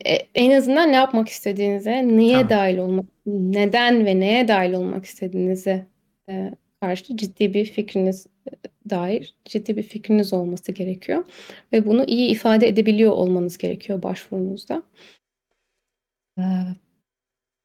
e, 0.05 0.13
en 0.35 0.51
azından 0.51 0.91
ne 0.91 0.95
yapmak 0.95 1.29
istediğinize, 1.29 2.07
niye 2.07 2.33
Tamam. 2.33 2.49
dahil 2.49 2.77
olmak, 2.77 3.05
neden 3.25 4.05
ve 4.05 4.19
neye 4.19 4.47
dahil 4.47 4.73
olmak 4.73 5.05
istediğinize 5.05 5.85
e, 6.29 6.51
karşı 6.81 7.17
ciddi 7.17 7.53
bir 7.53 7.65
fikriniz 7.65 8.27
e, 8.47 8.51
dair 8.89 9.35
ciddi 9.45 9.77
bir 9.77 9.83
fikriniz 9.83 10.33
olması 10.33 10.71
gerekiyor. 10.71 11.25
Ve 11.73 11.85
bunu 11.85 12.05
iyi 12.05 12.29
ifade 12.29 12.67
edebiliyor 12.67 13.11
olmanız 13.11 13.57
gerekiyor 13.57 14.03
başvurunuzda. 14.03 14.83
Ee, 16.39 16.43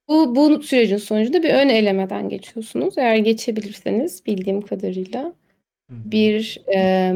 Bu, 0.09 0.37
bu 0.37 0.63
sürecin 0.63 0.97
sonucunda 0.97 1.43
bir 1.43 1.51
ön 1.55 1.69
elemeden 1.69 2.29
geçiyorsunuz. 2.29 2.99
Eğer 2.99 3.17
geçebilirseniz 3.17 4.27
bildiğim 4.27 4.63
kadarıyla 4.63 5.33
bir 5.91 6.63
e, 6.75 7.13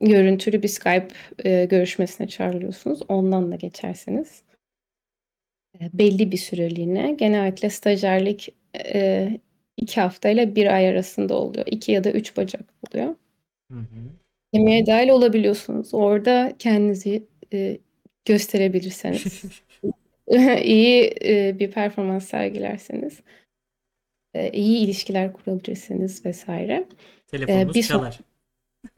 görüntülü 0.00 0.62
bir 0.62 0.68
Skype 0.68 1.08
e, 1.44 1.64
görüşmesine 1.64 2.28
çağrılıyorsunuz. 2.28 3.00
Ondan 3.08 3.52
da 3.52 3.56
geçerseniz 3.56 4.42
e, 5.80 5.90
belli 5.92 6.32
bir 6.32 6.36
süreliğine 6.36 7.12
genellikle 7.18 7.70
stajyerlik 7.70 8.48
e, 8.94 9.28
iki 9.76 10.00
haftayla 10.00 10.54
bir 10.56 10.74
ay 10.74 10.88
arasında 10.88 11.34
oluyor. 11.34 11.66
İki 11.66 11.92
ya 11.92 12.04
da 12.04 12.10
üç 12.10 12.36
bacak 12.36 12.62
oluyor. 12.90 13.14
Hı 13.72 13.78
hı. 13.78 13.86
Yemeğe 14.52 14.86
dahil 14.86 15.08
olabiliyorsunuz. 15.08 15.94
Orada 15.94 16.52
kendinizi 16.58 17.26
e, 17.52 17.78
gösterebilirseniz, 18.24 19.42
iyi 20.62 21.14
e, 21.24 21.58
bir 21.58 21.70
performans 21.70 22.28
sergilerseniz, 22.28 23.20
e, 24.34 24.50
iyi 24.50 24.84
ilişkiler 24.84 25.32
kurabilirsiniz 25.32 26.26
vesaire. 26.26 26.72
E, 26.72 26.86
Telefonunuz 27.26 27.74
bir 27.74 27.82
son- 27.82 27.98
çalar. 27.98 28.20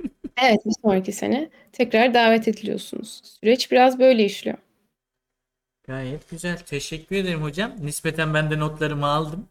evet 0.43 0.66
bir 0.66 0.75
sonraki 0.83 1.12
sene 1.12 1.49
tekrar 1.72 2.14
davet 2.14 2.49
ediliyorsunuz. 2.49 3.20
Süreç 3.25 3.70
biraz 3.72 3.99
böyle 3.99 4.25
işliyor. 4.25 4.59
Gayet 5.87 6.31
güzel. 6.31 6.59
Teşekkür 6.59 7.16
ederim 7.16 7.43
hocam. 7.43 7.72
Nispeten 7.81 8.35
ben 8.35 8.51
de 8.51 8.59
notlarımı 8.59 9.07
aldım. 9.07 9.49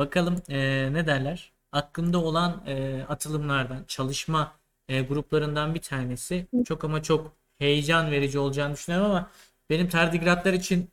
Bakalım 0.00 0.42
eee, 0.48 0.92
ne 0.92 1.06
derler? 1.06 1.52
Aklımda 1.72 2.18
olan 2.18 2.64
eee, 2.66 3.02
atılımlardan, 3.08 3.84
çalışma 3.88 4.52
eee, 4.88 5.02
gruplarından 5.02 5.74
bir 5.74 5.80
tanesi. 5.82 6.46
Çok 6.66 6.84
ama 6.84 7.02
çok 7.02 7.32
heyecan 7.58 8.10
verici 8.10 8.38
olacağını 8.38 8.74
düşünüyorum 8.74 9.10
ama 9.10 9.30
benim 9.70 9.88
tardigratlar 9.88 10.52
için 10.52 10.90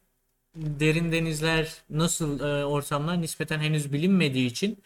derin 0.55 1.13
denizler 1.13 1.83
nasıl 1.91 2.39
eee, 2.41 2.65
ortamlar 2.65 3.21
nispeten 3.21 3.59
henüz 3.59 3.93
bilinmediği 3.93 4.47
için 4.47 4.79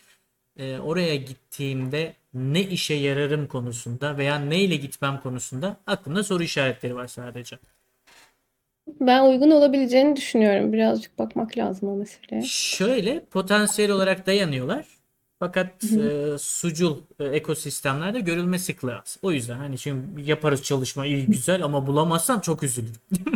eee, 0.57 0.79
oraya 0.79 1.17
gittiğimde 1.17 2.15
ne 2.35 2.61
işe 2.63 2.95
yararım 2.95 3.47
konusunda 3.47 4.17
veya 4.17 4.39
neyle 4.39 4.77
gitmem 4.77 5.21
konusunda 5.21 5.77
aklımda 5.87 6.25
soru 6.25 6.43
işaretleri 6.43 6.95
var 6.95 7.07
sadece. 7.07 7.59
Ben 8.99 9.23
uygun 9.25 9.51
olabileceğini 9.51 10.15
düşünüyorum. 10.15 10.73
Birazcık 10.73 11.19
bakmak 11.19 11.57
lazım 11.57 11.89
o 11.89 11.95
meseleye. 11.95 12.41
Şöyle 12.45 13.25
potansiyel 13.25 13.91
olarak 13.91 14.27
dayanıyorlar. 14.27 14.85
Fakat 15.39 15.83
e, 15.83 16.37
sucul 16.39 16.97
e, 17.19 17.23
ekosistemlerde 17.25 18.19
görülme 18.19 18.59
sıklığı 18.59 18.95
az. 18.99 19.17
O 19.21 19.31
yüzden 19.31 19.57
hani 19.57 19.77
şimdi 19.77 20.29
yaparız 20.29 20.63
çalışma 20.63 21.05
iyi 21.05 21.25
güzel 21.25 21.63
ama 21.63 21.87
bulamazsam 21.87 22.39
çok 22.41 22.63
üzülürüm. 22.63 22.95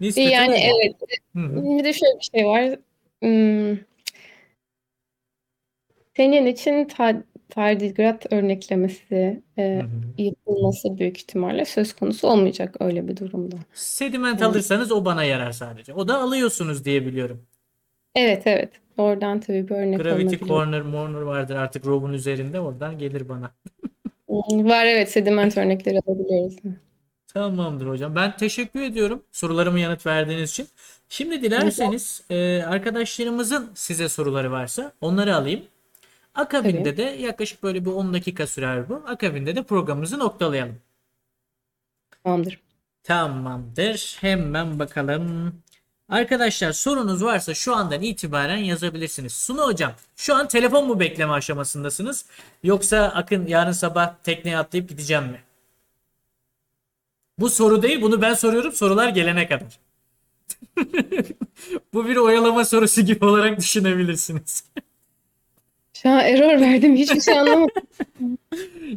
Nispeten 0.00 0.30
Yani 0.30 0.52
öyle. 0.54 0.64
evet. 0.84 0.96
Hı 1.36 1.40
hı. 1.40 1.78
Bir 1.78 1.84
de 1.84 1.92
şöyle 1.92 2.18
bir 2.18 2.24
şey 2.36 2.46
var. 2.46 2.78
Hmm, 3.22 3.78
Senin 6.16 6.46
için 6.46 6.84
ta- 6.84 7.22
tardigrat 7.48 8.32
örneklemesi 8.32 9.42
e, 9.58 9.82
yapılması 10.18 10.98
büyük 10.98 11.18
ihtimalle 11.18 11.64
söz 11.64 11.92
konusu 11.92 12.28
olmayacak 12.28 12.76
öyle 12.80 13.08
bir 13.08 13.16
durumda. 13.16 13.56
Sediment 13.74 14.40
Yani- 14.40 14.50
alırsanız 14.50 14.92
o 14.92 15.04
bana 15.04 15.24
yarar 15.24 15.52
sadece. 15.52 15.94
O 15.94 16.08
da 16.08 16.18
alıyorsunuz 16.18 16.84
diye 16.84 17.06
biliyorum. 17.06 17.42
Evet 18.14 18.42
evet. 18.46 18.70
Oradan 18.98 19.40
tabii 19.40 19.68
bir 19.68 19.74
örnek 19.74 20.00
Gravity. 20.00 20.44
Corner, 20.44 20.82
Morner 20.82 21.20
vardır 21.20 21.56
artık 21.56 21.86
Rob'un 21.86 22.12
üzerinde 22.12 22.60
oradan 22.60 22.98
gelir 22.98 23.28
bana. 23.28 23.50
Hmm, 24.50 24.68
Var 24.68 24.86
evet 24.86 25.10
sediment 25.10 25.58
örnekleri 25.58 25.98
alabiliyoruz. 26.06 26.56
Tamamdır 27.34 27.86
hocam. 27.86 28.14
Ben 28.16 28.36
teşekkür 28.36 28.80
ediyorum 28.82 29.22
sorularıma 29.32 29.78
yanıt 29.78 30.06
verdiğiniz 30.06 30.50
için. 30.50 30.66
Şimdi 31.08 31.42
dilerseniz 31.42 32.22
e, 32.30 32.62
arkadaşlarımızın 32.62 33.70
size 33.74 34.08
soruları 34.08 34.50
varsa 34.50 34.92
onları 35.00 35.36
alayım. 35.36 35.60
Akabinde 36.36 36.96
de 36.96 37.02
yaklaşık 37.02 37.62
böyle 37.62 37.84
bir 37.84 37.90
10 37.90 38.14
dakika 38.14 38.46
sürer 38.46 38.88
bu. 38.88 39.02
Akabinde 39.06 39.56
de 39.56 39.62
programımızı 39.62 40.18
noktalayalım. 40.18 40.78
Tamamdır. 42.24 42.60
Tamamdır. 43.02 44.16
Hemen 44.20 44.78
bakalım. 44.78 45.54
Arkadaşlar 46.08 46.72
sorunuz 46.72 47.24
varsa 47.24 47.54
şu 47.54 47.76
andan 47.76 48.02
itibaren 48.02 48.56
yazabilirsiniz. 48.56 49.32
Sunu 49.32 49.62
hocam, 49.66 49.92
şu 50.16 50.34
an 50.34 50.48
telefon 50.48 50.86
mu 50.86 51.00
bekleme 51.00 51.32
aşamasındasınız? 51.32 52.26
Yoksa 52.62 52.98
Akın 53.14 53.46
yarın 53.46 53.72
sabah 53.72 54.14
tekneye 54.22 54.58
atlayıp 54.58 54.88
gideceğim 54.88 55.24
mi? 55.24 55.40
Bu 57.38 57.50
soru 57.50 57.82
değil, 57.82 58.02
bunu 58.02 58.22
ben 58.22 58.34
soruyorum 58.34 58.72
sorular 58.72 59.08
gelene 59.08 59.48
kadar. 59.48 59.78
Bu 61.94 62.08
bir 62.08 62.16
oyalama 62.16 62.64
sorusu 62.64 63.00
gibi 63.02 63.24
olarak 63.24 63.58
düşünebilirsiniz. 63.58 64.64
Şu 66.02 66.08
an 66.08 66.18
error 66.18 66.60
verdim. 66.60 66.96
Hiçbir 66.96 67.20
şey 67.20 67.38
anlamadım. 67.38 67.82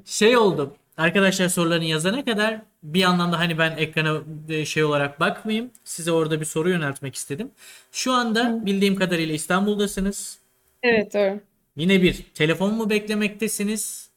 Şey 0.06 0.38
oldu. 0.38 0.76
Arkadaşlar 0.98 1.50
sorularını 1.50 1.86
yazana 1.86 2.26
kadar 2.26 2.62
bir 2.84 3.00
yandan 3.00 3.32
da 3.32 3.40
hani 3.40 3.58
ben 3.58 3.78
ekrana 3.78 4.22
e, 4.50 4.66
şey 4.66 4.84
olarak 4.84 5.20
bakmayayım. 5.20 5.72
Size 5.84 6.12
orada 6.12 6.40
bir 6.40 6.46
soru 6.46 6.70
yöneltmek 6.70 7.16
istedim. 7.16 7.52
Şu 7.92 8.12
anda 8.12 8.66
bildiğim 8.66 8.96
kadarıyla 8.96 9.36
İstanbul'dasınız. 9.36 10.40
Evet 10.84 11.14
doğru. 11.14 11.40
Yine 11.76 12.02
bir 12.02 12.24
telefon 12.34 12.74
mu 12.74 12.90
beklemektesiniz? 12.90 14.10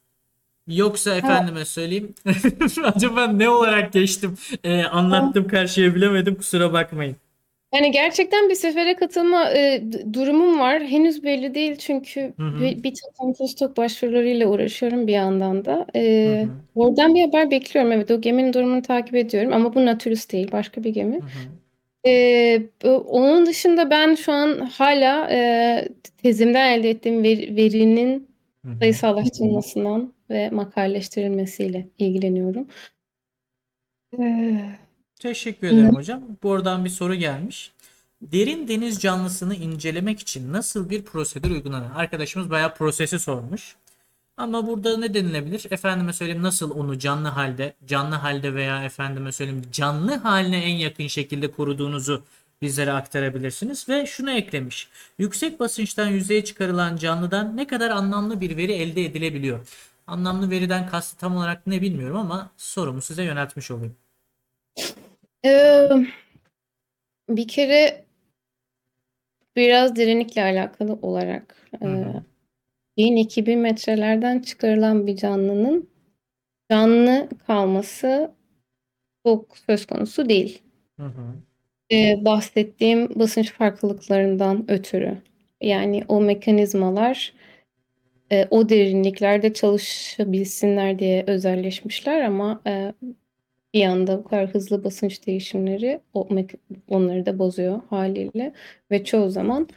Yoksa 0.67 1.15
efendime 1.15 1.65
söyleyeyim. 1.65 2.15
Acaba 2.83 3.27
ne 3.27 3.49
olarak 3.49 3.93
geçtim? 3.93 4.37
Ee, 4.63 4.83
anlattım 4.83 5.47
karşıya 5.47 5.95
bilemedim 5.95 6.35
kusura 6.35 6.73
bakmayın. 6.73 7.15
Yani 7.73 7.91
gerçekten 7.91 8.49
bir 8.49 8.55
sefere 8.55 8.95
katılma 8.95 9.51
e, 9.51 9.83
durumum 10.13 10.59
var. 10.59 10.83
Henüz 10.83 11.23
belli 11.23 11.55
değil 11.55 11.75
çünkü 11.75 12.33
Hı 12.37 12.43
hı. 12.43 12.59
bir, 12.59 12.83
bir 12.83 12.93
takım 12.95 13.33
postdoc 13.33 13.77
başvurularıyla 13.77 14.47
uğraşıyorum 14.47 15.07
bir 15.07 15.13
yandan 15.13 15.65
da. 15.65 15.87
E, 15.95 16.41
Hı 16.41 16.45
hı. 16.45 16.51
oradan 16.75 17.15
bir 17.15 17.21
haber 17.21 17.51
bekliyorum. 17.51 17.91
Evet 17.91 18.11
o 18.11 18.21
geminin 18.21 18.53
durumunu 18.53 18.81
takip 18.81 19.15
ediyorum 19.15 19.53
ama 19.53 19.75
bu 19.75 19.85
Nautilus 19.85 20.31
değil 20.31 20.51
başka 20.51 20.83
bir 20.83 20.89
gemi. 20.89 21.15
Hı 21.15 21.23
hı. 21.23 22.09
E, 22.09 22.61
onun 23.07 23.45
dışında 23.45 23.89
ben 23.89 24.15
şu 24.15 24.31
an 24.31 24.59
hala 24.59 25.27
e, 25.31 25.87
tezimden 26.23 26.79
elde 26.79 26.89
ettiğim 26.89 27.23
ver- 27.23 27.55
verinin 27.55 28.27
Hı 28.65 28.71
hı. 28.71 28.77
sayısallaştırılmasından 28.79 30.13
ve 30.29 30.49
makaleleştirilmesiyle 30.49 31.87
ilgileniyorum. 31.97 32.67
E, 34.19 34.55
Teşekkür 35.23 35.67
ederim 35.67 35.95
hocam. 35.95 36.21
Buradan 36.43 36.85
bir 36.85 36.89
soru 36.89 37.15
gelmiş. 37.15 37.71
Derin 38.21 38.67
deniz 38.67 38.99
canlısını 38.99 39.55
incelemek 39.55 40.19
için 40.19 40.53
nasıl 40.53 40.89
bir 40.89 41.03
prosedür 41.03 41.51
uygulanır? 41.51 41.87
Arkadaşımız 41.95 42.49
bayağı 42.49 42.75
prosesi 42.75 43.19
sormuş. 43.19 43.75
Ama 44.37 44.67
burada 44.67 44.97
ne 44.97 45.13
denilebilir? 45.13 45.65
Efendime 45.71 46.13
söyleyeyim 46.13 46.43
nasıl 46.43 46.71
onu 46.71 46.99
canlı 46.99 47.27
halde, 47.27 47.73
canlı 47.87 48.15
halde 48.15 48.53
veya 48.53 48.83
efendime 48.83 49.31
söyleyeyim 49.31 49.63
canlı 49.71 50.15
haline 50.15 50.63
en 50.63 50.75
yakın 50.75 51.07
şekilde 51.07 51.51
koruduğunuzu 51.51 52.23
bizlere 52.61 52.91
aktarabilirsiniz. 52.91 53.89
Ve 53.89 54.05
şunu 54.05 54.31
eklemiş. 54.31 54.87
Yüksek 55.17 55.59
basınçtan 55.59 56.07
yüzeye 56.07 56.43
çıkarılan 56.43 56.97
canlıdan 56.97 57.57
ne 57.57 57.67
kadar 57.67 57.89
anlamlı 57.89 58.41
bir 58.41 58.57
veri 58.57 58.73
elde 58.73 59.05
edilebiliyor? 59.05 59.67
Anlamlı 60.07 60.49
veriden 60.49 60.89
kastı 60.89 61.17
tam 61.17 61.37
olarak 61.37 61.67
ne 61.67 61.81
bilmiyorum 61.81 62.17
ama 62.17 62.49
sorumu 62.57 63.01
size 63.01 63.23
yöneltmiş 63.23 63.71
olayım. 63.71 63.95
Ee, 65.45 65.89
bir 67.29 67.47
kere 67.47 68.05
biraz 69.55 69.95
derinlikle 69.95 70.43
alakalı 70.43 70.93
olarak 71.01 71.55
Hı 71.79 71.85
hı. 71.85 72.23
e, 72.97 73.03
1000-2000 73.03 73.59
metrelerden 73.59 74.39
çıkarılan 74.39 75.07
bir 75.07 75.15
canlının 75.15 75.89
canlı 76.71 77.29
kalması 77.47 78.31
çok 79.25 79.57
söz 79.57 79.85
konusu 79.85 80.29
değil. 80.29 80.61
Hı 80.99 81.05
hı. 81.05 81.35
Ee, 81.91 82.25
bahsettiğim 82.25 83.19
basınç 83.19 83.51
farklılıklarından 83.53 84.71
ötürü. 84.71 85.17
Yani 85.61 86.03
o 86.07 86.21
mekanizmalar 86.21 87.33
e, 88.31 88.47
o 88.51 88.69
derinliklerde 88.69 89.53
çalışabilsinler 89.53 90.99
diye 90.99 91.23
özelleşmişler 91.27 92.21
ama 92.21 92.61
e, 92.67 92.93
bir 93.73 93.85
anda 93.85 94.17
bu 94.19 94.23
kadar 94.23 94.47
hızlı 94.49 94.83
basınç 94.83 95.27
değişimleri 95.27 95.99
onları 96.89 97.25
da 97.25 97.39
bozuyor 97.39 97.81
haliyle 97.89 98.53
ve 98.91 99.03
çoğu 99.03 99.29
zaman 99.29 99.67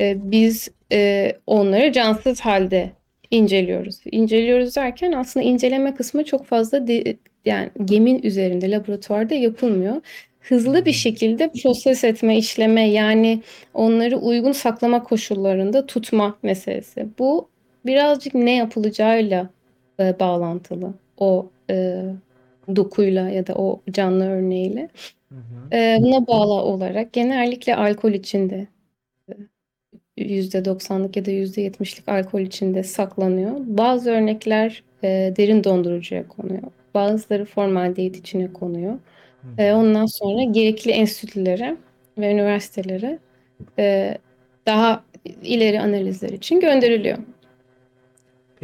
e, 0.00 0.30
biz 0.30 0.68
e, 0.92 1.32
onları 1.46 1.92
cansız 1.92 2.40
halde 2.40 2.90
inceliyoruz. 3.30 4.00
İnceliyoruz 4.12 4.76
derken 4.76 5.12
aslında 5.12 5.46
inceleme 5.46 5.94
kısmı 5.94 6.24
çok 6.24 6.46
fazla 6.46 6.86
de- 6.86 7.16
yani 7.44 7.70
gemin 7.84 8.22
üzerinde 8.22 8.70
laboratuvarda 8.70 9.34
yapılmıyor. 9.34 9.96
Hızlı 10.40 10.84
bir 10.84 10.92
şekilde 10.92 11.50
proses 11.62 12.04
etme, 12.04 12.38
işleme 12.38 12.88
yani 12.90 13.42
onları 13.74 14.16
uygun 14.16 14.52
saklama 14.52 15.02
koşullarında 15.02 15.86
tutma 15.86 16.38
meselesi. 16.42 17.06
Bu 17.18 17.48
birazcık 17.86 18.34
ne 18.34 18.56
yapılacağıyla 18.56 19.50
e, 20.00 20.20
bağlantılı. 20.20 20.94
O 21.18 21.50
e, 21.70 22.02
dokuyla 22.76 23.30
ya 23.30 23.46
da 23.46 23.54
o 23.54 23.82
canlı 23.90 24.24
örneğiyle. 24.28 24.88
Hı 25.28 25.34
hı. 25.34 25.76
Ee, 25.76 25.98
buna 26.00 26.26
bağlı 26.26 26.52
olarak 26.52 27.12
genellikle 27.12 27.76
alkol 27.76 28.12
içinde 28.12 28.66
e, 30.18 30.22
%90'lık 30.24 31.16
ya 31.16 31.24
da 31.24 31.30
%70'lik 31.30 32.08
alkol 32.08 32.40
içinde 32.40 32.82
saklanıyor. 32.82 33.52
Bazı 33.58 34.10
örnekler 34.10 34.82
e, 35.04 35.34
derin 35.36 35.64
dondurucuya 35.64 36.28
konuyor. 36.28 36.62
Bazıları 36.94 37.44
formaldehit 37.44 38.16
içine 38.16 38.52
konuyor. 38.52 38.92
Hı 38.92 39.62
E, 39.62 39.72
ondan 39.72 40.06
sonra 40.06 40.42
gerekli 40.44 40.90
enstitülere 40.90 41.76
ve 42.18 42.32
üniversitelere 42.32 43.18
e, 43.78 44.18
daha 44.66 45.04
ileri 45.42 45.80
analizler 45.80 46.28
için 46.28 46.60
gönderiliyor. 46.60 47.18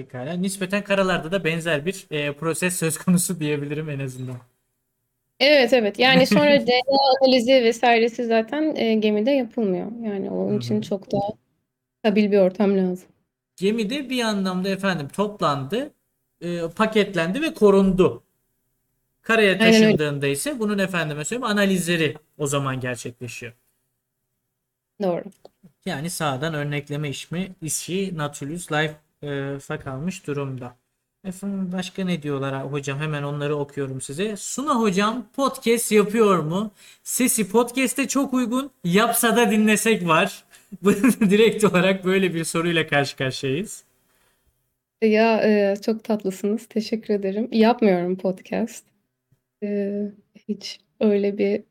Pekala. 0.02 0.32
Nispeten 0.32 0.84
karalarda 0.84 1.32
da 1.32 1.44
benzer 1.44 1.86
bir 1.86 2.06
e, 2.10 2.32
proses 2.32 2.76
söz 2.76 2.98
konusu 2.98 3.40
diyebilirim 3.40 3.90
en 3.90 3.98
azından. 3.98 4.36
Evet 5.40 5.72
evet 5.72 5.98
yani 5.98 6.26
sonra 6.36 6.66
DNA 6.66 6.98
analizi 7.20 7.52
vesairesi 7.52 8.24
zaten 8.24 8.76
e, 8.76 8.94
gemide 8.94 9.30
yapılmıyor. 9.30 9.86
Yani 10.04 10.30
onun 10.30 10.58
için 10.58 10.80
çok 10.80 11.12
daha 11.12 11.28
stabil 11.98 12.32
bir 12.32 12.38
ortam 12.38 12.78
lazım. 12.78 13.08
Gemide 13.56 14.10
bir 14.10 14.22
anlamda 14.22 14.68
efendim 14.68 15.08
toplandı, 15.08 15.94
e, 16.40 16.60
paketlendi 16.76 17.42
ve 17.42 17.54
korundu. 17.54 18.22
Karaya 19.22 19.52
Aynen 19.52 19.66
öyle. 19.66 19.72
taşındığında 19.72 20.26
ise 20.26 20.58
bunun 20.58 20.78
efendime 20.78 21.24
söyleyeyim 21.24 21.50
analizleri 21.50 22.14
o 22.38 22.46
zaman 22.46 22.80
gerçekleşiyor. 22.80 23.52
Doğru. 25.02 25.24
Yani 25.86 26.10
sağdan 26.10 26.54
örnekleme 26.54 27.08
işmi, 27.08 27.52
işi 27.62 28.16
Nautilus 28.16 28.72
Life'a 29.22 29.78
kalmış 29.78 30.26
durumda. 30.26 30.76
Efendim 31.24 31.72
başka 31.72 32.04
ne 32.04 32.22
diyorlar 32.22 32.72
hocam? 32.72 32.98
Hemen 32.98 33.22
onları 33.22 33.56
okuyorum 33.56 34.00
size. 34.00 34.36
Suna 34.36 34.80
hocam 34.80 35.26
podcast 35.36 35.92
yapıyor 35.92 36.38
mu? 36.38 36.70
Sesi 37.02 37.50
podcast'e 37.50 38.08
çok 38.08 38.34
uygun. 38.34 38.70
Yapsa 38.84 39.36
da 39.36 39.50
dinlesek 39.50 40.06
var. 40.06 40.44
Direkt 41.20 41.64
olarak 41.64 42.04
böyle 42.04 42.34
bir 42.34 42.44
soruyla 42.44 42.86
karşı 42.86 43.16
karşıyayız. 43.16 43.84
Ya 45.02 45.42
e, 45.42 45.76
çok 45.76 46.04
tatlısınız. 46.04 46.66
Teşekkür 46.66 47.14
ederim. 47.14 47.48
Yapmıyorum 47.52 48.16
podcast. 48.16 48.84
E, 49.62 50.00
hiç 50.48 50.80
öyle 51.00 51.38
bir 51.38 51.62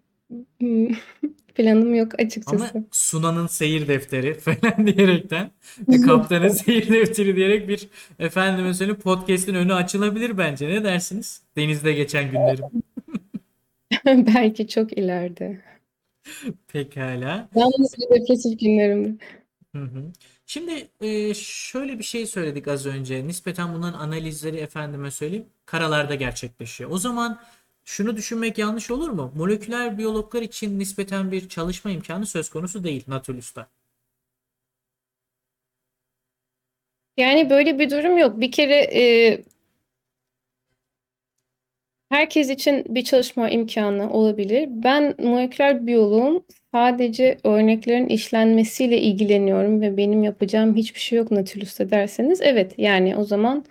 hmm, 0.60 0.96
planım 1.56 1.96
yok 1.96 2.14
Ama 2.20 2.28
açıkçası. 2.28 2.84
Suna'nın 2.92 3.48
seyir 3.48 3.88
defteri 3.88 4.34
falan 4.40 4.88
diyerekten 4.88 5.52
ve 5.90 6.02
kaptanın 6.02 6.48
seyir 6.66 6.90
defteri 6.90 7.36
diyerek 7.36 7.68
bir 7.68 7.88
efendime 8.20 8.74
söyleyeyim 8.74 9.02
podcast'in 9.02 9.56
önü 9.56 9.74
açılabilir 9.74 10.38
bence. 10.38 10.70
Ne 10.70 10.84
dersiniz? 10.84 11.42
Denizde 11.58 11.94
geçen 11.94 12.32
günlerim. 12.32 12.66
Belki 14.36 14.68
çok 14.68 14.98
ileride. 14.98 15.62
Pekala. 16.68 17.50
Yalnız 17.56 17.96
ve 18.00 18.20
depresif 18.20 18.60
günlerimde. 18.60 19.18
Hı 19.76 19.82
hı. 19.82 20.12
Şimdi 20.46 20.88
e, 21.02 21.34
şöyle 21.34 22.00
bir 22.00 22.04
şey 22.04 22.26
söyledik 22.26 22.68
az 22.68 22.86
önce. 22.86 23.28
Nispeten 23.28 23.74
bunların 23.74 24.00
analizleri 24.00 24.58
efendime 24.58 25.12
söyleyeyim 25.12 25.46
karalarda 25.66 26.16
gerçekleşiyor. 26.16 26.92
O 26.92 26.98
zaman 26.98 27.40
şunu 27.86 28.18
düşünmek 28.18 28.58
yanlış 28.58 28.92
olur 28.92 29.10
mu? 29.10 29.32
Moleküler 29.36 29.98
biyologlar 29.98 30.42
için 30.42 30.80
nispeten 30.80 31.32
bir 31.32 31.50
çalışma 31.50 31.92
imkanı 31.92 32.26
söz 32.26 32.50
konusu 32.50 32.84
değil 32.84 33.04
Nautilus'ta. 33.08 33.68
Yani 37.18 37.50
böyle 37.50 37.80
bir 37.80 37.90
durum 37.90 38.18
yok. 38.18 38.40
Bir 38.40 38.52
kere 38.52 38.76
e, 38.76 39.44
herkes 42.10 42.50
için 42.50 42.86
bir 42.90 43.04
çalışma 43.04 43.50
imkanı 43.50 44.14
olabilir. 44.14 44.70
Ben 44.70 45.16
moleküler 45.20 45.88
biyoloğum. 45.88 46.46
Sadece 46.74 47.38
örneklerin 47.44 48.08
işlenmesiyle 48.08 49.02
ilgileniyorum 49.02 49.82
ve 49.82 49.98
benim 49.98 50.24
yapacağım 50.24 50.76
hiçbir 50.76 51.00
şey 51.00 51.18
yok 51.18 51.32
Nautilus'ta 51.32 51.90
derseniz 51.92 52.42
evet 52.42 52.74
yani 52.78 53.16
o 53.18 53.24
zaman 53.24 53.66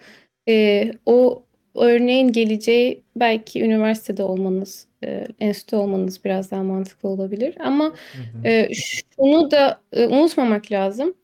e, 0.48 0.92
o 1.06 1.42
örneğin 1.74 2.32
geleceği 2.32 3.02
belki 3.16 3.62
üniversitede 3.62 4.22
olmanız, 4.22 4.86
e, 5.04 5.26
enstitü 5.40 5.76
olmanız 5.76 6.24
biraz 6.24 6.50
daha 6.50 6.62
mantıklı 6.62 7.08
olabilir. 7.08 7.54
Ama 7.60 7.84
Hı 7.84 8.38
hı. 8.42 8.48
e, 8.48 8.68
şunu 8.74 9.50
da 9.50 9.80
e, 9.92 10.06
unutmamak 10.06 10.72
lazım. 10.72 11.14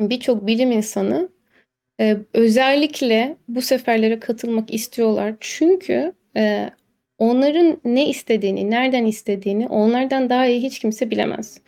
Birçok 0.00 0.46
bilim 0.46 0.72
insanı 0.72 1.28
e, 2.00 2.16
özellikle 2.34 3.36
bu 3.48 3.62
seferlere 3.62 4.20
katılmak 4.20 4.74
istiyorlar. 4.74 5.34
Çünkü 5.40 6.12
e, 6.36 6.70
onların 7.18 7.80
ne 7.84 8.08
istediğini, 8.08 8.70
nereden 8.70 9.04
istediğini 9.04 9.68
onlardan 9.68 10.30
daha 10.30 10.46
iyi 10.46 10.62
hiç 10.62 10.78
kimse 10.78 11.10
bilemez. 11.10 11.60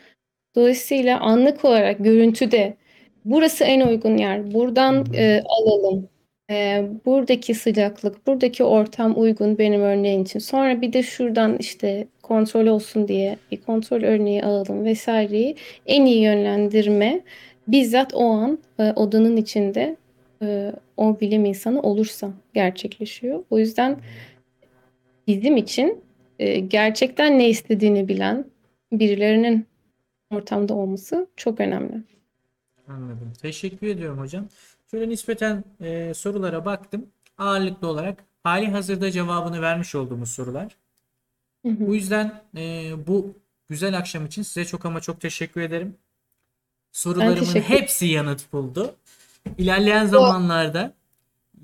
Dolayısıyla 0.57 1.21
anlık 1.21 1.65
olarak 1.65 1.99
görüntüde 1.99 2.77
burası 3.25 3.65
en 3.65 3.81
uygun 3.81 4.17
yer, 4.17 4.55
buradan 4.55 5.07
e, 5.15 5.43
alalım. 5.45 6.09
E, 6.51 6.89
buradaki 7.07 7.55
sıcaklık, 7.55 8.27
buradaki 8.27 8.65
ortam 8.65 9.21
uygun 9.21 9.59
benim 9.59 9.81
örneğim 9.81 10.23
için. 10.23 10.39
Sonra 10.39 10.81
bir 10.81 10.93
de 10.93 11.03
şuradan 11.03 11.57
işte 11.59 12.07
kontrol 12.23 12.67
olsun 12.67 13.09
diye 13.09 13.39
bir 13.51 13.61
kontrol 13.61 14.03
örneği 14.03 14.45
alalım 14.45 14.85
vesaireyi 14.85 15.57
en 15.87 16.05
iyi 16.05 16.23
yönlendirme 16.23 17.21
bizzat 17.69 18.15
o 18.15 18.25
an 18.25 18.59
e, 18.79 18.93
odanın 18.93 19.37
içinde 19.37 19.97
e, 20.43 20.73
o 20.97 21.21
bilim 21.21 21.45
insanı 21.45 21.83
olursa 21.83 22.33
gerçekleşiyor. 22.55 23.45
O 23.51 23.59
yüzden 23.59 23.97
bizim 25.27 25.57
için 25.57 26.01
e, 26.39 26.61
gerçekten 26.61 27.39
ne 27.39 27.49
istediğini 27.49 28.09
bilen 28.09 28.45
birilerinin 28.93 29.67
ortamda 30.31 30.75
olması 30.75 31.27
çok 31.37 31.61
önemli. 31.61 32.03
Anladım. 32.89 33.33
Teşekkür 33.43 33.87
ediyorum 33.87 34.19
hocam. 34.19 34.49
Şöyle 34.91 35.09
nispeten 35.09 35.65
e, 35.81 36.15
sorulara 36.15 36.65
baktım. 36.65 37.07
Ağırlıklı 37.39 37.89
olarak 37.89 38.25
hali 38.43 38.71
hazırda 38.71 39.11
cevabını 39.11 39.63
vermiş 39.63 39.95
olduğumuz 39.95 40.31
sorular. 40.31 40.77
Hı 41.67 41.69
hı. 41.69 41.87
Bu 41.87 41.95
yüzden 41.95 42.43
e, 42.57 42.93
bu 43.07 43.35
güzel 43.69 43.99
akşam 43.99 44.27
için 44.27 44.43
size 44.43 44.65
çok 44.65 44.85
ama 44.85 45.01
çok 45.01 45.21
teşekkür 45.21 45.61
ederim. 45.61 45.95
Sorularımın 46.93 47.35
teşekkür- 47.37 47.61
hepsi 47.61 48.07
yanıt 48.07 48.53
buldu. 48.53 48.95
İlerleyen 49.59 50.07
zamanlarda 50.07 50.93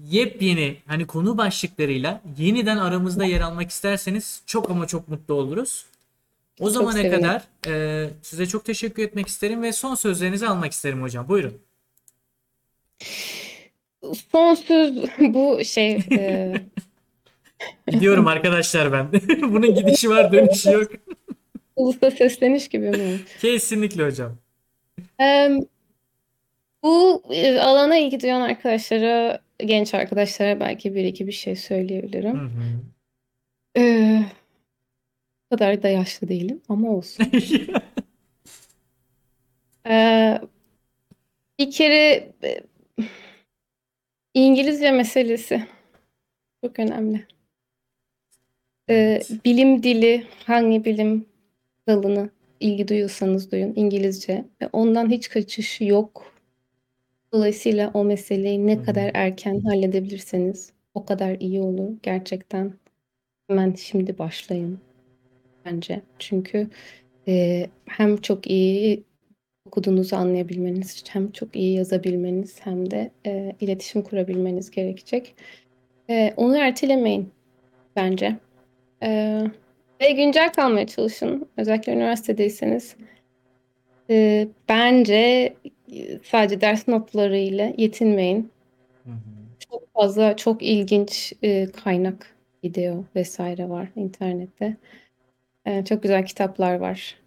yepyeni 0.05 0.77
hani 0.87 1.07
konu 1.07 1.39
başlıklarıyla 1.39 2.21
yeniden 2.39 2.77
aramızda 2.77 3.25
yer 3.25 3.41
almak 3.41 3.71
isterseniz 3.71 4.43
çok 4.47 4.71
ama 4.71 4.87
çok 4.87 5.09
mutlu 5.09 5.35
oluruz. 5.35 5.87
O 6.61 6.71
zamana 6.71 6.93
sevinirim. 6.93 7.23
kadar 7.23 7.43
e, 7.67 8.11
size 8.23 8.47
çok 8.47 8.65
teşekkür 8.65 9.03
etmek 9.03 9.27
isterim 9.27 9.63
ve 9.63 9.73
son 9.73 9.95
sözlerinizi 9.95 10.49
almak 10.49 10.73
isterim 10.73 11.03
hocam. 11.03 11.29
Buyurun. 11.29 11.59
Son 14.33 14.55
söz 14.55 14.95
bu 15.19 15.65
şey 15.65 16.01
e, 16.13 16.53
Gidiyorum 17.91 18.27
arkadaşlar 18.27 18.93
ben. 18.93 19.13
Bunun 19.43 19.75
gidişi 19.75 20.11
var 20.11 20.33
dönüşü 20.33 20.73
yok. 20.73 20.93
ulusa 21.77 22.11
sesleniş 22.11 22.69
gibi 22.69 22.91
mi? 22.91 23.21
Kesinlikle 23.41 24.05
hocam. 24.07 24.39
Em, 25.19 25.61
bu 26.83 27.23
e, 27.31 27.59
alana 27.61 27.97
ilgi 27.97 28.21
duyan 28.21 28.41
arkadaşlara, 28.41 29.41
genç 29.59 29.95
arkadaşlara 29.95 30.61
belki 30.61 30.95
bir 30.95 31.05
iki 31.05 31.27
bir 31.27 31.33
şey 31.33 31.55
Hı 31.55 31.59
söyleyebilirim. 31.61 32.37
hı. 32.37 32.51
Ee, 33.79 34.23
o 35.47 35.55
kadar 35.55 35.83
da 35.83 35.89
yaşlı 35.89 36.29
değilim 36.29 36.63
ama 36.69 36.91
olsun. 36.91 37.27
Ee, 39.89 40.41
bir 41.59 41.71
kere 41.71 42.33
e, 42.45 42.61
İngilizce 44.37 44.91
meselesi 44.91 45.67
çok 46.65 46.79
önemli. 46.79 47.27
Ee, 48.91 49.21
bilim 49.45 49.83
dili, 49.83 50.25
hangi 50.45 50.85
bilim 50.85 51.27
dalını 51.89 52.31
ilgi 52.61 52.89
duyuyorsanız 52.89 53.53
duyun, 53.53 53.73
İngilizce. 53.77 54.45
Ve 54.63 54.69
Ondan 54.73 55.11
hiç 55.11 55.29
kaçış 55.29 55.81
yok. 55.81 56.33
Dolayısıyla 57.33 57.91
o 57.95 58.05
meseleyi 58.05 58.67
ne 58.67 58.83
kadar 58.83 59.11
erken 59.15 59.61
halledebilirseniz 59.61 60.73
o 60.95 61.05
kadar 61.05 61.37
iyi 61.41 61.61
olur. 61.61 61.91
Gerçekten 62.03 62.73
hemen 63.49 63.75
şimdi 63.75 64.19
başlayın 64.19 64.81
bence. 65.65 66.03
Çünkü 66.19 66.71
e, 67.29 67.67
hem 67.87 68.17
çok 68.17 68.47
iyi 68.47 69.05
okuduğunuzu 69.67 70.17
anlayabilmeniz, 70.17 71.05
hem 71.09 71.33
çok 71.33 71.57
iyi 71.57 71.75
yazabilmeniz 71.75 72.57
hem 72.61 72.91
de 72.91 73.11
e, 73.27 73.53
iletişim 73.61 74.03
kurabilmeniz 74.03 74.71
gerekecek. 74.71 75.35
E, 76.11 76.35
onu 76.37 76.57
ertelemeyin 76.57 77.31
bence. 77.97 78.37
E, 79.03 79.41
ve 80.01 80.11
güncel 80.11 80.53
kalmaya 80.53 80.87
çalışın. 80.87 81.49
Özellikle 81.57 81.93
üniversitedeyseniz. 81.93 82.97
E, 84.11 84.49
bence 84.69 85.55
e, 85.93 86.19
sadece 86.25 86.61
ders 86.61 86.89
notlarıyla 86.89 87.73
yetinmeyin. 87.77 88.51
Hı 89.05 89.11
hı. 89.11 89.17
Çok 89.71 89.93
fazla, 89.95 90.37
çok 90.37 90.63
ilginç 90.63 91.33
e, 91.43 91.67
kaynak, 91.67 92.37
video 92.65 93.05
vesaire 93.17 93.69
var 93.69 93.89
internette. 93.97 94.77
E, 95.67 95.85
çok 95.85 96.03
güzel 96.03 96.27
kitaplar 96.27 96.75
var. 96.75 97.19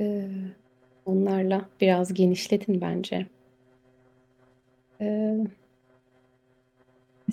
E, 0.00 0.28
onlarla 1.06 1.68
biraz 1.80 2.14
genişletin 2.14 2.80
bence. 2.80 3.26
E, 5.00 5.36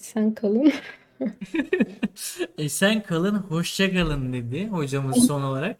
sen 0.01 0.33
kalın. 0.33 0.73
Esen 2.57 3.03
kalın, 3.03 3.35
hoşça 3.35 3.93
kalın 3.93 4.33
dedi 4.33 4.67
hocamız 4.67 5.27
son 5.27 5.41
olarak. 5.41 5.77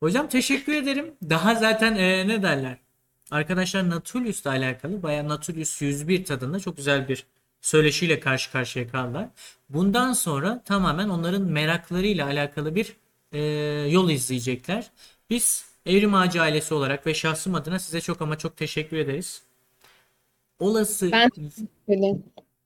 Hocam 0.00 0.28
teşekkür 0.28 0.72
ederim. 0.72 1.14
Daha 1.30 1.54
zaten 1.54 1.94
e, 1.96 2.28
ne 2.28 2.42
derler? 2.42 2.78
Arkadaşlar 3.30 3.90
Natulius'la 3.90 4.50
alakalı 4.50 5.02
bayağı 5.02 5.28
Natulius 5.28 5.82
101 5.82 6.24
tadında 6.24 6.60
çok 6.60 6.76
güzel 6.76 7.08
bir 7.08 7.26
söyleşiyle 7.60 8.20
karşı 8.20 8.52
karşıya 8.52 8.88
kaldılar. 8.88 9.28
Bundan 9.68 10.12
sonra 10.12 10.62
tamamen 10.64 11.08
onların 11.08 11.42
meraklarıyla 11.42 12.26
alakalı 12.26 12.74
bir 12.74 12.96
e, 13.32 13.40
yol 13.90 14.10
izleyecekler. 14.10 14.90
Biz 15.30 15.67
Evrim 15.88 16.14
Ağacı 16.14 16.42
ailesi 16.42 16.74
olarak 16.74 17.06
ve 17.06 17.14
şahsım 17.14 17.54
adına 17.54 17.78
size 17.78 18.00
çok 18.00 18.22
ama 18.22 18.38
çok 18.38 18.56
teşekkür 18.56 18.96
ederiz. 18.96 19.42
Olası 20.60 21.12
Ben 21.12 21.30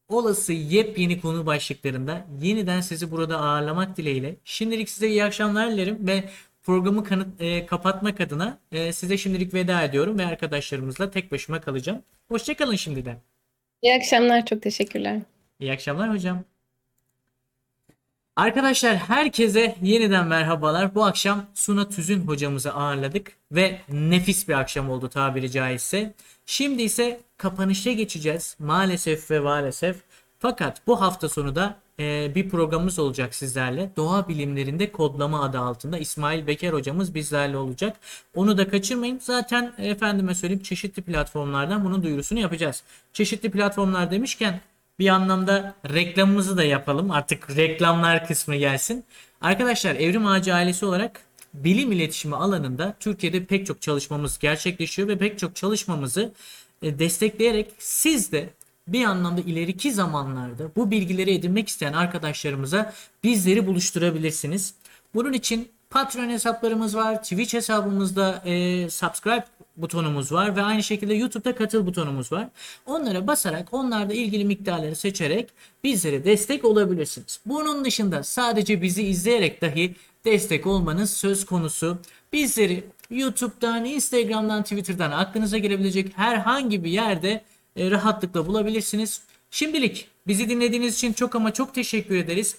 olası 0.09 0.53
yepyeni 0.53 1.21
konu 1.21 1.47
başlıklarında 1.47 2.27
yeniden 2.43 2.81
sizi 2.81 3.11
burada 3.11 3.39
ağırlamak 3.41 3.97
dileğiyle. 3.97 4.37
Şimdilik 4.45 4.89
size 4.89 5.09
iyi 5.09 5.25
akşamlar 5.25 5.71
dilerim 5.71 6.07
ve 6.07 6.25
programı 6.63 7.05
kanıt, 7.05 7.41
e, 7.41 7.67
kapatmak 7.67 8.21
adına 8.21 8.59
e, 8.73 8.93
size 8.93 9.19
şimdilik 9.19 9.55
veda 9.55 9.83
ediyorum 9.83 10.19
ve 10.19 10.27
arkadaşlarımızla 10.27 11.11
tek 11.11 11.33
başıma 11.33 11.61
kalacağım. 11.61 12.03
Hoşçakalın 12.29 12.77
şimdiden. 12.77 13.19
İyi 13.83 13.95
akşamlar. 13.95 14.47
Çok 14.47 14.63
teşekkürler. 14.63 15.21
İyi 15.61 15.73
akşamlar 15.73 16.13
hocam. 16.13 16.45
Arkadaşlar 18.37 18.97
herkese 18.97 19.77
yeniden 19.83 20.27
merhabalar. 20.27 20.95
Bu 20.95 21.05
akşam 21.05 21.45
Suna 21.55 21.89
Tüzün 21.89 22.27
hocamızı 22.27 22.75
ağırladık 22.75 23.33
ve 23.53 23.81
nefis 23.89 24.49
bir 24.49 24.55
akşam 24.55 24.91
oldu 24.91 25.09
tabiri 25.09 25.51
caizse. 25.51 26.15
Şimdi 26.47 26.83
ise 26.83 27.21
kapanışa 27.37 27.93
geçeceğiz 27.93 28.57
maalesef 28.59 29.31
ve 29.31 29.41
maalesef. 29.41 29.97
Fakat 30.39 30.87
bu 30.87 31.01
hafta 31.01 31.29
sonu 31.29 31.55
da 31.55 31.77
e, 31.99 32.35
bir 32.35 32.51
programımız 32.51 32.99
olacak 32.99 33.35
sizlerle. 33.35 33.91
Doğa 33.97 34.29
bilimlerinde 34.29 34.93
kodlama 34.93 35.43
adı 35.45 35.59
altında 35.59 35.99
İsmail 35.99 36.47
Beker 36.47 36.73
hocamız 36.73 37.15
bizlerle 37.15 37.57
olacak. 37.57 37.97
Onu 38.35 38.59
da 38.59 38.69
kaçırmayın. 38.69 39.19
Zaten 39.23 39.73
efendime 39.79 40.35
söyleyeyim 40.35 40.63
çeşitli 40.63 41.03
platformlardan 41.03 41.85
bunun 41.85 42.03
duyurusunu 42.03 42.39
yapacağız. 42.39 42.83
Çeşitli 43.13 43.51
platformlar 43.51 44.11
demişken 44.11 44.61
bir 44.99 45.09
anlamda 45.09 45.75
reklamımızı 45.95 46.57
da 46.57 46.65
yapalım. 46.65 47.11
Artık 47.11 47.57
reklamlar 47.57 48.27
kısmı 48.27 48.57
gelsin. 48.57 49.05
Arkadaşlar 49.41 49.95
Evrim 49.95 50.27
Ağacı 50.27 50.55
ailesi 50.55 50.87
olarak 50.87 51.21
bilim 51.55 51.93
iletişimi 51.93 52.37
alanında 52.37 52.97
Türkiye'de 53.01 53.45
pek 53.45 53.67
çok 53.67 53.83
çalışmamız 53.83 54.39
gerçekleşiyor 54.39 55.09
ve 55.09 55.19
pek 55.19 55.39
çok 55.39 55.57
çalışmamızı 55.57 56.33
e, 56.83 56.99
destekleyerek 56.99 57.71
siz 57.79 58.33
de 58.33 58.51
bir 58.89 59.05
anlamda 59.05 59.41
ileriki 59.41 59.93
zamanlarda 59.93 60.77
bu 60.77 60.91
bilgileri 60.91 61.35
edinmek 61.35 61.69
isteyen 61.69 61.93
arkadaşlarımıza 61.93 62.93
bizleri 63.25 63.67
buluşturabilirsiniz. 63.67 64.75
Bunun 65.15 65.33
için 65.33 65.69
Patreon 65.91 66.29
hesaplarımız 66.29 66.97
var. 66.97 67.23
Twitch 67.23 67.55
hesabımızda 67.55 68.43
e, 68.45 68.91
subscribe 68.91 69.45
butonumuz 69.77 70.33
var 70.33 70.57
ve 70.57 70.63
aynı 70.63 70.83
şekilde 70.83 71.15
YouTube'da 71.15 71.55
katıl 71.55 71.87
butonumuz 71.87 72.33
var. 72.33 72.49
Onlara 72.87 73.27
basarak 73.27 73.69
onlarda 73.75 74.15
ilgili 74.15 74.45
miktarları 74.45 74.97
seçerek 74.97 75.49
bizlere 75.85 76.25
destek 76.25 76.65
olabilirsiniz. 76.65 77.41
Bunun 77.47 77.85
dışında 77.85 78.23
sadece 78.23 78.83
bizi 78.83 79.03
izleyerek 79.03 79.63
dahi 79.63 79.95
destek 80.25 80.67
olmanız 80.67 81.11
söz 81.11 81.47
konusu. 81.47 81.99
Bizleri 82.33 82.85
YouTube'dan, 83.11 83.85
Instagram'dan, 83.85 84.63
Twitter'dan 84.63 85.11
aklınıza 85.11 85.59
gelebilecek 85.59 86.19
herhangi 86.19 86.85
bir 86.85 86.91
yerde 86.91 87.43
e, 87.77 87.91
rahatlıkla 87.91 88.47
bulabilirsiniz. 88.47 89.21
Şimdilik 89.51 90.09
bizi 90.27 90.49
dinlediğiniz 90.49 90.95
için 90.95 91.13
çok 91.13 91.35
ama 91.35 91.53
çok 91.53 91.75
teşekkür 91.75 92.17
ederiz. 92.17 92.57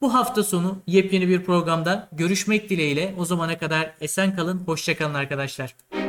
Bu 0.00 0.14
hafta 0.14 0.42
sonu 0.42 0.78
yepyeni 0.86 1.28
bir 1.28 1.44
programda 1.44 2.08
görüşmek 2.12 2.70
dileğiyle. 2.70 3.14
O 3.18 3.24
zamana 3.24 3.58
kadar 3.58 3.94
esen 4.00 4.36
kalın, 4.36 4.58
hoşça 4.58 4.96
kalın 4.96 5.14
arkadaşlar. 5.14 5.99